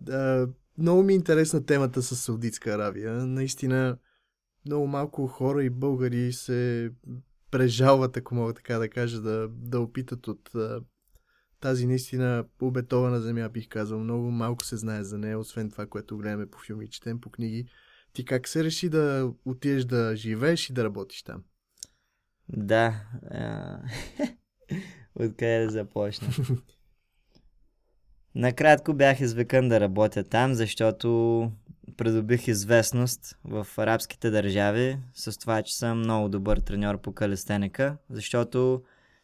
да. 0.00 0.48
Много 0.78 1.02
ми 1.02 1.12
е 1.12 1.16
интересна 1.16 1.66
темата 1.66 2.02
с 2.02 2.16
Саудитска 2.16 2.70
Аравия. 2.70 3.12
Наистина, 3.12 3.96
много 4.66 4.86
малко 4.86 5.26
хора 5.26 5.64
и 5.64 5.70
българи 5.70 6.32
се 6.32 6.90
прежалват, 7.50 8.16
ако 8.16 8.34
мога 8.34 8.54
така 8.54 8.78
да 8.78 8.88
кажа, 8.88 9.20
да, 9.20 9.48
да 9.48 9.80
опитат 9.80 10.28
от 10.28 10.50
тази 11.62 11.86
наистина 11.86 12.44
обетована 12.60 13.20
земя, 13.20 13.48
бих 13.48 13.68
казал. 13.68 13.98
Много 13.98 14.30
малко 14.30 14.64
се 14.64 14.76
знае 14.76 15.04
за 15.04 15.18
нея, 15.18 15.38
освен 15.38 15.70
това, 15.70 15.86
което 15.86 16.18
гледаме 16.18 16.46
по 16.46 16.58
филми 16.58 16.88
четем 16.88 17.20
по 17.20 17.30
книги. 17.30 17.66
Ти 18.12 18.24
как 18.24 18.48
се 18.48 18.64
реши 18.64 18.88
да 18.88 19.32
отидеш 19.44 19.84
да 19.84 20.16
живееш 20.16 20.70
и 20.70 20.72
да 20.72 20.84
работиш 20.84 21.22
там? 21.22 21.42
Да. 22.48 22.94
а, 23.30 23.78
Откъде 25.14 25.64
да 25.64 25.70
започна? 25.70 26.28
Накратко 28.34 28.94
бях 28.94 29.20
извикан 29.20 29.68
да 29.68 29.80
работя 29.80 30.24
там, 30.24 30.54
защото 30.54 31.50
придобих 31.96 32.48
известност 32.48 33.38
в 33.44 33.66
арабските 33.76 34.30
държави 34.30 34.98
с 35.14 35.38
това, 35.38 35.62
че 35.62 35.76
съм 35.76 35.98
много 35.98 36.28
добър 36.28 36.58
треньор 36.58 37.00
по 37.00 37.12
калестеника, 37.12 37.96
защото 38.10 38.82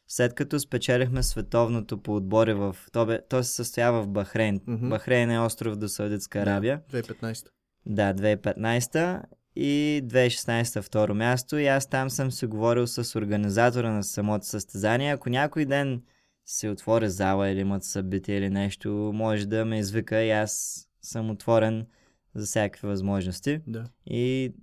след 0.09 0.35
като 0.35 0.61
спечелихме 0.61 1.23
световното 1.23 1.99
по 2.03 2.17
отбори 2.17 2.55
в... 2.55 2.77
То, 2.93 3.07
бе, 3.07 3.21
то 3.29 3.43
се 3.43 3.53
състоява 3.53 4.03
в 4.03 4.09
Бахрейн. 4.09 4.61
Мгм. 4.67 4.89
Бахрейн 4.89 5.31
е 5.31 5.41
остров 5.41 5.77
до 5.77 5.89
Саудитска 5.89 6.39
Арабия. 6.39 6.83
2015. 6.93 7.47
Да, 7.87 8.15
2015 8.15 9.23
и 9.57 10.03
2016 10.05 10.83
второ 10.83 11.15
място 11.15 11.57
и 11.57 11.67
аз 11.67 11.87
там 11.87 12.11
съм 12.11 12.31
се 12.31 12.47
говорил 12.47 12.87
с 12.87 13.19
организатора 13.19 13.91
на 13.91 14.05
самото 14.05 14.47
състезание. 14.47 15.13
Ако 15.13 15.31
някой 15.31 15.65
ден 15.65 16.03
се 16.45 16.69
отвори 16.69 17.11
зала 17.11 17.49
или 17.49 17.61
имат 17.61 17.85
събитие 17.85 18.37
или 18.37 18.51
нещо, 18.51 19.11
може 19.15 19.47
да 19.47 19.65
ме 19.65 19.79
извика 19.79 20.23
и 20.23 20.31
аз 20.31 20.85
съм 21.03 21.31
отворен 21.31 21.87
за 22.35 22.47
всякакви 22.47 22.89
възможности. 22.89 23.61
Да. 23.67 23.85
И 24.07 24.55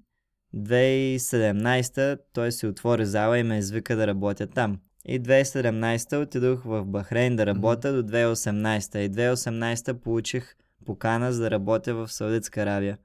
2017 0.55 2.19
той 2.33 2.51
се 2.51 2.67
отвори 2.67 3.05
зала 3.05 3.39
и 3.39 3.43
ме 3.43 3.57
извика 3.57 3.95
да 3.95 4.07
работя 4.07 4.47
там. 4.47 4.79
И 5.07 5.19
2017 5.19 6.21
отидох 6.23 6.63
в 6.63 6.85
Бахрейн 6.85 7.35
да 7.35 7.45
работя 7.45 7.93
до 7.93 8.11
2018. 8.11 8.97
И 8.97 9.09
2018 9.09 9.93
получих 9.93 10.55
покана 10.85 11.33
за 11.33 11.43
да 11.43 11.51
работя 11.51 11.95
в 11.95 12.11
Саудитска 12.11 12.61
Аравия. 12.61 12.97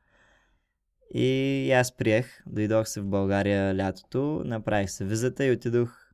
И 1.15 1.73
аз 1.73 1.97
приех, 1.97 2.43
дойдох 2.47 2.89
се 2.89 3.01
в 3.01 3.07
България 3.07 3.77
лятото, 3.77 4.43
направих 4.45 4.91
се 4.91 5.05
визата 5.05 5.45
и 5.45 5.51
отидох 5.51 6.11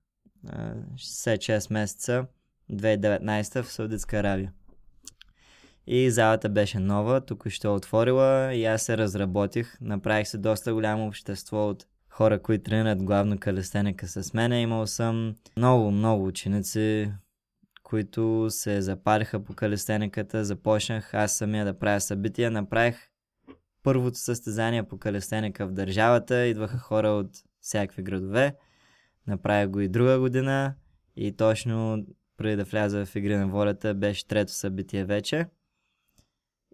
а, 0.49 0.75
6 0.97 1.73
месеца 1.73 2.27
2019 2.73 3.63
в 3.63 3.73
Саудитска 3.73 4.19
Аравия. 4.19 4.53
И 5.87 6.11
залата 6.11 6.49
беше 6.49 6.79
нова, 6.79 7.21
току-що 7.21 7.75
отворила 7.75 8.55
и 8.55 8.65
аз 8.65 8.83
се 8.83 8.99
разработих. 8.99 9.81
Направих 9.81 10.29
се 10.29 10.39
доста 10.39 10.75
голямо 10.75 11.07
общество 11.07 11.69
от 11.69 11.87
хора, 12.17 12.43
които 12.43 12.65
тренират 12.65 13.03
главно 13.03 13.39
калестеника 13.39 14.09
с 14.09 14.35
мен. 14.35 14.53
Имал 14.53 14.87
съм 14.87 15.37
много, 15.57 15.91
много 15.91 16.27
ученици, 16.27 17.13
които 17.83 18.47
се 18.51 18.83
запалиха 18.83 19.45
по 19.45 19.55
калестениката. 19.55 20.45
Започнах 20.45 21.15
аз 21.15 21.37
самия 21.37 21.65
да 21.65 21.79
правя 21.79 22.01
събития. 22.01 22.51
Направих 22.51 22.97
първото 23.83 24.19
състезание 24.19 24.83
по 24.83 24.99
калестеника 24.99 25.67
в 25.67 25.73
държавата. 25.73 26.47
Идваха 26.47 26.79
хора 26.79 27.09
от 27.09 27.31
всякакви 27.61 28.03
градове. 28.03 28.57
Направих 29.27 29.69
го 29.69 29.81
и 29.81 29.89
друга 29.89 30.19
година. 30.19 30.75
И 31.17 31.33
точно 31.33 32.07
преди 32.37 32.57
да 32.57 32.65
вляза 32.65 33.07
в 33.07 33.17
Игри 33.17 33.37
на 33.37 33.49
волята 33.49 33.95
беше 33.95 34.27
трето 34.27 34.53
събитие 34.53 35.05
вече. 35.05 35.47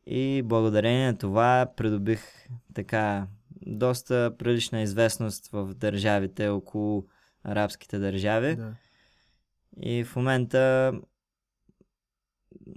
И 0.07 0.43
благодарение 0.45 1.07
на 1.07 1.19
това 1.19 1.67
придобих 1.77 2.49
така 2.75 3.27
доста 3.67 4.35
прилична 4.39 4.83
известност 4.83 5.49
в 5.53 5.75
държавите 5.75 6.49
около 6.49 7.07
арабските 7.45 7.99
държави. 7.99 8.57
Да. 8.57 8.75
И 9.81 10.05
в 10.05 10.17
момента 10.17 10.93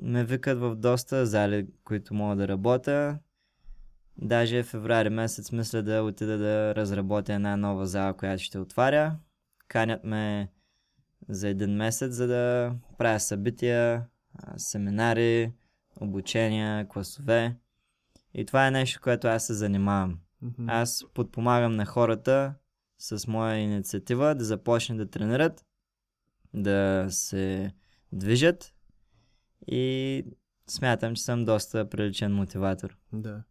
ме 0.01 0.25
викат 0.25 0.59
в 0.59 0.75
доста 0.75 1.25
зали, 1.25 1.67
които 1.83 2.13
мога 2.13 2.35
да 2.35 2.47
работя. 2.47 3.19
Даже 4.17 4.63
в 4.63 4.67
феврари 4.67 5.09
месец 5.09 5.51
мисля 5.51 5.83
да 5.83 6.03
отида 6.03 6.37
да 6.37 6.75
разработя 6.75 7.33
една 7.33 7.57
нова 7.57 7.85
зала, 7.85 8.13
която 8.13 8.43
ще 8.43 8.59
отваря. 8.59 9.17
Канят 9.67 10.03
ме 10.03 10.51
за 11.29 11.47
един 11.47 11.75
месец, 11.75 12.13
за 12.13 12.27
да 12.27 12.73
правя 12.97 13.19
събития, 13.19 14.05
семинари, 14.57 15.51
обучения, 16.01 16.87
класове. 16.87 17.55
И 18.33 18.45
това 18.45 18.67
е 18.67 18.71
нещо, 18.71 18.99
което 19.03 19.27
аз 19.27 19.45
се 19.45 19.53
занимавам. 19.53 20.19
Mm-hmm. 20.45 20.65
Аз 20.67 21.05
подпомагам 21.13 21.75
на 21.75 21.85
хората 21.85 22.53
с 22.99 23.27
моя 23.27 23.57
инициатива 23.57 24.35
да 24.35 24.45
започнат 24.45 24.97
да 24.97 25.09
тренират, 25.09 25.65
да 26.53 27.07
се 27.09 27.73
движат 28.11 28.73
и 29.67 30.23
смятам, 30.67 31.15
че 31.15 31.23
съм 31.23 31.45
доста 31.45 31.89
приличен 31.89 32.33
мотиватор. 32.33 32.97
Да. 33.13 33.43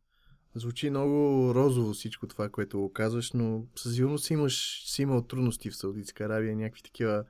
Звучи 0.54 0.90
много 0.90 1.52
розово 1.54 1.92
всичко 1.92 2.26
това, 2.26 2.48
което 2.48 2.80
го 2.80 2.92
казваш, 2.92 3.32
но 3.32 3.66
със 3.76 3.94
сигурност 3.94 4.24
си 4.24 4.32
имаш, 4.32 4.84
си 4.86 5.02
имал 5.02 5.22
трудности 5.22 5.70
в 5.70 5.76
Саудитска 5.76 6.24
Аравия, 6.24 6.56
някакви 6.56 6.82
такива 6.82 7.24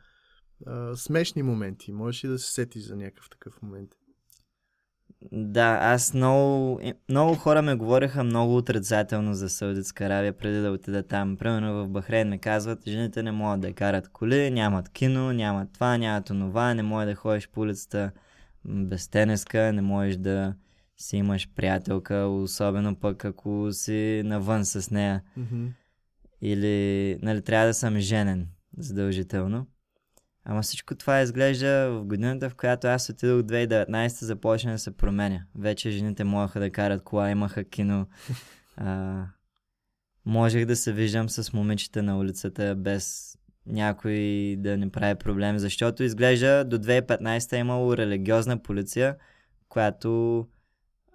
а, 0.67 0.97
смешни 0.97 1.43
моменти. 1.43 1.93
Можеш 1.93 2.25
ли 2.25 2.29
да 2.29 2.39
се 2.39 2.53
сетиш 2.53 2.83
за 2.83 2.97
някакъв 2.97 3.31
такъв 3.31 3.63
момент? 3.63 3.91
Да, 5.33 5.79
аз 5.83 6.15
много, 6.15 6.81
много 7.09 7.35
хора 7.35 7.63
ме 7.63 7.75
говориха 7.75 8.25
много 8.25 8.57
отрицателно 8.57 9.35
за 9.35 9.49
Саудитска 9.49 10.05
Аравия 10.05 10.33
преди 10.33 10.61
да 10.61 10.71
отида 10.71 11.03
там. 11.03 11.37
Примерно 11.37 11.85
в 11.85 11.89
Бахрейн 11.89 12.29
ме 12.29 12.39
казват, 12.39 12.89
жените 12.89 13.23
не 13.23 13.33
могат 13.33 13.61
да 13.61 13.73
карат 13.73 14.09
коли, 14.09 14.51
нямат 14.51 14.89
кино, 14.89 15.33
нямат 15.33 15.73
това, 15.73 15.99
нямат 15.99 16.31
онова, 16.31 16.75
не 16.75 16.83
може 16.83 17.07
да 17.07 17.15
ходиш 17.15 17.49
по 17.49 17.61
улицата 17.61 18.11
без 18.65 19.09
тенеска, 19.09 19.73
не 19.73 19.83
можеш 19.83 20.17
да 20.17 20.55
си 20.97 21.17
имаш 21.17 21.49
приятелка, 21.57 22.15
особено 22.15 22.97
пък 22.97 23.25
ако 23.25 23.69
си 23.73 24.23
навън 24.25 24.65
с 24.65 24.91
нея. 24.91 25.23
Mm-hmm. 25.39 25.69
Или, 26.43 27.19
нали, 27.23 27.43
трябва 27.43 27.67
да 27.67 27.75
съм 27.75 27.99
женен, 27.99 28.49
задължително. 28.79 29.67
Ама 30.45 30.63
всичко 30.63 30.95
това 30.95 31.21
изглежда 31.21 31.91
в 31.91 32.05
годината, 32.05 32.51
в 32.51 32.55
която 32.55 32.87
аз 32.87 33.09
отидох 33.09 33.43
2019 33.43 34.25
започна 34.25 34.73
да 34.73 34.79
се 34.79 34.97
променя. 34.97 35.45
Вече 35.59 35.91
жените 35.91 36.25
могаха 36.25 36.61
да 36.61 36.71
карат 36.71 37.03
кола, 37.03 37.31
имаха 37.31 37.65
кино. 37.65 38.07
А, 38.77 39.25
можех 40.27 40.67
да 40.67 40.77
се 40.77 40.93
виждам 40.93 41.29
с 41.29 41.53
момичета 41.53 42.03
на 42.03 42.19
улицата 42.19 42.75
без 42.77 43.37
някой 43.67 44.57
да 44.59 44.77
не 44.77 44.91
прави 44.91 45.15
проблем, 45.15 45.59
защото 45.59 46.03
изглежда 46.03 46.65
до 46.65 46.79
2015 46.79 47.53
е 47.53 47.57
имало 47.57 47.97
религиозна 47.97 48.63
полиция, 48.63 49.17
която 49.69 50.47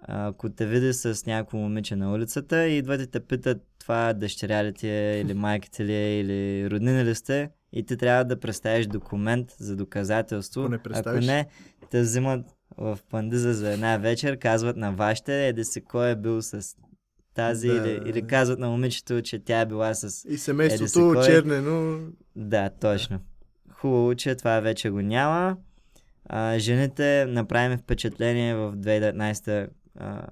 ако 0.02 0.50
те 0.50 0.66
види 0.66 0.92
с 0.92 1.26
някакво 1.26 1.58
момиче 1.58 1.96
на 1.96 2.12
улицата 2.12 2.68
и 2.68 2.78
идват 2.78 3.00
и 3.00 3.06
те 3.06 3.20
питат 3.20 3.62
това 3.78 4.12
дъщеря 4.12 4.64
ли 4.64 4.72
ти 4.72 4.88
е, 4.88 5.20
или 5.20 5.34
майките 5.34 5.84
ли 5.84 5.94
е, 5.94 6.20
или 6.20 6.70
роднина 6.70 7.04
ли 7.04 7.14
сте, 7.14 7.50
и 7.72 7.86
ти 7.86 7.96
трябва 7.96 8.24
да 8.24 8.40
представиш 8.40 8.86
документ 8.86 9.50
за 9.58 9.76
доказателство. 9.76 10.64
Ако 10.64 10.88
не, 10.88 10.98
Ако 10.98 11.16
не 11.16 11.46
те 11.90 12.00
взимат 12.00 12.46
в 12.78 12.98
пандиза 13.10 13.54
за 13.54 13.72
една 13.72 13.96
вечер, 13.96 14.38
казват 14.38 14.76
на 14.76 14.92
вашите, 14.92 15.48
еде 15.48 15.64
си 15.64 15.84
кой 15.84 16.10
е 16.10 16.16
бил 16.16 16.42
с 16.42 16.76
тази, 17.34 17.68
да. 17.68 17.74
или, 17.74 18.00
или 18.06 18.26
казват 18.26 18.58
на 18.58 18.68
момичето, 18.68 19.22
че 19.22 19.38
тя 19.38 19.60
е 19.60 19.66
била 19.66 19.94
с... 19.94 20.24
И 20.28 20.38
семейството 20.38 21.12
кой... 21.14 21.26
чернено. 21.26 21.98
Да, 22.36 22.70
точно. 22.70 23.20
Хубаво, 23.72 24.14
че 24.14 24.34
това 24.34 24.60
вече 24.60 24.90
го 24.90 25.00
няма. 25.00 25.56
А, 26.24 26.58
жените 26.58 27.26
направим 27.28 27.78
впечатление 27.78 28.54
в 28.54 28.76
2019 28.76 29.68
а, 29.96 30.26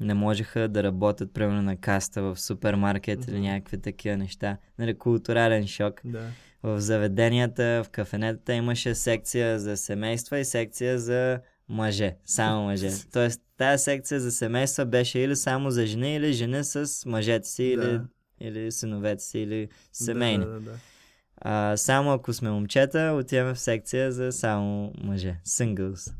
не 0.00 0.14
можеха 0.14 0.68
да 0.68 0.82
работят 0.82 1.34
примерно 1.34 1.62
на 1.62 1.76
каста 1.76 2.22
в 2.22 2.40
супермаркет 2.40 3.24
mm-hmm. 3.24 3.30
или 3.30 3.40
някакви 3.40 3.80
такива 3.80 4.16
неща. 4.16 4.56
Нали, 4.78 4.98
културален 4.98 5.66
шок. 5.66 6.00
Да. 6.04 6.28
В 6.62 6.80
заведенията, 6.80 7.82
в 7.84 7.90
кафенетата 7.90 8.54
имаше 8.54 8.94
секция 8.94 9.58
за 9.58 9.76
семейства 9.76 10.38
и 10.38 10.44
секция 10.44 10.98
за 10.98 11.40
мъже. 11.68 12.16
Само 12.24 12.64
мъже. 12.64 12.90
Тоест 13.12 13.42
тази 13.56 13.84
секция 13.84 14.20
за 14.20 14.32
семейства 14.32 14.86
беше 14.86 15.18
или 15.18 15.36
само 15.36 15.70
за 15.70 15.86
жени, 15.86 16.16
или 16.16 16.32
жени 16.32 16.64
с 16.64 17.06
мъжете 17.06 17.48
си, 17.48 17.76
да. 17.76 17.82
или, 17.82 18.00
или 18.40 18.72
синовете 18.72 19.24
си, 19.24 19.38
или 19.38 19.68
семейни. 19.92 20.44
Да, 20.44 20.50
да, 20.50 20.60
да. 20.60 20.78
А, 21.36 21.76
само 21.76 22.12
ако 22.12 22.32
сме 22.32 22.50
момчета, 22.50 23.14
отиваме 23.18 23.54
в 23.54 23.60
секция 23.60 24.12
за 24.12 24.32
само 24.32 24.92
мъже. 24.98 25.36
Singles. 25.46 26.14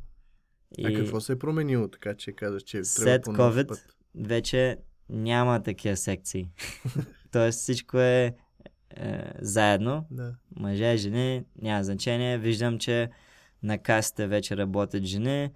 И... 0.78 0.86
А 0.86 0.94
какво 0.94 1.20
се 1.20 1.32
е 1.32 1.38
променило, 1.38 1.88
така 1.88 2.14
че 2.14 2.32
казаш, 2.32 2.62
че 2.62 2.84
след 2.84 3.26
COVID 3.26 3.68
път? 3.68 3.96
вече 4.14 4.76
няма 5.08 5.62
такива 5.62 5.96
секции. 5.96 6.50
Тоест 7.32 7.58
всичко 7.58 7.98
е, 7.98 8.34
е 8.96 9.32
заедно. 9.40 10.06
Да. 10.10 10.34
Мъже, 10.56 10.96
жени, 10.96 11.44
няма 11.62 11.84
значение. 11.84 12.38
Виждам, 12.38 12.78
че 12.78 13.10
на 13.62 13.78
касите 13.78 14.26
вече 14.26 14.56
работят 14.56 15.04
жени. 15.04 15.50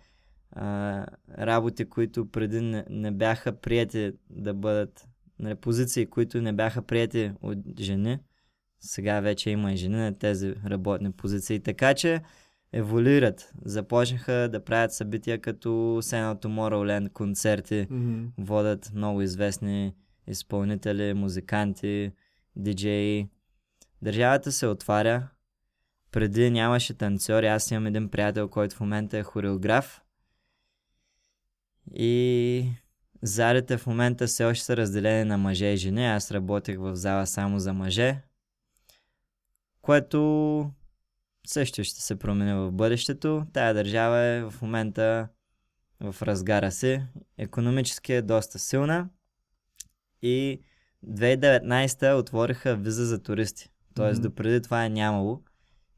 А, 0.53 1.07
работи, 1.39 1.85
които 1.85 2.31
преди 2.31 2.61
не, 2.61 2.85
не 2.91 3.11
бяха 3.11 3.53
прияти 3.53 4.13
да 4.31 4.55
бъдат 4.55 5.09
нали, 5.39 5.55
позиции, 5.55 6.07
които 6.07 6.43
не 6.43 6.53
бяха 6.53 6.83
прияти 6.83 7.33
от 7.43 7.59
жени. 7.81 8.19
Сега 8.81 9.21
вече 9.21 9.51
има 9.51 9.73
и 9.73 9.77
жени 9.77 9.97
на 9.97 10.19
тези 10.19 10.55
работни 10.67 11.13
позиции. 11.13 11.61
Така 11.61 11.95
че 11.95 12.23
еволюират. 12.73 13.53
Започнаха 13.65 14.49
да 14.53 14.65
правят 14.65 14.93
събития 14.93 15.41
като 15.41 15.99
Сена 16.03 16.37
Tomorrowland 16.37 17.13
концерти, 17.13 17.87
mm-hmm. 17.91 18.29
водят 18.39 18.91
много 18.95 19.23
известни 19.23 19.95
изпълнители, 20.27 21.15
музиканти, 21.15 22.13
диджеи. 22.57 23.29
Държавата 24.03 24.53
се 24.53 24.67
отваря. 24.67 25.29
Преди 26.13 26.51
нямаше 26.51 26.95
танцори. 26.95 27.47
Аз 27.47 27.71
имам 27.71 27.87
един 27.87 28.09
приятел, 28.09 28.49
който 28.49 28.77
в 28.77 28.81
момента 28.81 29.19
е 29.19 29.23
хореограф. 29.23 30.03
И 31.95 32.65
залите 33.23 33.77
в 33.79 33.87
момента 33.87 34.27
все 34.27 34.45
още 34.45 34.65
са 34.65 34.77
разделени 34.77 35.25
на 35.25 35.39
мъже 35.39 35.67
и 35.67 35.77
жени. 35.77 36.07
Аз 36.07 36.31
работех 36.31 36.79
в 36.79 36.97
зала 36.97 37.27
само 37.27 37.59
за 37.59 37.73
мъже. 37.73 38.23
Което 39.83 40.71
също 41.47 41.85
ще 41.85 42.01
се 42.01 42.19
промени 42.19 42.55
в 42.55 42.73
бъдещето. 42.73 43.47
Тая 43.53 43.75
държава 43.75 44.19
е 44.19 44.43
в 44.43 44.55
момента 44.63 45.29
в 46.01 46.23
разгара 46.23 46.73
си. 46.73 47.03
Економически 47.39 48.13
е 48.13 48.23
доста 48.23 48.59
силна 48.59 49.09
и 50.23 50.63
2019 51.07 52.19
отвориха 52.19 52.77
виза 52.77 53.07
за 53.07 53.23
туристи. 53.23 53.71
Тоест 53.95 54.21
mm-hmm. 54.21 54.23
допреди 54.23 54.63
това 54.63 54.85
е 54.85 54.89
нямало. 54.89 55.43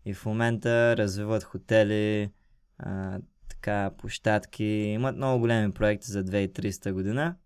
И 0.05 0.15
в 0.15 0.27
момента 0.27 0.97
развиват 0.97 1.45
хотели, 1.45 2.31
а, 2.79 3.21
така, 3.49 3.91
площадки. 3.99 4.65
Имат 4.65 5.17
много 5.17 5.41
големи 5.41 5.73
проекти 5.73 6.11
за 6.11 6.25
2300 6.25 6.93
година. 6.93 7.37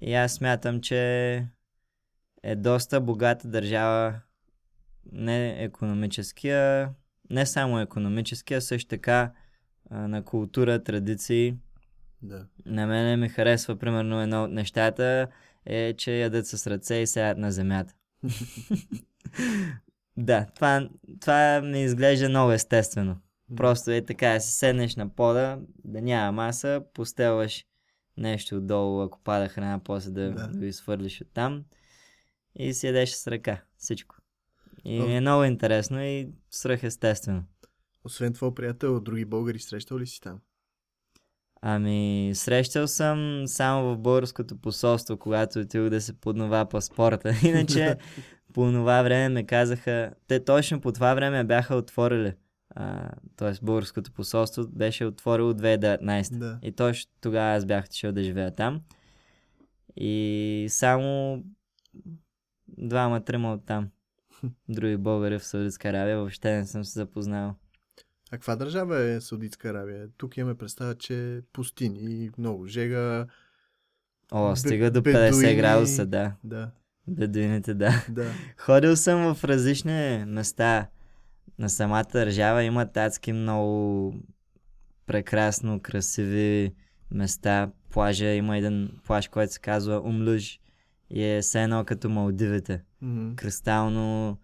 И 0.00 0.14
аз 0.14 0.32
смятам, 0.32 0.80
че 0.80 0.98
е 2.42 2.56
доста 2.56 3.00
богата 3.00 3.48
държава 3.48 4.20
не 5.12 5.64
економическия, 5.64 6.90
не 7.30 7.46
само 7.46 7.80
економическия, 7.80 8.60
също 8.60 8.88
така 8.88 9.32
а, 9.90 10.08
на 10.08 10.24
култура, 10.24 10.82
традиции. 10.82 11.56
Да. 12.22 12.46
На 12.66 12.86
мене 12.86 13.16
ми 13.16 13.28
харесва, 13.28 13.76
примерно, 13.76 14.20
едно 14.20 14.44
от 14.44 14.50
нещата 14.50 15.28
е, 15.66 15.94
че 15.94 16.18
ядат 16.18 16.46
с 16.46 16.66
ръце 16.66 16.94
и 16.94 17.06
сядат 17.06 17.38
на 17.38 17.52
земята. 17.52 17.94
да, 20.16 20.46
това, 20.54 20.88
това 21.20 21.60
ми 21.60 21.82
изглежда 21.82 22.28
много 22.28 22.52
естествено. 22.52 23.16
Просто 23.56 23.90
е 23.90 24.04
така, 24.04 24.40
си 24.40 24.52
седнеш 24.52 24.96
на 24.96 25.08
пода, 25.08 25.58
да 25.84 26.02
няма 26.02 26.32
маса, 26.32 26.82
постелваш 26.94 27.64
нещо 28.16 28.56
отдолу, 28.56 29.02
ако 29.02 29.20
пада 29.20 29.48
храна, 29.48 29.80
после 29.84 30.10
да, 30.10 30.30
да. 30.30 30.48
да 30.48 30.58
го 30.58 30.64
изхвърлиш 30.64 31.20
оттам 31.20 31.64
и 32.54 32.74
си 32.74 32.86
ядеш 32.86 33.10
с 33.10 33.26
ръка. 33.26 33.62
Всичко. 33.78 34.16
И 34.84 34.98
Но... 34.98 35.06
е 35.06 35.20
много 35.20 35.44
интересно 35.44 36.02
и 36.02 36.28
сръх 36.50 36.82
естествено. 36.82 37.44
Освен 38.04 38.32
това, 38.32 38.54
приятел, 38.54 39.00
други 39.00 39.24
българи 39.24 39.58
срещал 39.58 39.98
ли 39.98 40.06
си 40.06 40.20
там? 40.20 40.40
Ами, 41.62 42.30
срещал 42.34 42.88
съм 42.88 43.42
само 43.46 43.94
в 43.94 43.98
българското 43.98 44.56
посолство, 44.56 45.16
когато 45.16 45.58
отидох 45.58 45.90
да 45.90 46.00
се 46.00 46.12
поднова 46.12 46.68
паспорта. 46.68 47.34
Иначе, 47.44 47.96
по 48.52 48.72
това 48.72 49.02
време 49.02 49.28
ме 49.28 49.46
казаха, 49.46 50.12
те 50.28 50.44
точно 50.44 50.80
по 50.80 50.92
това 50.92 51.14
време 51.14 51.44
бяха 51.44 51.74
отворили. 51.76 52.34
т.е. 53.36 53.52
българското 53.62 54.12
посолство 54.12 54.68
беше 54.68 55.04
отворило 55.04 55.52
2019. 55.52 56.38
Да. 56.38 56.58
И 56.62 56.72
точно 56.72 57.10
тогава 57.20 57.56
аз 57.56 57.64
бях 57.64 57.84
отишъл 57.84 58.12
да 58.12 58.22
живея 58.22 58.54
там. 58.54 58.80
И 59.96 60.66
само 60.68 61.38
двама-трима 62.78 63.52
от 63.52 63.66
там 63.66 63.88
други 64.68 64.96
българи 64.96 65.38
в 65.38 65.44
Саудитска 65.44 65.88
Аравия. 65.88 66.18
Въобще 66.18 66.56
не 66.56 66.66
съм 66.66 66.84
се 66.84 66.98
запознал. 66.98 67.54
А 68.30 68.36
каква 68.36 68.56
държава 68.56 69.00
е 69.00 69.20
Саудитска 69.20 69.68
Аравия? 69.68 70.08
Тук 70.16 70.36
имаме 70.36 70.54
представа, 70.54 70.94
че 70.94 71.36
е 71.36 71.42
пустини 71.52 72.00
и 72.00 72.30
много 72.38 72.66
жега. 72.66 73.26
О, 74.32 74.56
стига 74.56 74.90
до 74.90 75.02
бедуини. 75.02 75.32
50 75.32 75.56
градуса, 75.56 76.06
да. 76.06 76.32
Да, 76.44 76.70
Бедуините, 77.08 77.74
да. 77.74 78.04
да. 78.08 78.24
Ходил 78.56 78.96
съм 78.96 79.34
в 79.34 79.44
различни 79.44 80.24
места 80.26 80.88
на 81.58 81.70
самата 81.70 82.04
държава. 82.12 82.64
Има 82.64 82.88
адски 82.96 83.32
много 83.32 84.14
прекрасно, 85.06 85.80
красиви 85.80 86.74
места. 87.10 87.70
Плажа, 87.90 88.26
има 88.26 88.56
един 88.56 88.90
плаж, 89.04 89.28
който 89.28 89.52
се 89.52 89.60
казва 89.60 90.00
Умлуж 90.00 90.60
и 91.10 91.24
е 91.24 91.40
все 91.42 91.62
едно 91.62 91.84
като 91.84 92.10
Малдивите. 92.10 92.82
Мгм. 93.02 93.34
Кристално, 93.36 94.38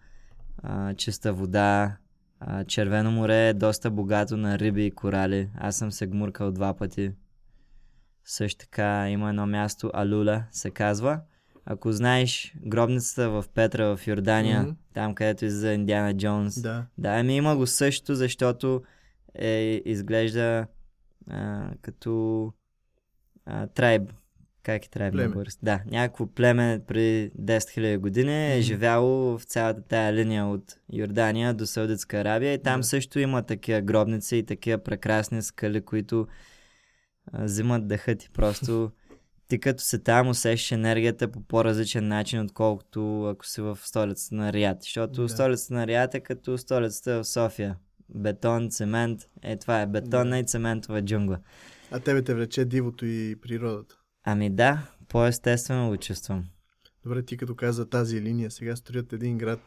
а, 0.62 0.94
чиста 0.94 1.32
вода. 1.32 1.96
А, 2.40 2.64
Червено 2.64 3.10
море 3.10 3.48
е 3.48 3.54
доста 3.54 3.90
богато 3.90 4.36
на 4.36 4.58
риби 4.58 4.86
и 4.86 4.90
корали. 4.90 5.48
Аз 5.56 5.76
съм 5.76 5.92
се 5.92 6.06
гмуркал 6.06 6.52
два 6.52 6.74
пъти. 6.74 7.12
Също 8.24 8.58
така 8.58 9.10
има 9.10 9.28
едно 9.28 9.46
място, 9.46 9.90
Алула 9.94 10.44
се 10.50 10.70
казва. 10.70 11.20
Ако 11.64 11.92
знаеш 11.92 12.54
гробницата 12.66 13.30
в 13.30 13.44
Петра 13.54 13.96
в 13.96 14.06
Йордания, 14.06 14.62
Мгм. 14.62 14.70
там 14.94 15.14
където 15.14 15.44
излиза 15.44 15.72
Индиана 15.72 16.16
Джонс. 16.16 16.62
Да. 16.62 16.86
Да, 16.98 17.08
ами 17.20 17.36
има 17.36 17.56
го 17.56 17.66
също, 17.66 18.14
защото 18.14 18.82
е, 19.34 19.82
изглежда 19.84 20.66
а, 21.30 21.70
като 21.82 22.52
а, 23.46 23.66
трайб. 23.66 24.12
Как 24.68 24.84
е 24.84 24.88
трайб 24.88 25.14
на 25.14 25.18
Племе. 25.18 25.28
български? 25.28 25.60
Да, 25.62 25.80
някакво 25.86 26.26
племе 26.26 26.80
при 26.86 27.00
10 27.32 27.58
000 27.58 27.98
години 27.98 28.46
е 28.46 28.54
Мгм. 28.54 28.62
живяло 28.62 29.08
в 29.38 29.44
цялата 29.44 29.82
тая 29.82 30.12
линия 30.12 30.46
от 30.46 30.62
Йордания 30.92 31.54
до 31.54 31.66
Саудитска 31.66 32.16
Арабия 32.16 32.54
и 32.54 32.62
там 32.62 32.80
Да. 32.80 32.86
също 32.86 33.18
има 33.18 33.42
такива 33.42 33.80
гробници 33.80 34.36
и 34.36 34.42
такива 34.42 34.78
прекрасни 34.78 35.42
скали, 35.42 35.80
които 35.80 36.26
а, 37.26 37.44
взимат 37.44 37.88
дъха 37.88 38.14
ти. 38.14 38.30
Просто 38.30 38.90
ти 39.48 39.60
като 39.60 39.82
си 39.82 40.02
там 40.02 40.28
усещаш 40.28 40.72
енергията 40.72 41.28
по 41.28 41.40
по-различен 41.40 42.08
начин, 42.08 42.40
отколкото 42.40 43.24
ако 43.24 43.46
си 43.46 43.60
в 43.60 43.78
столицата 43.78 44.34
на 44.34 44.52
Рият. 44.52 44.82
Защото 44.82 45.22
Да. 45.22 45.28
столицата 45.28 45.74
на 45.74 45.86
Рият 45.86 46.14
е 46.14 46.20
като 46.20 46.58
столицата 46.58 47.12
в 47.12 47.24
София. 47.24 47.76
Бетон, 48.10 48.70
цемент. 48.70 49.20
Е, 49.42 49.56
това 49.56 49.80
е 49.80 49.86
бетонна 49.86 50.30
Да. 50.30 50.38
и 50.38 50.44
цементова 50.44 51.02
джунгла. 51.02 51.38
А 51.90 52.00
тебе 52.00 52.22
те 52.22 52.34
влече 52.34 52.64
дивото 52.64 53.06
и 53.06 53.36
природата. 53.38 53.97
Ами 54.30 54.50
да, 54.50 54.86
по-естествено 55.08 55.88
го 55.88 55.96
чувствам. 55.96 56.44
Добре, 57.04 57.22
ти 57.22 57.36
като 57.36 57.54
каза 57.54 57.88
тази 57.88 58.22
линия, 58.22 58.50
сега 58.50 58.76
строят 58.76 59.12
един 59.12 59.38
град. 59.38 59.60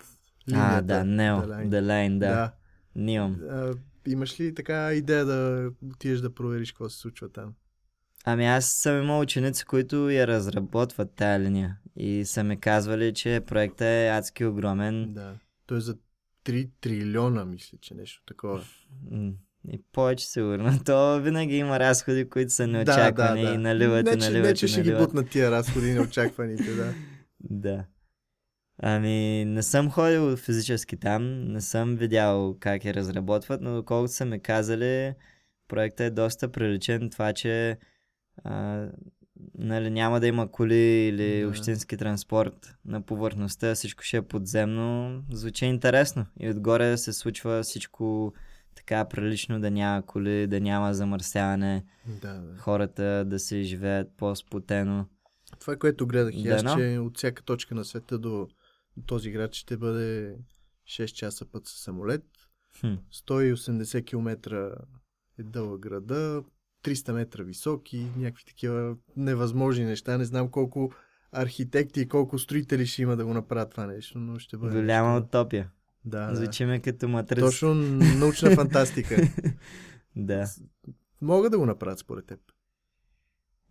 Линията, 0.50 0.76
а, 0.78 0.82
да, 0.82 1.06
Нео, 1.06 1.38
The 1.38 1.82
Line. 1.82 2.20
Да. 2.20 2.52
да. 2.96 3.48
А, 3.50 3.74
имаш 4.08 4.40
ли 4.40 4.56
така 4.56 4.94
идея 4.94 5.26
да 5.26 5.70
отидеш 5.92 6.20
да 6.20 6.34
провериш 6.34 6.72
какво 6.72 6.90
се 6.90 6.98
случва 6.98 7.30
там? 7.30 7.54
Ами 8.26 8.46
аз 8.46 8.66
съм 8.66 8.98
имал 8.98 9.20
ученици, 9.20 9.66
които 9.66 10.10
я 10.10 10.28
разработват 10.28 11.12
тая 11.16 11.40
линия. 11.40 11.78
И 11.96 12.26
са 12.26 12.44
ми 12.44 12.60
казвали, 12.60 13.14
че 13.14 13.42
проектът 13.48 13.82
е 13.82 14.10
адски 14.10 14.46
огромен. 14.46 15.14
Да. 15.14 15.36
Той 15.66 15.78
е 15.78 15.82
за 15.82 15.98
3 16.46 16.70
трилиона, 16.82 17.46
мисля, 17.46 17.78
че 17.82 17.94
нещо 17.94 18.24
такова. 18.26 18.64
И 19.70 19.82
повече 19.92 20.28
сигурно. 20.28 20.80
То 20.86 21.20
винаги 21.22 21.56
има 21.56 21.80
разходи, 21.80 22.30
които 22.30 22.52
са 22.54 22.68
неочаквани 22.68 23.42
и 23.42 23.58
наливат 23.58 24.06
не, 24.06 24.12
и 24.12 24.16
наливат 24.16 24.48
не, 24.48 24.54
че 24.54 24.66
и 24.66 24.70
ще 24.70 24.82
ги 24.82 24.96
бутнат 24.96 25.30
тия 25.30 25.52
разходи 25.52 25.92
неочакваните, 25.94 26.76
да. 26.76 26.94
Да. 27.40 27.86
Ами, 28.84 29.46
не 29.46 29.64
съм 29.64 29.92
ходил 29.92 30.38
физически 30.38 30.98
там, 30.98 31.44
не 31.44 31.62
съм 31.62 31.96
видял 31.96 32.58
как 32.60 32.86
я 32.86 32.94
разработват, 32.94 33.62
но 33.62 33.76
доколкото 33.76 34.14
са 34.14 34.26
ми 34.26 34.40
казали, 34.40 35.14
проектът 35.68 36.00
е 36.08 36.10
доста 36.10 36.52
приличен. 36.52 37.10
Това, 37.10 37.34
че 37.34 37.78
а, 38.44 38.86
нали, 39.58 39.90
няма 39.90 40.20
да 40.20 40.28
има 40.28 40.52
коли 40.52 41.08
или 41.08 41.42
Да. 41.42 41.48
общински 41.48 41.98
транспорт 41.98 42.76
на 42.86 43.02
повърхността, 43.02 43.76
всичко 43.76 44.04
ще 44.04 44.18
е 44.18 44.22
подземно, 44.22 45.22
звучи 45.32 45.66
интересно. 45.66 46.26
И 46.40 46.50
отгоре 46.50 46.98
се 46.98 47.14
случва 47.14 47.64
всичко 47.64 48.34
така 48.76 49.06
прилично, 49.06 49.60
да 49.60 49.72
няма 49.72 50.06
коли, 50.06 50.48
да 50.48 50.60
няма 50.60 50.94
замърсяване, 50.94 51.86
да, 52.22 52.34
да. 52.34 52.58
хората 52.58 53.26
да 53.28 53.40
се 53.40 53.62
живеят 53.62 54.08
по-спотено. 54.18 55.06
Това, 55.60 55.76
което 55.76 56.08
гледах 56.08 56.36
и 56.36 56.48
аз, 56.48 56.78
че 56.78 57.00
от 57.00 57.18
всяка 57.18 57.44
точка 57.44 57.76
на 57.76 57.86
света 57.86 58.20
до, 58.20 58.48
до 58.98 59.04
този 59.06 59.32
град 59.32 59.54
ще 59.54 59.78
бъде 59.78 60.36
6 60.88 61.06
часа 61.06 61.46
път 61.52 61.68
с 61.68 61.84
самолет. 61.84 62.26
Хм. 62.80 62.94
180 63.28 64.06
км 64.06 64.36
е 65.40 65.44
дълъг 65.44 65.82
града, 65.82 66.44
300 66.84 67.12
метра 67.12 67.44
високи, 67.44 68.08
някакви 68.18 68.46
такива 68.46 68.96
невъзможни 69.16 69.86
неща. 69.86 70.18
Не 70.18 70.26
знам 70.26 70.50
колко 70.50 70.92
архитекти 71.32 72.02
и 72.02 72.08
колко 72.08 72.40
строители 72.40 72.86
ще 72.86 73.02
има 73.02 73.16
да 73.16 73.26
го 73.26 73.34
направят 73.34 73.72
това 73.72 73.86
нещо, 73.86 74.20
но 74.20 74.40
ще 74.40 74.58
бъде... 74.58 74.76
Голяма 74.76 75.14
нещо- 75.14 75.28
утопия. 75.28 75.72
Да, 76.06 76.28
да. 76.28 76.36
Звучи 76.36 76.66
ме 76.66 76.80
като 76.80 77.08
матрица. 77.08 77.46
Точно 77.46 77.74
научна 78.20 78.52
фантастика. 78.56 79.16
Да. 80.16 80.46
Мога 81.22 81.50
да 81.50 81.58
го 81.58 81.66
направят 81.66 82.00
според 82.00 82.26
теб. 82.26 82.40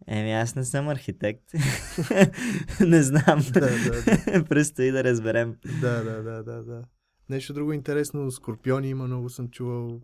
Еми 0.07 0.33
аз 0.33 0.55
не 0.55 0.65
съм 0.65 0.89
архитект. 0.89 1.45
не 2.81 3.03
знам. 3.03 3.45
Да, 3.53 3.61
да, 3.61 4.03
да. 4.03 4.45
Предстои 4.49 4.91
да 4.91 5.05
разберем. 5.05 5.57
Да, 5.81 6.05
да, 6.05 6.23
да, 6.23 6.43
да, 6.43 6.63
да. 6.63 6.83
Нещо 7.29 7.53
друго 7.53 7.73
интересно, 7.73 8.31
скорпиони 8.31 8.89
има, 8.89 9.07
много 9.07 9.29
съм 9.29 9.49
чувал. 9.49 10.01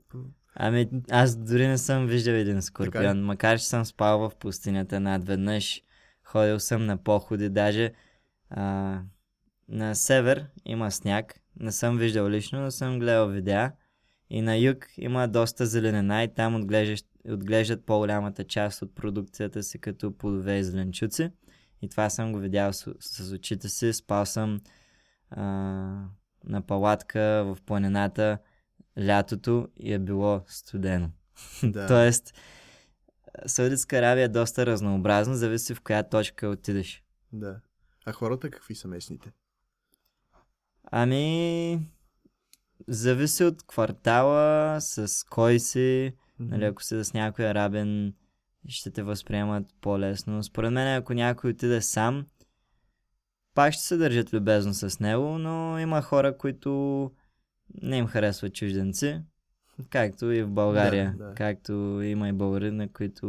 Ами 0.54 0.88
аз 1.10 1.36
дори 1.36 1.66
не 1.66 1.78
съм 1.78 2.06
виждал 2.06 2.32
един 2.32 2.54
Така 2.54 2.62
скорпион. 2.62 3.24
Макар, 3.24 3.58
че 3.58 3.66
съм 3.66 3.84
спал 3.84 4.18
в 4.18 4.36
пустинята 4.36 5.00
над 5.00 5.26
веднъж. 5.26 5.82
Ходил 6.24 6.60
съм 6.60 6.86
на 6.86 6.96
походи. 6.96 7.48
Даже 7.48 7.92
а, 8.50 8.98
на 9.68 9.94
север 9.94 10.46
има 10.64 10.90
сняг. 10.90 11.40
Не 11.60 11.72
съм 11.72 11.98
виждал 11.98 12.28
лично, 12.28 12.60
но 12.60 12.70
съм 12.70 12.98
гледал 12.98 13.28
видеа. 13.28 13.72
И 14.30 14.42
на 14.42 14.56
юг 14.56 14.86
има 14.96 15.28
доста 15.28 15.66
зеленена 15.66 16.22
и 16.22 16.34
там 16.34 16.54
отглеждаш, 16.54 17.02
отглеждат 17.28 17.86
по-голямата 17.86 18.44
част 18.44 18.82
от 18.82 18.94
продукцията 18.94 19.62
си 19.62 19.78
като 19.78 20.12
плодове 20.18 20.58
и 20.58 20.64
зеленчуци. 20.64 21.30
И 21.82 21.88
това 21.88 22.10
съм 22.10 22.32
го 22.32 22.38
видял 22.38 22.72
с, 22.72 22.94
с 23.00 23.32
очите 23.32 23.68
си. 23.68 23.92
Спал 23.92 24.26
съм 24.26 24.60
а, 25.30 25.42
на 26.44 26.62
палатка 26.66 27.20
в 27.20 27.58
планината 27.66 28.38
лятото 28.98 29.68
и 29.76 29.92
е 29.92 29.98
било 29.98 30.42
студено. 30.46 31.10
Да. 31.62 31.86
Тоест, 31.86 32.34
Саудитска 33.46 33.96
Аравия 33.96 34.24
е 34.24 34.28
доста 34.28 34.66
разнообразна, 34.66 35.36
зависи 35.36 35.74
в 35.74 35.80
коя 35.80 36.02
точка 36.02 36.48
отидеш. 36.48 37.02
Да. 37.32 37.60
А 38.06 38.12
хората 38.12 38.50
какви 38.50 38.74
са 38.74 38.88
местните? 38.88 39.32
Ами, 40.90 41.80
зависи 42.88 43.44
от 43.44 43.66
квартала, 43.66 44.80
с 44.80 45.24
кой 45.30 45.58
си, 45.58 46.12
нали, 46.38 46.64
ако 46.64 46.82
си 46.82 47.04
с 47.04 47.14
някой 47.14 47.46
арабен, 47.46 48.14
ще 48.68 48.90
те 48.90 49.02
възприемат 49.02 49.66
по-лесно. 49.80 50.42
Според 50.42 50.72
мен, 50.72 50.96
ако 50.96 51.14
някой 51.14 51.50
отиде 51.50 51.80
сам, 51.80 52.26
пак 53.54 53.72
ще 53.72 53.82
се 53.82 53.96
държат 53.96 54.32
любезно 54.32 54.74
с 54.74 55.00
него, 55.00 55.38
но 55.38 55.78
има 55.78 56.02
хора, 56.02 56.38
които 56.38 57.10
не 57.82 57.98
им 57.98 58.06
харесват 58.06 58.54
чужденци, 58.54 59.20
както 59.90 60.32
и 60.32 60.42
в 60.42 60.50
България, 60.50 61.14
Да, 61.18 61.24
да. 61.24 61.34
както 61.34 61.72
има 62.02 62.28
и 62.28 62.32
българи, 62.32 62.70
на 62.70 62.88
които 62.88 63.26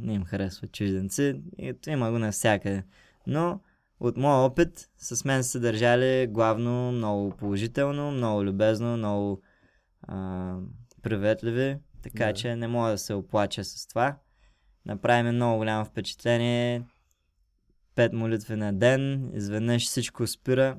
не 0.00 0.14
им 0.14 0.24
харесват 0.24 0.72
чужденци, 0.72 1.42
и 1.58 1.74
има 1.86 2.10
го 2.10 2.18
навсякъде. 2.18 2.84
Но 3.26 3.60
от 4.00 4.16
моя 4.16 4.36
опит, 4.36 4.88
с 4.96 5.24
мен 5.24 5.44
са 5.44 5.50
се 5.50 5.58
държали 5.58 6.26
главно 6.26 6.92
много 6.92 7.30
положително, 7.30 8.10
много 8.10 8.44
любезно, 8.44 8.96
много 8.96 9.42
а, 10.02 10.56
приветливи, 11.02 11.78
така 12.02 12.26
Да. 12.26 12.32
че 12.32 12.56
не 12.56 12.68
мога 12.68 12.90
да 12.90 12.98
се 12.98 13.14
оплача 13.14 13.64
с 13.64 13.86
това. 13.86 14.16
Направи 14.86 15.30
много 15.30 15.56
голямо 15.56 15.84
впечатление. 15.84 16.82
Пет 17.94 18.12
молитви 18.12 18.56
на 18.56 18.72
ден, 18.72 19.30
изведнъж 19.34 19.86
всичко 19.86 20.26
спира, 20.26 20.78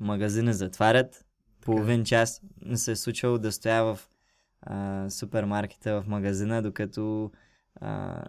магазини 0.00 0.52
затварят, 0.52 1.24
половин 1.60 2.04
час 2.04 2.42
не 2.62 2.76
се 2.76 2.92
е 2.92 2.96
случвало 2.96 3.38
да 3.38 3.52
стоя 3.52 3.84
в 3.84 4.00
а, 4.62 5.10
супермаркета 5.10 6.02
в 6.02 6.06
магазина, 6.06 6.62
докато 6.62 7.30
а, 7.74 8.22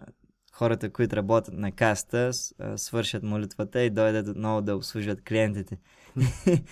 хората, 0.52 0.90
които 0.90 1.16
работят 1.16 1.54
на 1.54 1.72
каста, 1.72 2.30
свършат 2.76 3.22
молитвата 3.22 3.82
и 3.82 3.90
дойдат 3.90 4.28
отново 4.28 4.62
да 4.62 4.76
обслужват 4.76 5.24
клиентите. 5.24 5.78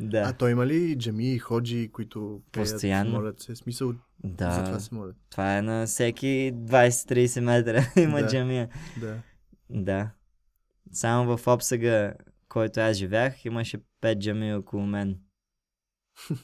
да, 0.00 0.18
А 0.18 0.32
то 0.32 0.48
има 0.48 0.66
ли 0.66 0.98
джами 0.98 1.34
и 1.34 1.38
ходжи, 1.38 1.90
които 1.92 2.42
пеят, 2.52 2.64
Постоянно. 2.64 3.10
молят 3.10 3.40
се? 3.40 3.56
Смисъл, 3.56 3.92
да. 4.24 4.50
за 4.50 4.64
това 4.64 4.80
се 4.80 4.94
молят. 4.94 5.16
Това 5.30 5.58
е 5.58 5.62
на 5.62 5.86
всеки 5.86 6.26
20-30 6.54 7.40
метра 7.40 7.86
има 8.02 8.20
Да. 8.20 8.28
джамия. 8.28 8.68
Да. 9.00 9.22
Да. 9.70 10.10
Само 10.92 11.36
в 11.36 11.46
обсъга, 11.46 12.14
който 12.48 12.80
аз 12.80 12.96
живях, 12.96 13.44
имаше 13.44 13.78
5 14.02 14.18
джами 14.18 14.54
около 14.54 14.86
мен. 14.86 15.18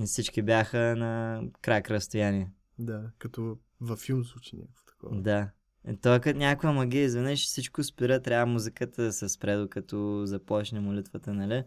И 0.00 0.06
всички 0.06 0.42
бяха 0.42 0.78
на 0.96 1.42
крак 1.62 1.90
разстояние. 1.90 2.50
Да, 2.78 3.10
като 3.18 3.58
във 3.80 3.98
филм 3.98 4.24
звучи 4.24 4.56
някакво 4.56 4.85
такова. 5.08 5.22
Да. 5.22 5.50
Е, 5.86 5.96
То 5.96 6.20
като 6.20 6.38
някаква 6.38 6.72
магия, 6.72 7.04
изведнъж 7.04 7.44
всичко 7.44 7.82
спира, 7.84 8.22
трябва 8.22 8.46
музиката 8.46 9.02
да 9.02 9.12
се 9.12 9.28
спре, 9.28 9.56
докато 9.56 10.26
започне 10.26 10.80
молитвата, 10.80 11.34
нали? 11.34 11.64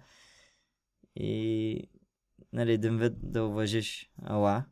И, 1.16 1.90
нали, 2.54 2.74
един 2.74 2.98
вид 2.98 3.14
да 3.24 3.44
уважиш 3.44 4.10
Ала, 4.24 4.66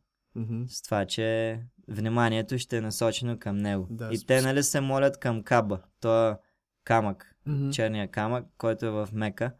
с 0.67 0.81
това, 0.81 1.05
че 1.05 1.59
вниманието 1.87 2.57
ще 2.57 2.77
е 2.77 2.81
насочено 2.81 3.39
към 3.39 3.57
него. 3.57 3.87
Да, 3.89 4.09
и 4.13 4.25
те, 4.25 4.41
нали, 4.41 4.63
се 4.63 4.81
молят 4.81 5.19
към 5.19 5.43
Каба, 5.43 5.81
то 5.99 6.29
е 6.29 6.37
камък, 6.83 7.35
Мгм. 7.45 7.69
черния 7.69 8.11
камък, 8.11 8.45
който 8.57 8.85
е 8.85 8.89
в 8.89 9.09
Мека. 9.13 9.51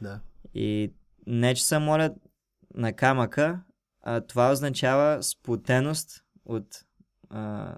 Да. 0.00 0.20
И 0.54 0.92
не, 1.26 1.54
че 1.54 1.64
се 1.64 1.78
молят 1.78 2.12
на 2.74 2.92
камъка, 2.92 3.60
а 4.02 4.20
това 4.20 4.52
означава 4.52 5.22
сплотеност 5.22 6.24
от 6.44 6.84
а, 7.30 7.74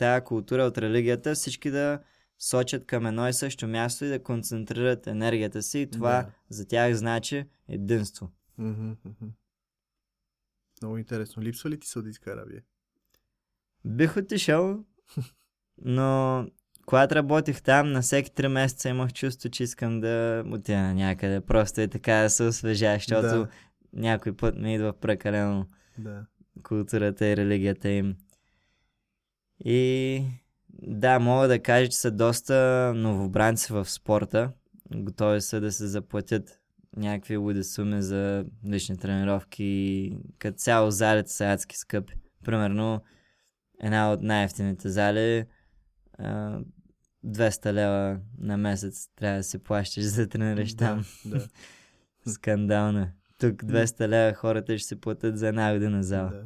тая 0.00 0.24
култура, 0.24 0.62
от 0.62 0.78
религията, 0.78 1.34
всички 1.34 1.70
да 1.70 2.00
сочат 2.38 2.86
към 2.86 3.06
едно 3.06 3.28
и 3.28 3.32
също 3.32 3.66
място 3.68 4.04
и 4.04 4.08
да 4.08 4.22
концентрират 4.22 5.06
енергията 5.06 5.62
си 5.62 5.78
и 5.80 5.90
това 5.90 6.22
Да. 6.22 6.30
за 6.48 6.68
тях 6.68 6.94
значи 6.94 7.44
единство. 7.68 8.30
Много 10.82 10.98
интересно. 10.98 11.42
Липсва 11.42 11.70
ли 11.70 11.80
ти 11.80 11.88
Саудитска 11.88 12.32
Арабия? 12.32 12.62
Бих 13.84 14.16
отишъл, 14.16 14.84
но 15.78 16.46
когато 16.86 17.14
работих 17.14 17.62
там, 17.62 17.92
на 17.92 18.02
всеки 18.02 18.30
3 18.30 18.48
месеца 18.48 18.88
имах 18.88 19.12
чувство, 19.12 19.48
че 19.50 19.62
искам 19.62 20.00
да 20.00 20.44
отида 20.46 20.94
някъде. 20.94 21.40
Просто 21.40 21.80
е 21.80 21.88
така 21.88 22.14
да 22.14 22.30
се 22.30 22.42
освежа, 22.42 22.94
защото 22.94 23.22
Да. 23.28 23.48
някой 23.92 24.36
път 24.36 24.56
ми 24.56 24.74
идва 24.74 24.92
прекалено 24.92 25.66
Да. 25.98 26.26
културата 26.62 27.26
и 27.26 27.36
религията 27.36 27.88
им. 27.88 28.16
И 29.64 30.22
да, 30.82 31.18
мога 31.18 31.48
да 31.48 31.62
кажа, 31.62 31.88
че 31.90 31.96
са 31.96 32.10
доста 32.10 32.92
новобранци 32.96 33.72
в 33.72 33.90
спорта. 33.90 34.52
Готови 34.94 35.40
са 35.40 35.60
да 35.60 35.72
се 35.72 35.86
заплатят 35.86 36.60
някакви 36.96 37.36
луди 37.36 37.64
суми 37.64 38.02
за 38.02 38.44
лични 38.68 38.96
тренировки. 38.98 40.12
Като 40.38 40.58
цяло 40.58 40.90
залите 40.90 41.32
са 41.32 41.44
адски 41.44 41.76
скъпи. 41.76 42.14
Примерно 42.44 43.02
една 43.82 44.12
от 44.12 44.22
най-ефтините 44.22 44.88
зали 44.88 45.44
а, 46.18 46.60
200 47.26 47.72
лева 47.72 48.20
на 48.38 48.56
месец 48.56 49.08
трябва 49.16 49.36
да 49.36 49.44
си 49.44 49.58
плащаш 49.58 50.04
за 50.04 50.22
да 50.22 50.28
тренираш 50.28 50.76
там. 50.76 51.04
Да, 51.24 51.38
да, 51.38 51.46
Скандално. 52.32 52.98
е. 52.98 53.12
Тук 53.38 53.52
200 53.52 54.08
лева 54.08 54.34
хората 54.34 54.78
ще 54.78 54.88
си 54.88 55.00
платят 55.00 55.38
за 55.38 55.48
една 55.48 55.72
година 55.72 56.02
зала. 56.02 56.30
да. 56.30 56.44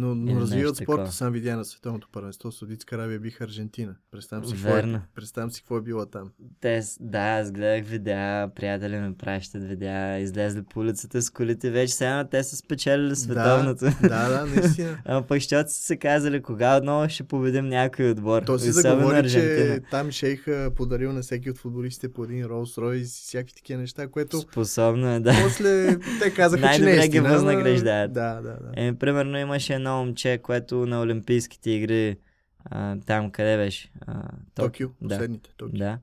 Но, 0.00 0.14
но 0.14 0.40
развиват 0.40 0.76
спорта, 0.76 1.12
сам 1.12 1.32
видя 1.32 1.56
на 1.56 1.64
световното 1.64 2.08
първенство. 2.12 2.52
Саудитска 2.52 2.96
Арабия 2.96 3.20
биха 3.20 3.44
Аржентина. 3.44 3.94
Представям 4.10 4.44
си, 4.44 4.52
какво 4.52 4.72
Верно. 4.72 4.96
е, 4.96 5.00
представям 5.14 5.50
си 5.50 5.60
какво 5.60 5.76
е 5.76 5.80
било 5.80 6.06
там. 6.06 6.30
Те, 6.60 6.82
да, 7.00 7.18
аз 7.18 7.52
гледах 7.52 7.86
видеа, 7.86 8.48
приятели 8.54 8.96
ми 8.96 9.14
пращат 9.14 9.64
видеа, 9.64 10.18
излезли 10.18 10.62
по 10.62 10.80
улицата 10.80 11.22
с 11.22 11.30
колите, 11.30 11.70
вече 11.70 11.94
сега 11.94 12.24
те 12.30 12.44
са 12.44 12.56
спечелили 12.56 13.16
световното. 13.16 13.84
Да, 14.02 14.28
да, 14.28 14.46
наистина. 14.46 14.98
Ама 15.04 15.22
пък 15.22 15.40
защото 15.42 15.70
са 15.70 15.82
се 15.82 15.96
казали, 15.96 16.42
кога 16.42 16.76
отново 16.76 17.08
ще 17.08 17.22
победим 17.22 17.68
някой 17.68 18.10
отбор. 18.10 18.42
То 18.42 18.58
си 18.58 18.72
заговори, 18.72 19.30
че 19.30 19.80
там 19.90 20.10
шейха 20.10 20.70
подарил 20.76 21.12
на 21.12 21.22
всеки 21.22 21.50
от 21.50 21.58
футболистите 21.58 22.12
по 22.12 22.24
един 22.24 22.44
Ролс 22.44 22.78
Ройс 22.78 23.18
и 23.18 23.22
всякакви 23.22 23.54
такива 23.54 23.80
неща, 23.80 24.08
което 24.08 24.38
Способно 24.38 25.14
е, 25.14 25.20
да. 25.20 25.32
после 25.42 25.98
те 26.22 26.34
казаха, 26.34 26.70
че 26.74 26.82
не 26.82 27.04
е 27.04 27.08
ги 27.08 27.20
възнаграждават. 27.20 28.12
Да, 28.12 28.34
да, 28.34 28.42
да. 28.42 28.70
Е, 28.76 28.94
примерно 28.94 29.38
имаше 29.38 29.74
едно 29.74 29.89
момче, 29.92 30.38
което 30.38 30.86
на 30.86 31.02
Олимпийските 31.02 31.70
игри, 31.70 32.16
а, 32.64 32.96
там 32.98 33.30
къде 33.30 33.56
беше? 33.56 33.90
А, 34.00 34.22
Токио, 34.54 34.88
Да. 34.88 35.08
последните 35.08 35.50
Токио. 35.56 35.78
Да. 35.78 35.98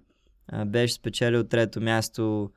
А, 0.47 0.65
беше 0.65 0.93
спечелил 0.93 1.43
трето 1.43 1.81
място 1.81 2.51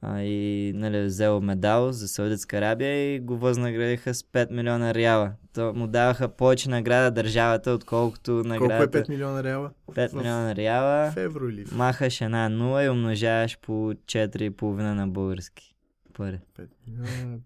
а, 0.00 0.20
и 0.20 0.72
нали, 0.74 1.04
взел 1.04 1.40
медал 1.40 1.92
за 1.92 2.08
Саудитска 2.08 2.56
Арабия 2.56 3.14
и 3.14 3.20
го 3.20 3.38
възнаградиха 3.38 4.14
с 4.14 4.22
5 4.22 4.50
милиона 4.52 4.94
реала. 4.94 5.32
То 5.54 5.74
му 5.74 5.86
даваха 5.86 6.28
повече 6.28 6.70
награда 6.70 7.10
държавата, 7.12 7.70
отколкото 7.70 8.32
Колко 8.32 8.46
е 8.46 8.48
наградата. 8.48 8.98
5 8.98 9.08
милиона 9.08 9.42
реала? 9.42 9.70
5 9.88 10.08
в- 10.08 10.14
милиона 10.14 10.54
реала. 10.54 11.10
В 11.10 11.16
евро 11.16 11.48
или 11.48 11.64
в 11.64 11.72
Махаш 11.72 12.20
една 12.20 12.48
нула 12.48 12.84
и 12.84 12.88
умножаваш 12.88 13.58
по 13.58 13.72
4,5 13.72 14.62
на 14.84 15.08
български 15.08 15.74
пари. 16.14 16.40
5 16.54 16.68
милиона, 16.86 17.38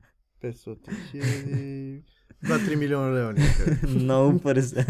500 0.42 0.76
хиляди... 1.10 2.02
2-3 2.44 2.76
милиона 2.76 3.14
лева 3.14 3.32
някъде. 3.32 3.78
Много 3.98 4.38
пари 4.40 4.62
са. 4.62 4.84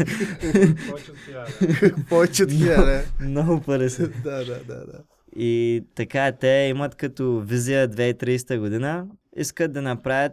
Повече 0.89 1.11
от 1.11 1.17
хиляда. 1.25 2.05
Повече 2.09 2.43
от 2.43 2.51
хиляда. 2.51 3.03
Много 3.21 3.61
пари 3.61 3.89
са. 3.89 4.07
да, 4.23 4.45
да, 4.45 4.63
да, 4.67 4.85
да. 4.85 5.03
И 5.35 5.83
така, 5.95 6.31
те 6.31 6.47
имат 6.69 6.95
като 6.95 7.39
визия 7.41 7.89
2030 7.89 8.59
година, 8.59 9.07
искат 9.37 9.73
да 9.73 9.81
направят 9.81 10.31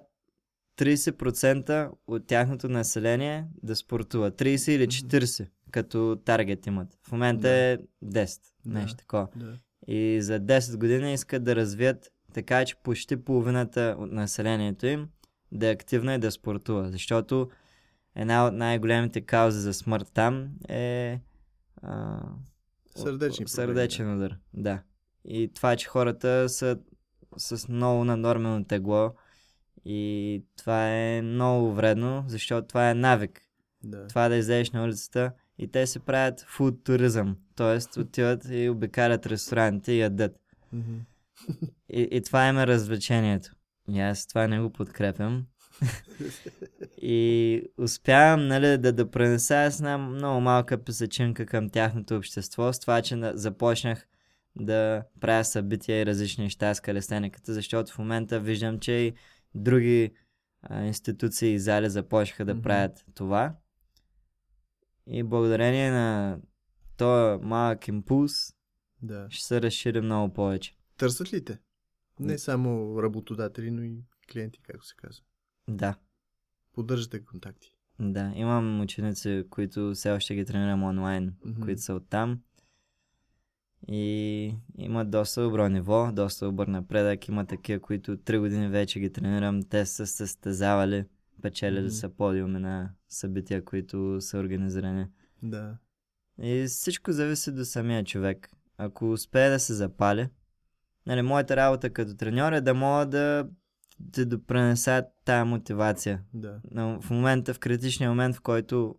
30% 0.78 1.88
от 2.06 2.26
тяхното 2.26 2.68
население 2.68 3.44
да 3.62 3.76
спортува. 3.76 4.30
30 4.30 4.70
или 4.70 4.86
40 4.86 5.46
като 5.70 6.18
таргет 6.24 6.66
имат. 6.66 6.88
В 7.08 7.12
момента 7.12 7.40
Да. 7.40 7.54
е 7.54 7.78
10, 8.04 8.38
Да. 8.66 8.78
нещо 8.78 8.96
такова. 8.96 9.28
да. 9.36 9.52
И 9.88 10.22
за 10.22 10.40
10 10.40 10.76
години 10.76 11.14
искат 11.14 11.44
да 11.44 11.56
развият 11.56 12.10
така, 12.34 12.64
че 12.64 12.74
почти 12.82 13.16
половината 13.16 13.96
от 13.98 14.12
населението 14.12 14.86
им 14.86 15.08
да 15.53 15.68
е 15.68 15.72
активна 15.72 16.14
и 16.14 16.18
да 16.18 16.30
спортува. 16.30 16.90
Защото 16.90 17.51
една 18.16 18.46
от 18.46 18.55
най-големите 18.55 19.20
каузи 19.20 19.61
за 19.61 19.74
смърт 19.74 20.11
там 20.14 20.48
е 20.68 21.20
а, 21.82 22.20
Сърдечни 22.96 23.44
проблеми, 23.44 23.48
сърдечен 23.48 24.16
удар. 24.16 24.36
Да. 24.55 24.82
И 25.24 25.51
това, 25.55 25.76
че 25.76 25.88
хората 25.88 26.48
са 26.48 26.78
с 27.36 27.68
много 27.68 28.05
наднормено 28.05 28.64
тегло 28.64 29.14
и 29.84 30.44
това 30.57 30.88
е 30.88 31.22
много 31.22 31.72
вредно, 31.72 32.24
защото 32.26 32.68
това 32.68 32.90
е 32.90 32.94
навик. 32.94 33.40
Да. 33.84 34.07
Това 34.07 34.28
да 34.28 34.36
излезеш 34.36 34.70
на 34.70 34.84
улицата 34.84 35.32
и 35.59 35.68
те 35.68 35.86
се 35.86 35.98
правят 35.98 36.40
фуд 36.40 36.84
туризъм. 36.84 37.36
Тоест 37.57 37.96
отиват 37.96 38.44
и 38.51 38.68
обикалят 38.68 39.26
ресторанти 39.26 39.92
и 39.92 39.98
ядат. 39.98 40.36
Мгм. 40.72 40.98
И, 41.88 42.09
и 42.11 42.22
това 42.22 42.48
им 42.48 42.59
е 42.59 42.66
развлечението. 42.66 43.51
И 43.91 44.01
аз 44.01 44.26
това 44.26 44.47
не 44.47 44.61
го 44.61 44.70
подкрепям. 44.72 45.47
и 47.03 47.62
успявам 47.78 48.47
нали, 48.47 48.78
да, 48.78 48.93
да 48.93 49.11
пренеса 49.11 49.68
с 49.70 49.78
една 49.78 49.99
много 49.99 50.41
малка 50.41 50.84
песачинка 50.84 51.47
към 51.47 51.70
тяхното 51.70 52.16
общество, 52.16 52.72
с 52.72 52.80
това, 52.80 53.03
че 53.03 53.16
на, 53.16 53.32
започнах 53.34 54.07
да 54.57 55.03
правя 55.20 55.45
събития 55.45 56.03
и 56.03 56.07
различни 56.07 56.45
неща 56.45 56.74
с 56.74 56.80
калестениката, 56.80 57.55
защото 57.55 57.93
в 57.93 57.99
момента 57.99 58.41
виждам, 58.41 58.78
че 58.78 58.93
и 58.93 59.12
други 59.55 60.12
а, 60.62 60.84
институции 60.84 61.53
и 61.53 61.59
зали 61.59 61.91
започнаха 61.91 62.45
да 62.45 62.55
Мгм. 62.55 62.62
правят 62.62 63.05
това. 63.14 63.55
И 65.07 65.22
благодарение 65.22 65.91
на 65.91 66.38
този 66.97 67.45
малък 67.45 67.88
импулс 67.88 68.32
да. 69.03 69.26
ще 69.30 69.47
се 69.47 69.62
разшири 69.62 70.01
много 70.01 70.32
повече. 70.32 70.76
Търсят 70.97 71.32
ли 71.32 71.45
те? 71.45 71.59
Не 72.20 72.38
само 72.38 73.02
работодатели, 73.02 73.70
но 73.70 73.82
и 73.82 74.02
клиенти, 74.32 74.60
както 74.62 74.86
се 74.86 74.94
казва. 74.96 75.24
Да. 75.68 75.94
Поддържате 76.74 77.24
контакти. 77.24 77.74
Да, 78.00 78.32
имам 78.34 78.80
ученици, 78.80 79.44
които 79.50 79.92
все 79.94 80.10
още 80.10 80.34
ги 80.34 80.44
тренирам 80.44 80.82
онлайн, 80.82 81.34
Мгм. 81.44 81.62
които 81.62 81.80
са 81.82 81.94
оттам. 81.94 82.40
И 83.88 84.54
имат 84.78 85.10
доста 85.10 85.42
добро 85.42 85.68
ниво, 85.68 86.10
доста 86.12 86.46
добър 86.46 86.66
напредък. 86.66 87.28
Има 87.28 87.46
такива, 87.46 87.80
които 87.80 88.16
3 88.16 88.38
години 88.38 88.68
вече 88.68 89.00
ги 89.00 89.12
тренирам. 89.12 89.62
Те 89.62 89.86
са 89.86 90.06
се 90.06 90.16
състезавали, 90.16 91.04
печелили 91.42 91.80
Мгм. 91.80 91.90
са 91.90 92.08
подиуми 92.08 92.58
на 92.58 92.90
събития, 93.08 93.64
които 93.64 94.20
са 94.20 94.38
организирани. 94.38 95.06
Да. 95.42 95.76
И 96.42 96.64
всичко 96.68 97.12
зависи 97.12 97.52
до 97.52 97.64
самия 97.64 98.04
човек. 98.04 98.50
Ако 98.78 99.12
успее 99.12 99.50
да 99.50 99.60
се 99.60 99.74
запали, 99.74 100.28
нали, 101.11 101.22
моята 101.22 101.56
работа 101.56 101.90
като 101.90 102.16
треньор 102.16 102.52
е 102.52 102.61
да 102.61 102.74
мога 102.74 103.06
да 103.06 103.46
да 104.00 104.26
допренеса 104.26 105.04
тая 105.24 105.44
мотивация. 105.44 106.20
Да. 106.34 106.61
Но 106.70 107.00
в 107.00 107.11
момента, 107.11 107.54
в 107.54 107.58
критичния 107.58 108.11
момент, 108.11 108.36
в 108.36 108.40
който 108.40 108.94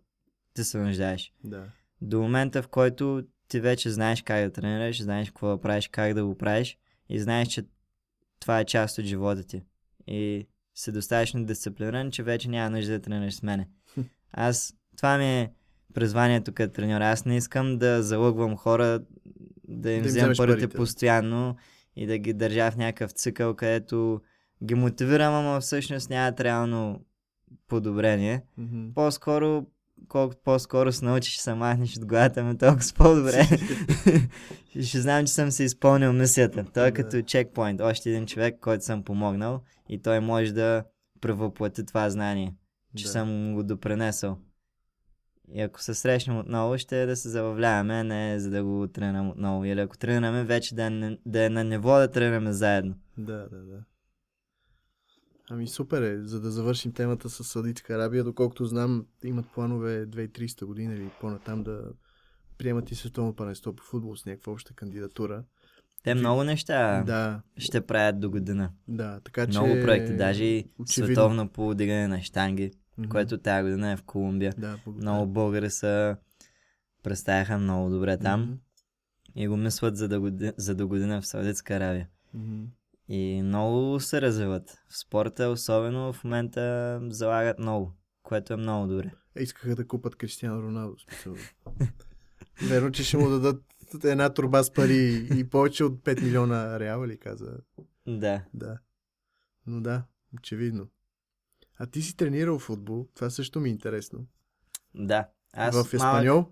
ти 0.54 0.64
се 0.64 0.78
нуждаеш. 0.78 1.32
Да. 1.44 1.64
До 2.00 2.20
момента, 2.20 2.62
в 2.62 2.68
който 2.68 3.22
ти 3.48 3.60
вече 3.60 3.90
знаеш 3.90 4.22
как 4.22 4.44
да 4.44 4.52
тренираш, 4.52 5.02
знаеш 5.02 5.28
какво 5.28 5.48
да 5.48 5.60
правиш, 5.60 5.88
как 5.88 6.14
да 6.14 6.24
го 6.24 6.38
правиш 6.38 6.78
и 7.08 7.20
знаеш, 7.20 7.48
че 7.48 7.64
това 8.40 8.60
е 8.60 8.64
част 8.64 8.98
от 8.98 9.04
живота 9.04 9.44
ти. 9.44 9.62
И 10.06 10.46
си 10.74 10.92
достатъчно 10.92 11.44
дисциплиниран, 11.44 12.10
че 12.10 12.22
вече 12.22 12.48
няма 12.48 12.70
нужда 12.70 12.92
да 12.92 13.00
тренираш 13.00 13.34
с 13.34 13.42
мене. 13.42 13.68
Аз, 14.32 14.74
това 14.96 15.18
ми 15.18 15.40
е 15.40 15.52
призванието 15.94 16.52
като 16.52 16.72
треньор. 16.74 17.00
Аз 17.00 17.24
не 17.24 17.36
искам 17.36 17.78
да 17.78 18.02
залъгвам 18.02 18.56
хора, 18.56 19.00
да 19.68 19.90
им 19.90 19.98
им 19.98 20.04
вземам 20.04 20.34
парите, 20.36 20.58
парите. 20.58 20.76
постоянно 20.76 21.56
и 21.96 22.06
да 22.06 22.18
ги 22.18 22.32
държа 22.32 22.70
в 22.70 22.76
някакъв 22.76 23.10
цикъл, 23.10 23.54
където 23.54 24.20
ги 24.64 24.74
мотивирам, 24.74 25.34
ама 25.34 25.60
всъщност 25.60 26.10
нямат 26.10 26.40
реално 26.40 27.04
подобрение. 27.68 28.42
Мгм. 28.58 28.92
По-скоро 28.94 29.66
колкото 30.08 30.40
по-скоро 30.44 30.92
се 30.92 31.04
научиш, 31.04 31.36
се 31.36 31.54
махнеш 31.54 31.96
от 31.96 32.06
главата 32.06 32.44
ми, 32.44 32.58
толкова 32.58 32.82
с 32.82 32.92
по-добре. 32.92 33.42
ще 34.82 35.00
знам, 35.00 35.26
че 35.26 35.32
съм 35.32 35.50
се 35.50 35.64
изпълнил 35.64 36.12
мисията. 36.12 36.64
Той 36.74 36.88
е 36.88 36.92
като 36.92 37.22
чекпоинт. 37.22 37.80
Още 37.80 38.10
един 38.10 38.26
човек, 38.26 38.58
който 38.60 38.84
съм 38.84 39.02
помогнал 39.02 39.60
и 39.88 40.02
той 40.02 40.20
може 40.20 40.52
да 40.52 40.84
превъплати 41.20 41.86
това 41.86 42.10
знание, 42.10 42.54
че 42.96 43.04
Да. 43.04 43.10
съм 43.10 43.54
го 43.54 43.62
допренесъл. 43.62 44.38
И 45.54 45.60
ако 45.60 45.82
се 45.82 45.94
срещнем 45.94 46.38
отново, 46.38 46.78
ще 46.78 47.02
е 47.02 47.06
да 47.06 47.16
се 47.16 47.28
забавляваме, 47.28 48.04
не 48.04 48.40
за 48.40 48.50
да 48.50 48.64
го 48.64 48.88
тренирам 48.88 49.30
отново. 49.30 49.64
Или 49.64 49.80
ако 49.80 49.98
тренираме, 49.98 50.44
вече 50.44 50.74
да, 50.74 50.84
е 50.84 51.18
да 51.26 51.44
е 51.44 51.48
на 51.48 51.64
ниво 51.64 51.98
да 51.98 52.10
тренираме 52.10 52.52
заедно. 52.52 52.94
Да, 53.18 53.48
да, 53.48 53.58
да. 53.58 53.84
Ами 55.50 55.68
супер 55.68 56.02
е, 56.02 56.22
за 56.22 56.40
да 56.40 56.50
завършим 56.50 56.92
темата 56.92 57.30
с 57.30 57.44
Саудитска 57.44 57.94
Арабия, 57.94 58.24
доколкото 58.24 58.64
знам, 58.64 59.06
имат 59.24 59.46
планове 59.54 60.06
2300 60.06 60.64
година 60.64 60.94
или 60.94 61.10
по-натам 61.20 61.62
да 61.62 61.82
приемат 62.58 62.90
и 62.90 62.94
световно 62.94 63.36
първенство 63.36 63.76
по 63.76 63.82
футбол 63.82 64.16
с 64.16 64.26
някаква 64.26 64.52
обща 64.52 64.74
кандидатура. 64.74 65.44
Те 66.04 66.14
много 66.14 66.44
неща 66.44 67.02
Да, 67.06 67.42
ще 67.56 67.80
правят 67.80 68.20
до 68.20 68.30
година. 68.30 68.70
да, 68.88 69.20
така 69.20 69.46
че... 69.46 69.58
Много 69.58 69.82
проекти, 69.82 70.16
даже 70.16 70.44
и 70.44 70.66
световно 70.86 71.48
по 71.48 71.74
дигане 71.74 72.08
на 72.08 72.22
штанги, 72.22 72.70
Мгм. 72.98 73.08
което 73.08 73.38
тази 73.38 73.62
година 73.62 73.90
е 73.92 73.96
в 73.96 74.02
Колумбия. 74.02 74.54
Да, 74.58 74.78
благодаря. 74.84 75.10
Много 75.10 75.32
българи 75.32 75.70
са 75.70 76.16
представяха 77.02 77.58
много 77.58 77.90
добре 77.90 78.18
там 78.18 78.40
Мгм. 78.42 78.52
и 79.34 79.48
го 79.48 79.56
мислят 79.56 79.96
за 79.96 80.08
до, 80.08 80.20
година, 80.20 80.52
за 80.56 80.74
до 80.74 80.88
година 80.88 81.20
в 81.22 81.26
Саудитска 81.26 81.74
Аравия. 81.74 82.08
Мгм. 82.34 82.64
И 83.08 83.42
много 83.42 84.00
се 84.00 84.20
развиват. 84.20 84.78
В 84.88 84.98
спорта, 84.98 85.48
особено 85.48 86.12
в 86.12 86.24
момента, 86.24 87.00
залагат 87.10 87.58
много, 87.58 87.92
което 88.22 88.52
е 88.52 88.56
много 88.56 88.86
добре. 88.86 89.10
Искаха 89.38 89.76
да 89.76 89.86
купат 89.86 90.16
Кристиано 90.16 90.62
Роналдо. 90.62 90.96
Верно, 92.68 92.92
че 92.92 93.04
ще 93.04 93.16
му 93.16 93.28
дадат 93.28 93.62
една 94.04 94.34
турба 94.34 94.64
с 94.64 94.72
пари 94.72 95.28
и 95.36 95.44
повече 95.44 95.84
от 95.84 96.00
5 96.00 96.22
милиона 96.22 96.80
реала, 96.80 97.06
ли 97.08 97.18
каза? 97.18 97.56
Да. 98.06 98.44
Да. 98.54 98.78
Но 99.66 99.80
да, 99.80 100.04
очевидно. 100.38 100.86
А 101.78 101.86
ти 101.86 102.02
си 102.02 102.16
тренирал 102.16 102.58
футбол, 102.58 103.06
това 103.14 103.30
също 103.30 103.60
ми 103.60 103.68
е 103.68 103.72
интересно. 103.72 104.26
Да. 104.94 105.28
Аз 105.52 105.76
в 105.76 105.80
от 105.80 105.92
Испаньол? 105.92 106.46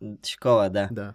Малък... 0.00 0.26
Школа, 0.26 0.70
да. 0.70 0.88
Да. 0.92 1.14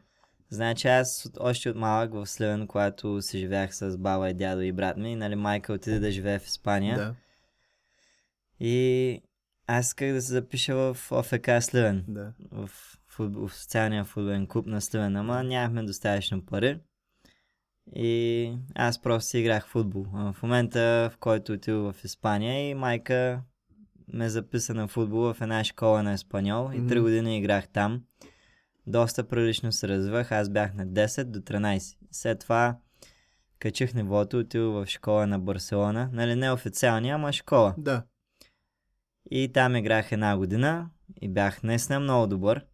Значи 0.49 0.87
аз 0.87 1.25
от, 1.25 1.37
още 1.39 1.69
от 1.69 1.75
малък 1.75 2.13
в 2.13 2.25
Сливен, 2.25 2.67
когато 2.67 3.21
си 3.21 3.39
живеех 3.39 3.73
с 3.73 3.97
баба 3.97 4.29
и 4.29 4.33
дядо 4.33 4.61
и 4.61 4.71
брат 4.71 4.97
ми, 4.97 5.15
нали, 5.15 5.35
майка 5.35 5.73
отиде 5.73 5.99
да 5.99 6.11
живее 6.11 6.39
в 6.39 6.45
Испания. 6.45 6.97
Да, 6.97 7.15
И 8.59 9.21
аз 9.67 9.87
исках 9.87 10.13
да 10.13 10.21
се 10.21 10.31
запиша 10.31 10.75
в 10.75 11.11
ОФК 11.11 11.49
Сливен, 11.61 12.05
да. 12.07 12.33
в, 12.51 12.69
футбол, 13.07 13.47
в 13.47 13.55
социалния 13.55 14.05
футболен 14.05 14.47
клуб 14.47 14.65
на 14.65 14.81
Сливен, 14.81 15.15
ама 15.15 15.43
нямахме 15.43 15.83
достатъчно 15.83 16.45
пари. 16.45 16.79
И 17.95 18.51
аз 18.75 19.01
просто 19.01 19.29
си 19.29 19.39
играх 19.39 19.67
футбол. 19.67 20.03
В 20.03 20.35
момента, 20.43 21.09
в 21.13 21.17
който 21.17 21.53
отидох 21.53 21.95
в 21.95 22.03
Испания 22.03 22.69
и 22.69 22.73
майка 22.73 23.41
ме 24.13 24.29
записа 24.29 24.73
на 24.73 24.87
футбол 24.87 25.33
в 25.33 25.41
една 25.41 25.63
школа 25.63 26.03
на 26.03 26.13
Испаньол 26.13 26.69
и 26.73 26.77
Мгм. 26.77 26.87
три 26.87 26.99
години 26.99 27.37
играх 27.37 27.67
там. 27.67 28.03
Доста 28.87 29.23
прилично 29.27 29.71
се 29.71 29.87
развивах. 29.87 30.31
Аз 30.31 30.49
бях 30.49 30.73
на 30.73 30.87
10 30.87 31.23
до 31.23 31.39
13. 31.39 31.97
След 32.11 32.39
това 32.39 32.77
качих 33.59 33.93
нивото, 33.93 34.39
отидох 34.39 34.85
в 34.85 34.89
школа 34.89 35.27
на 35.27 35.39
Барселона. 35.39 36.09
Нали 36.13 36.35
не 36.35 36.51
официалния, 36.51 37.15
ама 37.15 37.33
школа. 37.33 37.75
Да. 37.77 38.03
И 39.31 39.51
там 39.53 39.75
играх 39.75 40.11
една 40.11 40.37
година 40.37 40.89
и 41.21 41.29
бях 41.29 41.63
наистина 41.63 41.99
много 41.99 42.27
добър. 42.27 42.65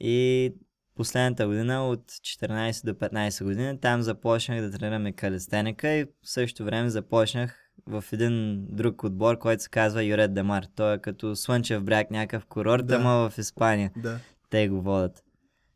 И 0.00 0.54
последната 0.94 1.46
година 1.46 1.88
от 1.88 2.00
14 2.12 2.84
до 2.84 2.92
15 2.94 3.44
години 3.44 3.80
там 3.80 4.02
започнах 4.02 4.60
да 4.60 4.70
тренирам 4.70 5.06
и 5.06 5.12
калистеника 5.12 5.88
и 5.88 6.04
в 6.04 6.08
същото 6.22 6.64
време 6.64 6.90
започнах 6.90 7.60
в 7.86 8.04
един 8.12 8.66
друг 8.70 9.04
отбор, 9.04 9.38
който 9.38 9.62
се 9.62 9.68
казва 9.68 10.04
Юрет 10.04 10.34
Демар. 10.34 10.64
Той 10.76 10.94
е 10.94 10.98
като 10.98 11.36
Слънчев 11.36 11.82
бряг, 11.82 12.10
някакъв 12.10 12.46
курорт, 12.46 12.86
Да. 12.86 12.94
ама 12.96 13.30
в 13.30 13.38
Испания. 13.38 13.90
Да. 13.96 14.18
Те 14.50 14.68
го 14.68 14.82
водят. 14.82 15.22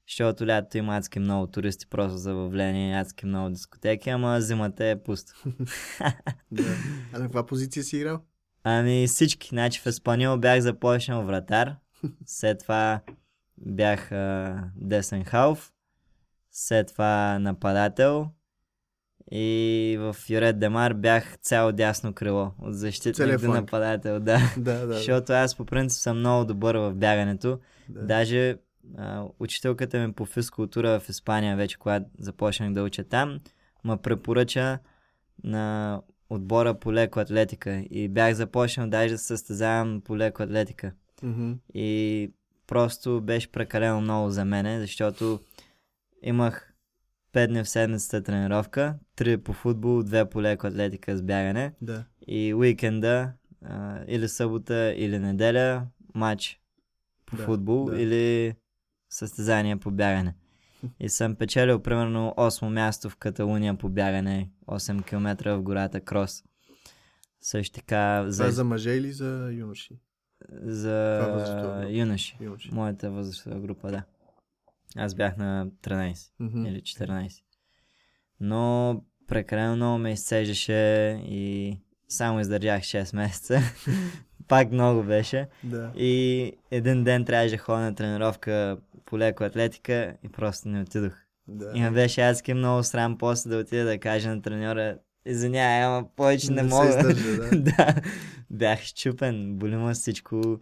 Защото 0.08 0.46
лятото 0.46 0.78
има 0.78 0.96
адски 0.96 1.18
много 1.18 1.46
туристи, 1.46 1.86
просто 1.86 2.18
за 2.18 2.34
въвление, 2.34 3.00
адски 3.00 3.26
много 3.26 3.50
дискотеки, 3.50 4.10
ама 4.10 4.40
зимата 4.40 4.86
е 4.86 5.02
пусто. 5.02 5.32
да. 6.52 6.64
А 7.12 7.18
на 7.18 7.24
каква 7.24 7.46
позиция 7.46 7.82
си 7.82 7.96
играл? 7.96 8.20
Ами 8.64 9.06
всички. 9.06 9.48
Значи 9.48 9.80
в 9.80 9.86
Испаньол 9.86 10.38
бях 10.38 10.60
започнал 10.60 11.24
вратар. 11.24 11.76
След 12.26 12.58
това 12.58 13.00
бях 13.66 14.12
а, 14.12 14.64
десен 14.76 15.24
халф. 15.24 15.72
След 16.50 16.86
това 16.88 17.38
нападател. 17.38 18.28
И 19.30 19.96
в 20.00 20.16
Юрет 20.30 20.58
Демар 20.58 20.94
бях 20.94 21.38
цяло 21.38 21.72
дясно 21.72 22.12
крило. 22.12 22.52
От 22.58 22.74
защитник 22.74 23.40
до 23.40 23.52
нападател, 23.52 24.20
да. 24.20 24.40
Да, 24.56 24.86
да. 24.86 24.94
Защото 24.94 25.32
аз 25.32 25.56
по 25.56 25.64
принцип 25.64 26.00
съм 26.00 26.18
много 26.18 26.44
добър 26.44 26.76
в 26.76 26.94
бягането. 26.94 27.58
да. 27.88 28.06
Даже 28.06 28.56
а, 28.96 29.24
учителката 29.38 29.98
ми 29.98 30.12
по 30.12 30.24
физкултура 30.24 31.00
в 31.00 31.08
Испания, 31.08 31.56
вече 31.56 31.78
когато 31.78 32.06
започнах 32.18 32.72
да 32.72 32.82
уча 32.82 33.04
там, 33.04 33.40
ме 33.84 33.96
препоръча 33.96 34.78
на 35.44 36.00
отбора 36.30 36.74
по 36.74 36.92
леко 36.92 37.20
атлетика. 37.20 37.84
И 37.90 38.08
бях 38.08 38.34
започнал 38.34 38.88
даже 38.88 39.14
да 39.14 39.18
състезавам 39.18 40.00
по 40.00 40.16
леко 40.16 40.42
атлетика. 40.42 40.92
Мгм. 41.22 41.52
И 41.74 42.30
просто 42.68 43.20
беше 43.20 43.52
прекалено 43.52 44.00
много 44.00 44.30
за 44.30 44.44
мене, 44.44 44.80
защото 44.80 45.40
имах 46.22 46.74
5 47.32 47.46
дни 47.46 47.62
в 47.64 47.68
седмицата 47.68 48.22
тренировка, 48.22 48.94
3 49.16 49.36
по 49.36 49.52
футбол, 49.52 50.02
2 50.02 50.24
по 50.24 50.42
леко 50.42 50.66
атлетика 50.66 51.16
с 51.16 51.22
бягане 51.22 51.72
Да. 51.82 52.04
и 52.28 52.54
уикенда 52.54 53.32
а, 53.64 53.98
или 54.06 54.28
събота 54.28 54.94
или 54.96 55.18
неделя 55.18 55.86
матч 56.14 56.60
по 57.26 57.36
Да, 57.36 57.42
футбол 57.42 57.84
да. 57.84 58.00
или 58.02 58.54
състезание 59.10 59.76
по 59.76 59.90
бягане. 59.90 60.34
И 61.00 61.08
съм 61.08 61.34
печелил 61.34 61.78
примерно 61.78 62.34
8 62.36 62.68
място 62.68 63.10
в 63.10 63.16
Каталуния 63.16 63.74
по 63.74 63.88
бягане, 63.88 64.50
8 64.66 65.04
км 65.04 65.56
в 65.56 65.62
гората 65.62 66.00
Крос. 66.00 66.44
Също 67.40 67.74
така 67.74 68.18
Това 68.20 68.30
за, 68.30 68.46
е 68.46 68.50
за 68.50 68.64
мъже 68.64 68.90
или 68.90 69.12
за 69.12 69.50
юноши? 69.52 69.98
За 70.62 71.18
това 71.22 71.32
възрастова 71.32 71.80
група? 71.80 71.92
юноши. 71.92 72.36
Юноши. 72.40 72.74
Моята 72.74 73.10
възрастова 73.10 73.60
група, 73.60 73.90
да. 73.90 74.02
Аз 74.96 75.14
бях 75.14 75.36
на 75.36 75.66
13 75.82 76.32
Мгм. 76.40 76.66
или 76.66 76.80
14. 76.82 77.42
Но 78.40 79.02
прекалено 79.28 79.76
много 79.76 79.98
ме 79.98 80.12
изцеждаше 80.12 80.74
и 81.24 81.76
само 82.08 82.40
издържах 82.40 82.82
6 82.82 83.16
месеца. 83.16 83.60
Пак 84.48 84.70
много 84.72 85.02
беше. 85.02 85.48
Да. 85.64 85.92
И 85.96 86.52
един 86.70 87.04
ден 87.04 87.24
трябваше 87.24 87.56
да 87.56 87.62
ходя 87.62 87.80
на 87.80 87.94
тренировка 87.94 88.78
по 89.04 89.18
леко 89.18 89.44
атлетика 89.44 90.16
и 90.22 90.28
просто 90.28 90.68
не 90.68 90.80
отидох. 90.80 91.12
Да. 91.48 91.72
И 91.74 91.80
ме 91.80 91.90
беше 91.90 92.20
адски 92.20 92.54
много 92.54 92.82
срам 92.82 93.18
после 93.18 93.50
да 93.50 93.56
отида 93.58 93.84
да 93.84 93.98
кажа 93.98 94.28
на 94.34 94.42
треньора 94.42 94.98
Извинявай, 95.28 95.84
ама 95.84 96.08
повече 96.16 96.50
не, 96.52 96.62
Не 96.62 96.68
мога. 96.68 96.88
издържа, 96.88 97.36
да. 97.36 97.50
да. 97.76 97.94
Бях 98.50 98.82
щупен, 98.82 99.54
боли 99.54 99.76
ме 99.76 99.94
всичко. 99.94 100.60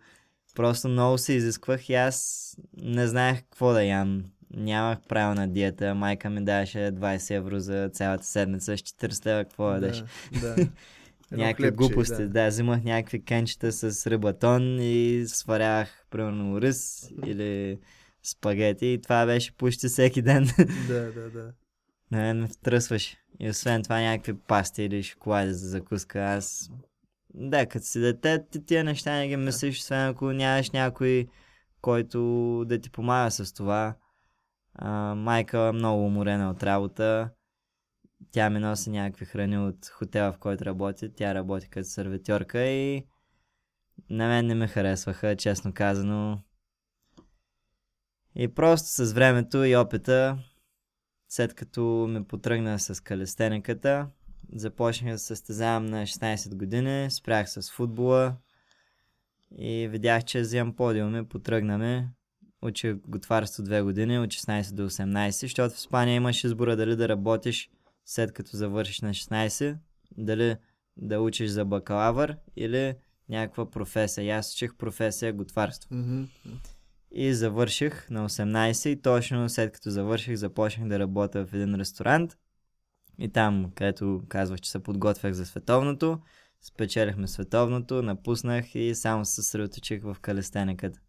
Просто 0.54 0.88
много 0.88 1.18
се 1.18 1.32
изисквах 1.32 1.88
и 1.88 1.94
аз 1.94 2.56
не 2.82 3.06
знаех 3.06 3.40
какво 3.42 3.72
да 3.72 3.84
ям. 3.84 4.24
Нямах 4.56 4.98
правилна 5.08 5.48
диета. 5.48 5.94
Майка 5.94 6.30
ми 6.30 6.44
даваше 6.44 6.78
20 6.78 7.34
евро 7.36 7.60
за 7.60 7.90
цялата 7.92 8.24
седмица, 8.24 8.76
с 8.76 8.80
40 8.80 9.26
лева 9.26 9.44
какво. 9.44 9.70
Да. 9.70 9.80
да. 10.40 10.56
Едно 11.32 11.44
Някакви 11.44 11.62
хлебче, 11.62 11.76
глупости. 11.76 12.16
Да. 12.16 12.22
Да. 12.22 12.28
да, 12.28 12.48
взимах 12.48 12.84
някакви 12.84 13.24
кенчета 13.24 13.72
с 13.72 14.06
рибатон 14.06 14.80
и 14.80 15.24
сварях, 15.26 16.06
примерно, 16.10 16.60
рис 16.60 17.10
или 17.26 17.78
спагети 18.22 18.86
и 18.86 19.02
това 19.02 19.26
беше 19.26 19.56
почти 19.56 19.88
всеки 19.88 20.22
ден. 20.22 20.48
да, 20.88 21.12
да, 21.12 21.30
да. 21.30 21.52
Мен 22.10 22.40
ме 22.40 22.46
втръсваше. 22.46 23.16
И 23.40 23.50
освен 23.50 23.82
това 23.82 24.00
някакви 24.00 24.38
пасти 24.38 24.82
или 24.82 25.02
шоколади 25.02 25.52
за 25.52 25.68
закуска. 25.68 26.20
Аз... 26.20 26.70
Да, 27.34 27.66
като 27.66 27.86
си 27.86 28.00
дете, 28.00 28.44
ти 28.50 28.64
тия 28.64 28.84
неща 28.84 29.12
не 29.16 29.28
ги 29.28 29.36
мислиш, 29.36 29.78
освен 29.78 30.08
ако 30.08 30.32
нямаш 30.32 30.70
някой, 30.70 31.28
който 31.80 32.20
да 32.66 32.80
ти 32.80 32.90
помага 32.90 33.30
с 33.30 33.52
това. 33.52 33.94
А, 34.74 35.14
майка 35.14 35.58
е 35.58 35.72
много 35.72 36.06
уморена 36.06 36.50
от 36.50 36.62
работа. 36.62 37.30
Тя 38.30 38.50
ми 38.50 38.58
носи 38.58 38.90
някакви 38.90 39.24
храни 39.24 39.58
от 39.58 39.86
хотела, 39.86 40.32
в 40.32 40.38
който 40.38 40.64
работи. 40.64 41.14
Тя 41.16 41.34
работи 41.34 41.68
като 41.68 41.88
сервитьорка 41.88 42.64
и 42.64 43.06
на 44.10 44.28
мен 44.28 44.46
не 44.46 44.54
ме 44.54 44.68
харесваха, 44.68 45.36
честно 45.36 45.72
казано. 45.74 46.42
И 48.34 48.48
просто 48.54 48.88
с 48.88 49.12
времето 49.12 49.64
и 49.64 49.76
опита 49.76 50.38
след 51.28 51.54
като 51.54 52.06
ме 52.08 52.24
потръгна 52.24 52.78
с 52.78 53.02
калестениката, 53.02 54.08
започнах 54.54 55.12
да 55.12 55.18
състезавам 55.18 55.86
на 55.86 56.02
16 56.02 56.54
години, 56.54 57.10
спрях 57.10 57.50
с 57.50 57.70
футбола 57.72 58.36
и 59.58 59.88
видях, 59.88 60.24
че 60.24 60.40
взимам 60.40 60.76
подиуми, 60.76 61.28
потръгнаме. 61.28 62.08
Учих 62.62 62.96
готварство 63.08 63.62
две 63.62 63.82
години, 63.82 64.18
от 64.18 64.30
16 64.30 64.72
до 64.72 64.90
18, 64.90 65.30
защото 65.30 65.74
в 65.74 65.78
Испания 65.78 66.14
имаш 66.14 66.44
избора 66.44 66.76
дали 66.76 66.96
да 66.96 67.08
работиш 67.08 67.70
след 68.04 68.32
като 68.32 68.56
завършиш 68.56 69.00
на 69.00 69.10
16, 69.10 69.76
дали 70.16 70.56
да 70.96 71.20
учиш 71.20 71.50
за 71.50 71.64
бакалавър 71.64 72.36
или 72.56 72.94
някаква 73.28 73.70
професия. 73.70 74.24
И 74.24 74.30
аз 74.30 74.54
учих 74.54 74.74
професия 74.74 75.32
готварство. 75.32 75.94
Мгм. 75.94 76.24
И 77.10 77.34
завърших 77.34 78.10
на 78.10 78.28
18 78.28 78.88
и 78.88 79.02
точно 79.02 79.48
след 79.48 79.72
като 79.72 79.90
завърших 79.90 80.36
започнах 80.36 80.88
да 80.88 80.98
работя 80.98 81.46
в 81.46 81.54
един 81.54 81.74
ресторант. 81.74 82.38
И 83.18 83.28
там, 83.28 83.72
където 83.74 84.22
казвах, 84.28 84.60
че 84.60 84.70
се 84.70 84.82
подготвях 84.82 85.32
за 85.32 85.46
световното, 85.46 86.20
спечелихме 86.60 87.28
световното, 87.28 88.02
напуснах 88.02 88.74
и 88.74 88.94
само 88.94 89.24
се 89.24 89.34
съсредоточих 89.34 90.02
в 90.02 90.16
калестениката. 90.20 91.00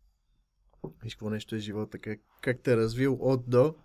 Виж 1.04 1.16
какво 1.16 1.30
нещо 1.30 1.56
е 1.56 1.60
живота, 1.60 2.00
как, 2.00 2.20
как 2.42 2.60
те 2.60 2.74
е 2.74 2.78
развил 2.78 3.18
от 3.20 3.50
до 3.50 3.76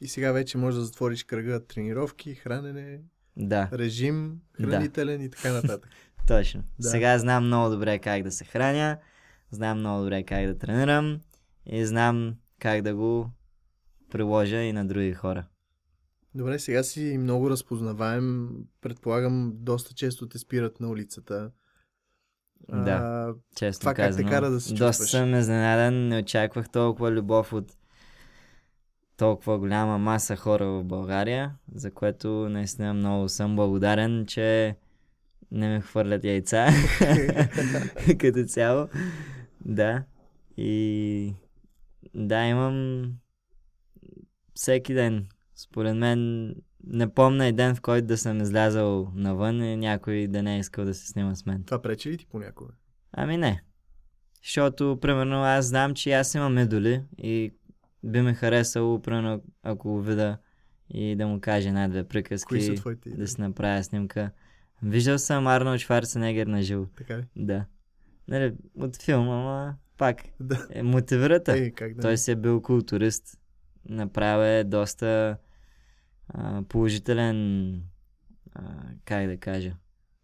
и 0.00 0.08
сега 0.08 0.32
вече 0.32 0.58
можеш 0.58 0.78
да 0.78 0.84
затвориш 0.84 1.24
кръга 1.24 1.66
тренировки, 1.66 2.34
хранене, 2.34 3.00
Да, 3.36 3.68
режим, 3.72 4.40
Да. 4.60 4.66
хранителен 4.66 5.22
и 5.22 5.30
така 5.30 5.52
нататък. 5.52 5.90
точно. 6.28 6.62
Да. 6.78 6.88
Сега 6.88 7.18
знам 7.18 7.46
много 7.46 7.70
добре 7.70 7.98
как 7.98 8.22
да 8.22 8.32
се 8.32 8.44
храня, 8.44 8.98
знам 9.50 9.78
много 9.78 10.02
добре 10.02 10.22
как 10.22 10.46
да 10.46 10.58
тренирам 10.58 11.20
и 11.66 11.86
знам 11.86 12.34
как 12.58 12.82
да 12.82 12.94
го 12.94 13.30
приложа 14.10 14.56
и 14.56 14.72
на 14.72 14.84
други 14.86 15.12
хора. 15.12 15.44
Добре, 16.34 16.58
сега 16.58 16.82
си 16.82 17.16
много 17.18 17.50
разпознаваем. 17.50 18.50
Предполагам, 18.80 19.52
доста 19.54 19.94
често 19.94 20.28
те 20.28 20.38
спират 20.38 20.80
на 20.80 20.88
улицата. 20.88 21.50
Да. 22.68 22.90
А, 22.92 23.34
Честно 23.56 23.80
Това 23.80 23.94
как 23.94 24.16
те 24.16 24.24
казано. 24.24 24.28
кара 24.30 24.50
да 24.50 24.60
се 24.60 24.74
Доста 24.74 24.86
чувстваш? 24.86 25.10
съм 25.10 25.34
изненадан, 25.34 26.08
не 26.08 26.18
очаквах 26.18 26.68
толкова 26.70 27.12
любов 27.12 27.52
от 27.52 27.76
толкова 29.16 29.58
голяма 29.58 29.98
маса 29.98 30.36
хора 30.36 30.66
в 30.66 30.84
България, 30.84 31.54
за 31.74 31.90
което 31.90 32.28
наистина 32.28 32.94
много 32.94 33.28
съм 33.28 33.56
благодарен, 33.56 34.26
че 34.26 34.76
не 35.50 35.68
ме 35.68 35.80
хвърлят 35.80 36.24
яйца 36.24 36.66
като 38.18 38.44
цяло. 38.44 38.88
Да. 39.64 40.04
И 40.56 41.34
да, 42.14 42.44
имам 42.44 43.06
всеки 44.54 44.94
ден. 44.94 45.26
Според 45.54 45.96
мен 45.96 46.50
не 46.86 47.14
помня 47.14 47.46
и 47.46 47.52
ден, 47.52 47.74
в 47.74 47.80
който 47.80 48.06
да 48.06 48.18
съм 48.18 48.40
излязал 48.40 49.12
навън 49.14 49.62
и 49.62 49.76
някой 49.76 50.26
да 50.26 50.42
не 50.42 50.56
е 50.56 50.58
искал 50.58 50.84
да 50.84 50.94
се 50.94 51.06
снима 51.06 51.34
с 51.34 51.46
мен. 51.46 51.64
Това 51.64 51.82
пречи 51.82 52.10
ли 52.10 52.18
ти 52.18 52.26
понякога? 52.26 52.72
Ами 53.12 53.36
не. 53.36 53.62
Защото, 54.42 54.98
примерно, 55.00 55.42
аз 55.44 55.66
знам, 55.66 55.94
че 55.94 56.12
аз 56.12 56.34
имам 56.34 56.58
идоли 56.58 57.02
и 57.18 57.52
би 58.04 58.20
ме 58.20 58.34
харесало, 58.34 59.02
примерно, 59.02 59.42
ако 59.62 59.88
го 59.88 60.00
видя 60.02 60.38
и 60.90 61.16
да 61.16 61.26
му 61.26 61.40
кажа 61.40 61.68
една-две 61.68 62.04
приказки, 62.04 62.48
Кои 62.48 62.62
са 62.62 62.74
твоите 62.74 63.08
идеи? 63.08 63.20
да 63.20 63.28
си 63.28 63.40
направя 63.40 63.84
снимка. 63.84 64.30
Виждал 64.82 65.18
съм 65.18 65.46
Арнолд 65.46 65.80
Шварценегер 65.80 66.46
на 66.46 66.62
живо. 66.62 66.86
Така 66.96 67.18
ли? 67.18 67.24
Да. 67.36 67.64
Нали, 68.28 68.54
от 68.78 69.02
филма, 69.02 69.34
ама 69.34 69.76
пак. 70.02 70.22
Да. 70.40 70.66
Е, 70.70 70.82
мотивирата. 70.82 71.52
Ей, 71.52 71.70
как 71.70 71.94
да 71.94 72.02
Той 72.02 72.18
си 72.18 72.30
е 72.30 72.36
бил 72.36 72.62
културист. 72.62 73.38
Направил 73.88 74.60
е 74.60 74.64
доста 74.64 75.36
а, 76.28 76.62
положителен, 76.68 77.72
а, 78.54 78.62
как 79.04 79.26
да 79.26 79.36
кажа, 79.36 79.72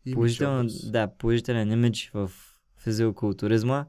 Имидж 0.07 0.41
образ. 0.41 0.91
да, 0.91 1.09
положителен 1.19 1.73
имидж 1.73 2.11
в 2.15 2.31
физиокултуризма. 2.79 3.87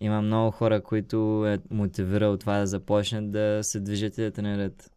Има 0.00 0.22
много 0.22 0.50
хора, 0.50 0.82
които 0.82 1.46
е 1.46 1.58
мотивирал 1.70 2.36
това 2.36 2.58
да 2.58 2.66
започнат 2.66 3.30
да 3.30 3.58
се 3.62 3.80
движат 3.80 4.18
и 4.18 4.22
да 4.22 4.30
тренират. 4.30 4.92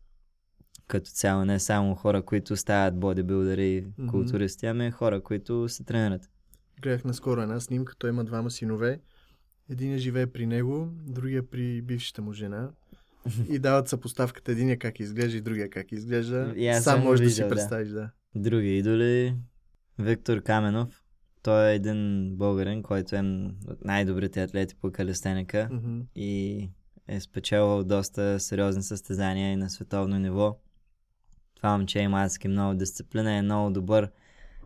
Като 0.88 1.10
цяло, 1.10 1.46
не 1.46 1.60
само 1.60 1.96
хора, 1.96 2.22
които 2.22 2.58
стават 2.58 3.00
бодибилдери 3.00 3.68
и 3.68 4.08
културисти, 4.08 4.66
ами 4.66 4.92
хора, 4.92 5.22
които 5.22 5.70
се 5.70 5.84
тренират. 5.84 6.30
Гледах 6.82 7.04
наскоро 7.04 7.42
една 7.42 7.60
снимка, 7.60 7.96
той 7.98 8.10
има 8.10 8.24
двама 8.24 8.52
синове. 8.52 9.00
Единия 9.70 9.97
живее 9.97 10.28
при 10.28 10.45
него, 10.45 10.89
другия 11.07 11.49
при 11.49 11.82
бившата 11.82 12.22
му 12.22 12.34
жена. 12.34 12.70
И 13.49 13.59
дават 13.59 13.88
съпоставката 13.88 14.51
единия 14.51 14.80
как 14.80 14.99
изглежда 14.99 15.38
и 15.38 15.41
другия 15.41 15.70
как 15.70 15.91
изглежда. 15.91 16.53
Аз 16.72 16.84
Сам 16.84 17.03
можеш 17.03 17.26
да 17.26 17.32
си 17.32 17.41
да. 17.41 17.49
представиш, 17.49 17.89
да. 17.89 18.09
Други 18.36 18.78
идоли, 18.78 19.36
Виктор 19.99 20.41
Каменов. 20.41 21.03
Той 21.43 21.70
е 21.70 21.76
един 21.76 22.32
българин, 22.36 22.84
който 22.84 23.16
е 23.16 23.20
от 23.68 23.86
най-добрите 23.86 24.43
атлети 24.43 24.76
по 24.76 24.91
калистеника. 24.91 25.70
Мгм. 25.72 25.99
и 26.16 26.70
е 27.07 27.20
спечелвал 27.20 27.84
доста 27.84 28.39
сериозни 28.39 28.84
състезания 28.84 29.51
и 29.51 29.55
на 29.55 29.70
световно 29.70 30.20
ниво. 30.20 30.57
Това 31.55 31.78
момче 31.78 31.99
има 31.99 32.24
адски 32.24 32.47
много 32.47 32.74
дисциплина, 32.74 33.32
е 33.32 33.41
много 33.41 33.70
добър 33.72 34.11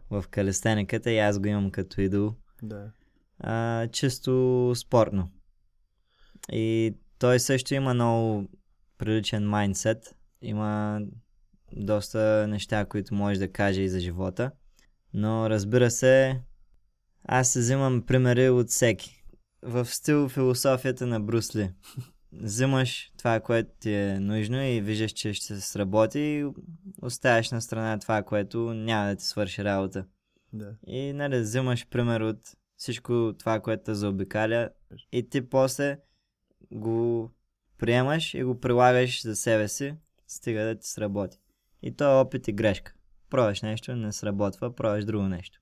в 0.09 0.25
калистениката 0.31 1.11
и 1.11 1.19
аз 1.19 1.39
го 1.39 1.47
имам 1.47 1.71
като 1.71 2.01
идол. 2.01 2.35
Да. 2.63 2.91
А, 3.39 3.87
чисто 3.87 4.73
спортно. 4.75 5.31
И 6.51 6.95
той 7.19 7.39
също 7.39 7.73
има 7.73 7.93
много 7.93 8.49
приличен 8.97 9.49
майндсет. 9.49 10.15
Има 10.41 11.01
доста 11.73 12.47
неща, 12.47 12.85
които 12.85 13.13
може 13.13 13.39
да 13.39 13.51
каже 13.51 13.81
и 13.81 13.89
за 13.89 13.99
живота. 13.99 14.51
Но 15.13 15.49
разбира 15.49 15.91
се, 15.91 16.41
аз 17.23 17.49
се 17.49 17.59
взимам 17.59 18.01
примери 18.01 18.49
от 18.49 18.69
всеки. 18.69 19.23
В 19.61 19.85
стил 19.85 20.29
философията 20.29 21.07
на 21.07 21.19
Брусли. 21.19 21.71
Взимаш 22.33 23.11
това, 23.17 23.39
което 23.39 23.69
ти 23.79 23.93
е 23.93 24.19
нужно 24.19 24.63
и 24.63 24.81
виждаш, 24.81 25.11
че 25.11 25.33
ще 25.33 25.45
се 25.45 25.61
сработи 25.61 26.19
и 26.19 26.45
оставяш 27.01 27.51
на 27.51 27.61
страна 27.61 27.99
това, 27.99 28.23
което 28.23 28.59
няма 28.73 29.09
да 29.09 29.15
ти 29.15 29.25
свърши 29.25 29.63
работа. 29.63 30.05
Да. 30.53 30.75
И 30.87 31.13
нали, 31.13 31.39
взимаш 31.39 31.87
пример 31.89 32.21
от 32.21 32.39
всичко 32.79 33.33
това, 33.39 33.59
което 33.59 33.83
те 33.83 33.93
заобикаля 33.93 34.69
и 35.11 35.29
ти 35.29 35.49
после 35.49 35.97
го 36.71 37.31
приемаш 37.77 38.33
и 38.33 38.43
го 38.43 38.59
прилагаш 38.59 39.23
за 39.23 39.35
себе 39.35 39.67
си, 39.67 39.95
стига 40.27 40.63
да 40.63 40.75
ти 40.75 40.87
сработи. 40.87 41.37
И 41.81 41.95
то 41.95 42.03
е 42.03 42.21
опит 42.21 42.47
и 42.47 42.53
грешка. 42.53 42.93
Пробваш 43.29 43.61
нещо, 43.61 43.95
не 43.95 44.13
сработва, 44.13 44.75
пробваш 44.75 45.05
друго 45.05 45.23
нещо. 45.23 45.59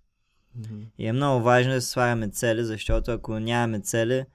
Мгм. 0.56 0.82
И 0.98 1.08
е 1.08 1.14
много 1.14 1.44
важно 1.44 1.74
да 1.74 1.82
слагаме 1.82 2.30
цели, 2.30 2.64
защото 2.64 3.12
ако 3.12 3.40
нямаме 3.40 3.80
цели, 3.80 4.26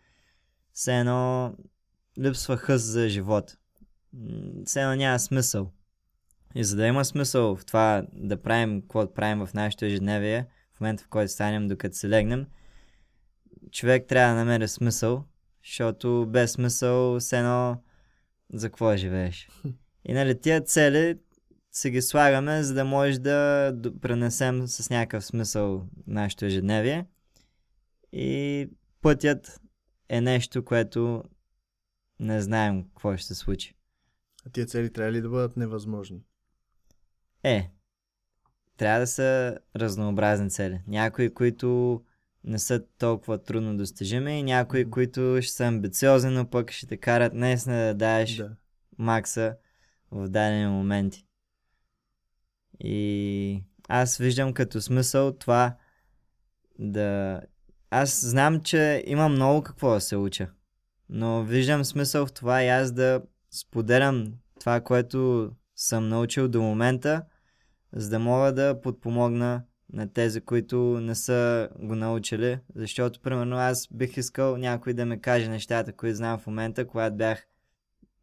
все 0.72 0.98
едно 0.98 1.54
липсва 2.18 2.56
хъс 2.56 2.82
за 2.82 3.08
живота. 3.08 3.56
М, 4.12 4.62
Все 4.64 4.80
едно 4.80 4.94
няма 4.94 5.18
смисъл. 5.18 5.70
И 6.54 6.64
за 6.64 6.76
да 6.76 6.86
има 6.86 7.04
смисъл 7.04 7.56
в 7.56 7.64
това 7.64 8.06
да 8.12 8.42
правим 8.42 8.80
какво 8.80 9.14
правим 9.14 9.46
в 9.46 9.54
нашето 9.54 9.84
ежедневие, 9.84 10.46
в 10.74 10.80
момента 10.80 11.04
в 11.04 11.08
който 11.08 11.32
станем 11.32 11.68
докато 11.68 11.96
се 11.96 12.08
легнем, 12.08 12.46
човек 13.70 14.06
трябва 14.08 14.34
да 14.34 14.44
намери 14.44 14.68
смисъл, 14.68 15.24
защото 15.64 16.26
без 16.28 16.52
смисъл 16.52 17.20
все 17.20 17.38
едно 17.38 17.82
за 18.52 18.68
какво 18.68 18.96
живееш. 18.96 19.48
И 20.04 20.12
нали 20.12 20.40
тия 20.40 20.60
цели 20.60 21.18
си 21.72 21.90
ги 21.90 22.02
слагаме, 22.02 22.62
за 22.62 22.74
да 22.74 22.84
може 22.84 23.18
да 23.18 23.72
пренесем 24.00 24.66
с 24.66 24.90
някакъв 24.90 25.24
смисъл 25.24 25.86
нашето 26.06 26.44
ежедневие. 26.44 27.06
И 28.12 28.68
пътят 29.02 29.60
е 30.08 30.20
нещо, 30.20 30.64
което 30.64 31.24
не 32.20 32.40
знаем 32.40 32.84
какво 32.84 33.16
ще 33.16 33.26
се 33.26 33.34
случи. 33.34 33.74
А 34.46 34.50
тия 34.50 34.66
цели 34.66 34.92
трябва 34.92 35.12
ли 35.12 35.20
да 35.20 35.28
бъдат 35.28 35.56
невъзможни? 35.56 36.22
Е, 37.42 37.70
трябва 38.76 39.00
да 39.00 39.06
са 39.06 39.58
разнообразни 39.76 40.50
цели. 40.50 40.80
Някои, 40.86 41.34
които 41.34 42.00
не 42.44 42.58
са 42.58 42.84
толкова 42.98 43.42
трудно 43.42 43.76
достижими 43.76 44.38
и 44.38 44.42
някои, 44.42 44.90
които 44.90 45.38
ще 45.42 45.52
са 45.52 45.64
амбициозни, 45.64 46.30
но 46.30 46.50
пък 46.50 46.70
ще 46.70 46.86
те 46.86 46.96
карат 46.96 47.34
наистина 47.34 47.76
да 47.76 47.94
даваш 47.94 48.36
Да. 48.36 48.50
макса 48.98 49.56
в 50.10 50.28
дадени 50.28 50.66
моменти. 50.66 51.26
И 52.80 53.64
аз 53.88 54.16
виждам 54.16 54.52
като 54.52 54.80
смисъл 54.80 55.32
това 55.32 55.76
да... 56.78 57.40
Аз 57.90 58.24
знам, 58.24 58.60
че 58.60 59.04
има 59.06 59.28
много 59.28 59.62
какво 59.62 59.90
да 59.90 60.00
се 60.00 60.16
уча. 60.16 60.50
Но 61.08 61.44
виждам 61.44 61.84
смисъл 61.84 62.26
в 62.26 62.32
това 62.32 62.62
и 62.62 62.68
аз 62.68 62.92
да 62.92 63.22
споделям 63.50 64.32
това, 64.60 64.80
което 64.80 65.50
съм 65.76 66.08
научил 66.08 66.48
до 66.48 66.62
момента, 66.62 67.22
за 67.92 68.10
да 68.10 68.18
мога 68.18 68.52
да 68.52 68.80
подпомогна 68.80 69.62
на 69.92 70.12
тези, 70.12 70.40
които 70.40 70.76
не 71.00 71.14
са 71.14 71.68
го 71.78 71.94
научили. 71.94 72.58
Защото, 72.74 73.20
примерно, 73.20 73.56
аз 73.56 73.88
бих 73.92 74.16
искал 74.16 74.56
някой 74.56 74.94
да 74.94 75.06
ме 75.06 75.20
каже 75.20 75.48
нещата, 75.48 75.92
които 75.92 76.16
знам 76.16 76.38
в 76.38 76.46
момента, 76.46 76.86
когато 76.86 77.16
бях 77.16 77.46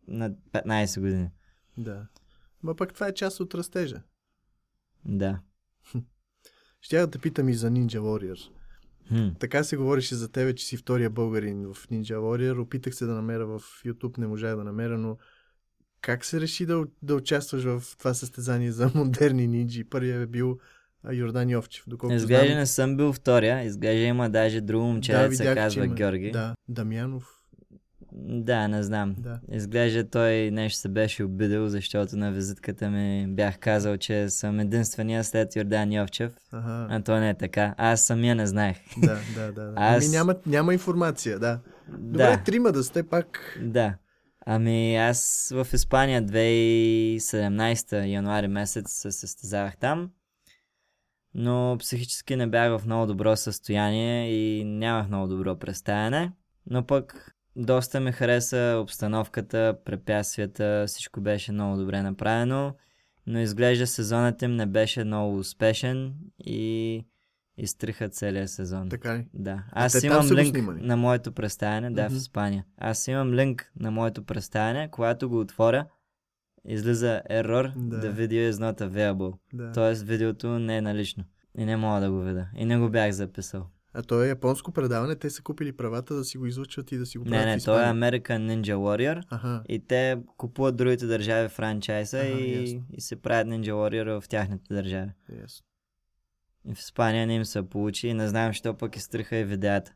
на 0.07 0.31
15 0.31 0.99
години. 0.99 1.29
Да. 1.77 2.07
Ма 2.63 2.75
пък 2.75 2.93
това 2.93 3.07
е 3.07 3.13
част 3.13 3.39
от 3.39 3.55
растежа. 3.55 4.01
Да. 5.05 5.39
Ще 6.81 6.97
да 6.97 7.11
те 7.11 7.19
питам 7.19 7.49
и 7.49 7.53
за 7.53 7.69
Ninja 7.69 7.99
Warrior. 7.99 8.49
Хм. 9.07 9.29
Така 9.39 9.63
се 9.63 9.77
говореше 9.77 10.15
за 10.15 10.31
тебе, 10.31 10.55
че 10.55 10.65
си 10.65 10.77
втория 10.77 11.09
българин 11.09 11.73
в 11.73 11.87
Ninja 11.87 12.15
Warrior. 12.15 12.61
Опитах 12.61 12.95
се 12.95 13.05
да 13.05 13.13
намеря 13.13 13.45
в 13.45 13.59
YouTube, 13.59 14.17
не 14.17 14.27
можах 14.27 14.55
да 14.55 14.63
намеря, 14.63 14.97
но 14.97 15.17
как 16.01 16.25
се 16.25 16.41
реши 16.41 16.65
да, 16.65 16.85
да 17.01 17.15
участваш 17.15 17.63
в 17.63 17.83
това 17.97 18.13
състезание 18.13 18.71
за 18.71 18.91
модерни 18.95 19.47
нинджи? 19.47 19.83
Първият 19.83 20.23
е 20.23 20.31
бил 20.31 20.59
Йордан 21.05 21.49
Йовчев, 21.49 21.83
доколкото 21.87 22.15
Изглежда 22.15 22.45
знам. 22.45 22.57
не 22.57 22.65
съм 22.65 22.97
бил 22.97 23.13
втория. 23.13 23.63
Изглежда 23.63 24.01
има 24.01 24.29
даже 24.29 24.61
друго 24.61 24.85
момче, 24.85 25.11
да, 25.11 25.23
се 25.23 25.29
видях, 25.29 25.55
казва 25.55 25.85
има. 25.85 25.95
Георги. 25.95 26.31
Да, 26.31 26.55
Дамянов. 26.67 27.25
да, 28.13 28.67
не 28.67 28.83
знам. 28.83 29.15
Да. 29.17 29.39
Изглежда 29.51 30.03
той 30.05 30.51
нещо 30.51 30.79
се 30.79 30.89
беше 30.89 31.23
обидел, 31.23 31.67
защото 31.67 32.17
на 32.17 32.31
визитката 32.31 32.89
ми 32.89 33.25
бях 33.27 33.59
казал, 33.59 33.97
че 33.97 34.29
съм 34.29 34.59
единствения 34.59 35.23
след 35.23 35.55
Йордан 35.55 35.91
Йовчев. 35.91 36.31
Ага. 36.51 36.87
А 36.89 37.01
то 37.01 37.19
не 37.19 37.29
е 37.29 37.33
така. 37.33 37.75
Аз 37.77 38.01
самия 38.01 38.35
не 38.35 38.47
знаех. 38.47 38.77
Да, 38.97 39.17
да, 39.35 39.45
да. 39.45 39.63
да. 39.63 39.73
Аз- 39.75 40.05
Ами 40.05 40.11
няма, 40.11 40.35
няма 40.45 40.73
информация, 40.73 41.39
да. 41.39 41.59
Добре, 41.89 42.17
да, 42.17 42.37
трима 42.37 42.71
да 42.71 42.83
сте 42.83 43.03
пак. 43.03 43.57
да. 43.61 43.93
Ами 44.45 44.95
аз 44.97 45.49
в 45.55 45.67
Испания 45.73 46.23
2017 46.23 47.93
януари 48.05 48.47
месец 48.47 48.85
се 48.91 49.11
състезавах 49.11 49.77
там, 49.77 50.09
но 51.39 51.75
психически 51.79 52.35
не 52.35 52.47
бях 52.47 52.71
в 52.71 52.85
много 52.85 53.05
добро 53.05 53.35
състояние 53.35 54.31
и 54.31 54.63
нямах 54.63 55.07
много 55.07 55.27
добро 55.27 55.55
представяне, 55.55 56.31
но 56.67 56.83
пък 56.83 57.35
доста 57.55 57.99
ми 57.99 58.11
хареса 58.11 58.79
обстановката, 58.83 59.77
препятствията, 59.85 60.83
всичко 60.87 61.21
беше 61.21 61.51
много 61.51 61.77
добре 61.77 62.01
направено, 62.01 62.73
но 63.27 63.39
изглежда 63.39 63.87
сезонът 63.87 64.41
им 64.41 64.55
не 64.55 64.65
беше 64.65 65.03
много 65.03 65.37
успешен 65.37 66.13
и 66.45 67.05
изтриха 67.57 68.09
целия 68.09 68.47
сезон. 68.47 68.89
Така 68.89 69.15
ли? 69.15 69.27
Да. 69.33 69.63
А 69.71 69.85
Аз 69.85 69.99
те 69.99 70.07
имам 70.07 70.27
линк 70.31 70.47
снимали? 70.49 70.81
на 70.81 70.97
моето 70.97 71.31
представяне, 71.31 71.91
да, 71.91 72.03
Мгм. 72.05 72.13
в 72.13 72.17
Испания. 72.17 72.65
Аз 72.77 73.07
имам 73.07 73.33
линк 73.33 73.71
на 73.79 73.91
моето 73.91 74.23
представяне, 74.23 74.91
когато 74.91 75.29
го 75.29 75.39
отворя, 75.39 75.85
излиза 76.65 77.21
ерор, 77.29 77.71
Да. 77.75 78.01
the 78.01 78.13
video 78.13 78.51
is 78.51 78.53
not 78.53 78.81
available. 78.81 79.37
Да. 79.53 79.71
Тоест 79.71 80.03
видеото 80.03 80.59
не 80.59 80.77
е 80.77 80.81
налично. 80.81 81.23
И 81.57 81.65
не 81.65 81.77
мога 81.77 82.01
да 82.01 82.11
го 82.11 82.19
видя. 82.19 82.47
И 82.55 82.65
не 82.65 82.77
го 82.77 82.89
бях 82.89 83.11
записал. 83.11 83.67
А 83.93 84.01
то 84.03 84.23
е 84.23 84.27
японско 84.27 84.71
предаване, 84.71 85.15
те 85.15 85.29
са 85.29 85.41
купили 85.41 85.71
правата 85.71 86.15
да 86.15 86.23
си 86.23 86.37
го 86.37 86.45
излучват 86.45 86.91
и 86.91 86.97
да 86.97 87.05
си 87.05 87.17
го 87.17 87.25
правят 87.25 87.45
Не, 87.45 87.51
не, 87.51 87.61
той 87.61 87.81
е. 87.81 87.85
American 87.85 88.21
Ninja 88.21 88.75
Warrior. 88.75 89.23
Аха. 89.29 89.63
И 89.69 89.79
те 89.79 90.17
купуват 90.37 90.75
другите 90.75 91.05
държави 91.05 91.49
франчайза 91.49 92.19
Ага, 92.19 92.27
и, 92.29 92.61
ясно. 92.61 92.83
и 92.91 93.01
се 93.01 93.15
правят 93.15 93.47
Ninja 93.47 93.71
Warrior 93.71 94.21
в 94.21 94.27
тяхните 94.27 94.73
държави. 94.73 95.11
Ясно. 95.41 95.65
И 96.65 96.75
в 96.75 96.79
Испания 96.79 97.27
не 97.27 97.35
им 97.35 97.45
се 97.45 97.63
получи 97.63 98.07
и 98.07 98.13
не 98.13 98.27
знам, 98.27 98.49
защо 98.49 98.73
пък 98.73 98.95
изтриха 98.95 99.37
и 99.37 99.43
видеята. 99.43 99.93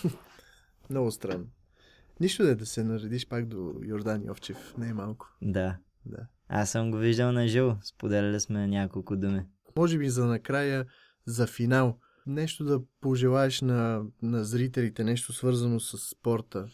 Много 0.90 1.10
странно. 1.10 1.44
Нищо 2.22 2.42
да 2.42 2.50
е 2.50 2.54
да 2.54 2.66
се 2.66 2.84
наредиш 2.84 3.28
пак 3.28 3.46
до 3.46 3.74
Йордан 3.84 4.24
Йовчев. 4.24 4.74
Не 4.78 4.88
е 4.88 4.94
малко. 4.94 5.26
Да. 5.42 5.76
Да. 6.06 6.18
Аз 6.48 6.70
съм 6.70 6.90
го 6.90 6.96
виждал 6.96 7.32
на 7.32 7.48
живо. 7.48 7.76
Споделяли 7.82 8.40
сме 8.40 8.66
няколко 8.66 9.16
думи. 9.16 9.42
Може 9.76 9.98
би 9.98 10.08
за 10.08 10.26
накрая, 10.26 10.84
за 11.26 11.46
финал, 11.46 11.98
нещо 12.26 12.64
да 12.64 12.80
пожелаеш 13.00 13.60
на, 13.60 14.02
на 14.22 14.44
зрителите, 14.44 15.04
нещо 15.04 15.32
свързано 15.32 15.80
с 15.80 15.98
спорта. 15.98 16.66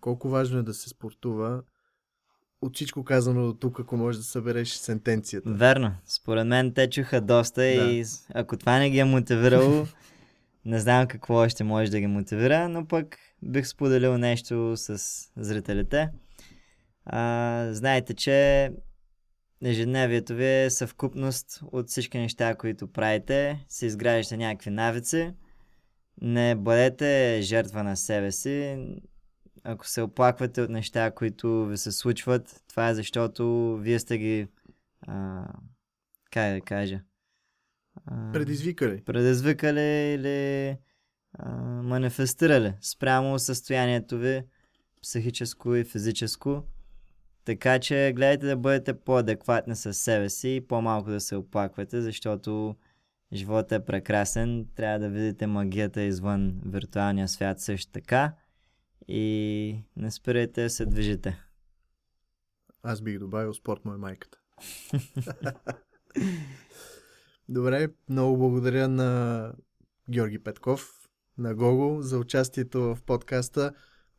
Колко 0.00 0.28
важно 0.28 0.58
е 0.58 0.62
да 0.62 0.74
се 0.74 0.88
спортува. 0.88 1.62
От 2.62 2.74
всичко 2.74 3.04
казано 3.04 3.46
до 3.46 3.54
тук, 3.54 3.80
ако 3.80 3.96
можеш 3.96 4.18
да 4.18 4.24
събереш 4.24 4.68
сентенцията. 4.68 5.50
Верно. 5.52 5.94
Според 6.04 6.46
мен 6.46 6.74
те 6.74 6.90
чуха 6.90 7.20
доста 7.20 7.60
Да. 7.60 7.66
и 7.68 8.04
ако 8.34 8.56
това 8.56 8.78
не 8.78 8.90
ги 8.90 8.98
е 8.98 9.04
мотивирало, 9.04 9.86
не 10.64 10.78
знам 10.78 11.08
какво 11.08 11.34
още 11.34 11.64
може 11.64 11.90
да 11.90 12.00
ги 12.00 12.06
мотивира, 12.06 12.68
но 12.68 12.86
пък 12.86 13.16
бих 13.42 13.66
споделил 13.66 14.18
нещо 14.18 14.76
с 14.76 14.98
зрителите. 15.36 16.08
А, 17.04 17.68
знаете, 17.72 18.14
че 18.14 18.70
ежедневието 19.64 20.34
ви 20.34 20.46
е 20.46 20.70
съвкупност 20.70 21.60
от 21.72 21.88
всички 21.88 22.18
неща, 22.18 22.54
които 22.54 22.92
правите, 22.92 23.64
се 23.68 23.86
изграждате 23.86 24.36
някакви 24.36 24.70
навици. 24.70 25.34
Не 26.20 26.54
бъдете 26.54 27.38
жертва 27.42 27.82
на 27.84 27.96
себе 27.96 28.32
си. 28.32 28.86
Ако 29.64 29.86
се 29.86 30.02
оплаквате 30.02 30.62
от 30.62 30.70
неща, 30.70 31.10
които 31.10 31.66
ви 31.66 31.76
се 31.76 31.92
случват, 31.92 32.62
това 32.68 32.88
е 32.88 32.94
защото 32.94 33.76
вие 33.80 33.98
сте 33.98 34.18
ги 34.18 34.48
а, 35.06 35.44
как 36.30 36.54
да 36.54 36.60
кажа? 36.60 37.00
А, 38.06 38.32
Предизвикали. 38.32 39.04
предизвикали 39.04 40.14
или 40.14 40.76
а, 41.32 41.50
манифестирали 41.82 42.74
спрямо 42.80 43.38
състоянието 43.38 44.18
ви 44.18 44.42
психическо 45.02 45.74
и 45.74 45.84
физическо. 45.84 46.62
Така 47.44 47.78
че 47.78 48.12
гледайте 48.16 48.46
да 48.46 48.56
бъдете 48.56 48.94
по-адекватни 48.94 49.76
с 49.76 49.94
себе 49.94 50.30
си 50.30 50.56
и 50.56 50.60
по-малко 50.60 51.10
да 51.10 51.20
се 51.20 51.36
оплаквате, 51.36 52.00
защото 52.00 52.76
животът 53.32 53.72
е 53.72 53.84
прекрасен. 53.84 54.66
Трябва 54.74 54.98
да 54.98 55.08
видите 55.08 55.46
магията 55.46 56.02
извън 56.02 56.60
виртуалния 56.66 57.28
свят 57.28 57.60
също 57.60 57.92
така. 57.92 58.34
И 59.08 59.84
не 59.96 60.10
спирайте 60.10 60.62
да 60.62 60.70
се 60.70 60.86
движите. 60.86 61.42
Аз 62.82 63.02
бих 63.02 63.18
добавил 63.18 63.54
спорт 63.54 63.84
му 63.84 63.92
е 63.92 63.96
майката. 63.96 64.38
Добре, 67.48 67.88
много 68.08 68.38
благодаря 68.38 68.88
на 68.88 69.52
Георги 70.10 70.38
Петков, 70.38 71.01
на 71.38 71.54
Гого 71.54 72.02
за 72.02 72.18
участието 72.18 72.80
в 72.80 72.98
подкаста. 73.06 73.72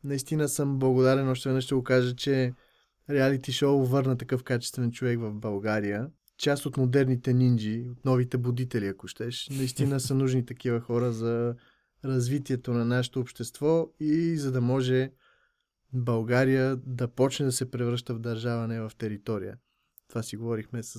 Наистина 0.04 0.48
съм 0.48 0.78
благодарен, 0.78 1.28
още 1.28 1.48
веднъж 1.48 1.64
ще 1.64 1.74
го 1.74 1.82
кажа, 1.84 2.16
че 2.16 2.54
реалити 3.10 3.52
шоу 3.52 3.84
върна 3.84 4.16
такъв 4.16 4.42
качествен 4.42 4.92
човек 4.92 5.20
в 5.20 5.34
България. 5.34 6.10
Част 6.38 6.66
от 6.66 6.76
модерните 6.76 7.32
нинджи, 7.32 7.86
от 7.90 8.04
новите 8.04 8.38
будители, 8.38 8.86
ако 8.86 9.08
щеш. 9.08 9.48
Наистина 9.50 10.00
са 10.00 10.14
нужни 10.14 10.46
такива 10.46 10.80
хора 10.80 11.12
за 11.12 11.54
развитието 12.04 12.72
на 12.72 12.84
нашето 12.84 13.20
общество 13.20 13.88
и 14.00 14.36
за 14.36 14.52
да 14.52 14.60
може 14.60 15.10
България 15.92 16.76
да 16.76 17.08
почне 17.08 17.46
да 17.46 17.52
се 17.52 17.70
превръща 17.70 18.14
в 18.14 18.18
държава, 18.18 18.68
не 18.68 18.80
в 18.80 18.92
територия. 18.98 19.56
Това 20.08 20.22
си 20.22 20.36
говорихме 20.36 20.82
с 20.82 20.98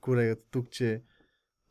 колегата 0.00 0.42
тук, 0.50 0.70
че 0.70 1.02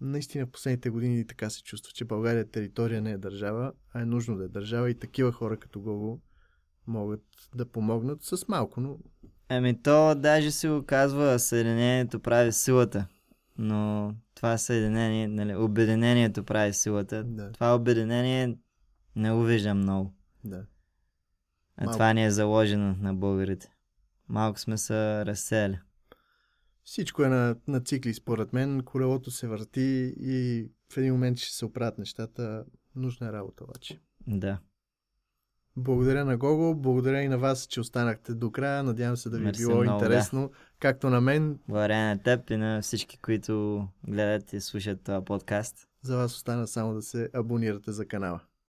наистина 0.02 0.48
последните 0.48 0.90
години 0.90 1.28
така 1.28 1.50
се 1.50 1.64
чувства, 1.64 1.92
че 1.94 2.06
България 2.06 2.42
е 2.42 2.46
територия, 2.46 3.02
не 3.02 3.12
е 3.12 3.18
държава, 3.18 3.72
а 3.94 4.02
е 4.02 4.06
нужно 4.06 4.38
да 4.38 4.44
е 4.44 4.48
държава 4.48 4.90
и 4.90 5.00
такива 5.00 5.32
хора 5.32 5.58
като 5.58 5.82
Гого 5.82 6.20
могат 6.88 7.24
да 7.56 7.66
помогнат 7.66 8.24
с 8.24 8.48
малко, 8.48 8.82
но 8.82 8.98
Еми 9.50 9.82
то 9.82 10.16
даже 10.16 10.52
се 10.52 10.70
го 10.70 10.86
казва 10.86 11.40
Съединението 11.40 12.20
прави 12.20 12.52
силата. 12.52 13.08
Но 13.58 14.14
това 14.36 14.58
съединение, 14.58 15.28
нали, 15.28 15.56
обединението 15.56 16.44
прави 16.44 16.74
силата. 16.74 17.24
да, 17.24 17.52
Това 17.52 17.76
обединение 17.76 18.58
не 19.16 19.32
го 19.32 19.44
виждам 19.44 19.78
много. 19.78 20.14
да. 20.44 20.66
А 21.78 21.84
Малко. 21.84 21.94
това 21.96 22.14
ни 22.14 22.26
е 22.26 22.32
заложено 22.32 22.96
на 23.00 23.14
българите. 23.14 23.70
Малко 24.30 24.60
сме 24.60 24.78
се 24.78 25.26
разсели. 25.26 25.80
Всичко 26.88 27.24
е 27.24 27.28
на, 27.28 27.56
на 27.68 27.80
цикли, 27.80 28.14
според 28.14 28.54
мен. 28.54 28.84
Колелото 28.84 29.32
се 29.32 29.48
върти 29.48 30.14
и 30.20 30.68
в 30.94 30.98
един 30.98 31.14
момент 31.14 31.38
ще 31.38 31.56
се 31.56 31.66
оправят 31.66 31.98
нещата. 31.98 32.66
Нужна 32.96 33.28
е 33.28 33.32
работа 33.32 33.64
обаче. 33.64 34.00
Да. 34.28 34.60
Благодаря 35.76 36.26
на 36.26 36.38
Гого, 36.38 36.76
благодаря 36.76 37.22
и 37.22 37.28
на 37.28 37.38
вас, 37.38 37.66
че 37.66 37.80
останахте 37.80 38.34
до 38.34 38.52
края. 38.52 38.84
Надявам 38.84 39.18
се 39.18 39.30
да 39.30 39.38
ви 39.38 39.44
Мерси 39.44 39.62
е 39.62 39.66
било 39.66 39.82
много, 39.82 40.04
интересно, 40.04 40.52
както 40.80 41.10
на 41.10 41.22
мен. 41.22 41.60
Благодаря 41.68 41.98
на 41.98 42.20
теб 42.24 42.50
и 42.50 42.58
на 42.58 42.82
всички, 42.82 43.18
които 43.18 43.88
гледат 44.08 44.54
и 44.54 44.62
слушат 44.62 45.02
това 45.04 45.26
подкаст. 45.26 45.88
За 46.02 46.18
вас 46.18 46.36
остана 46.36 46.68
само 46.68 46.94
да 46.94 47.02
се 47.02 47.30
абонирате 47.34 47.92
за 47.92 48.06
канала. 48.06 48.40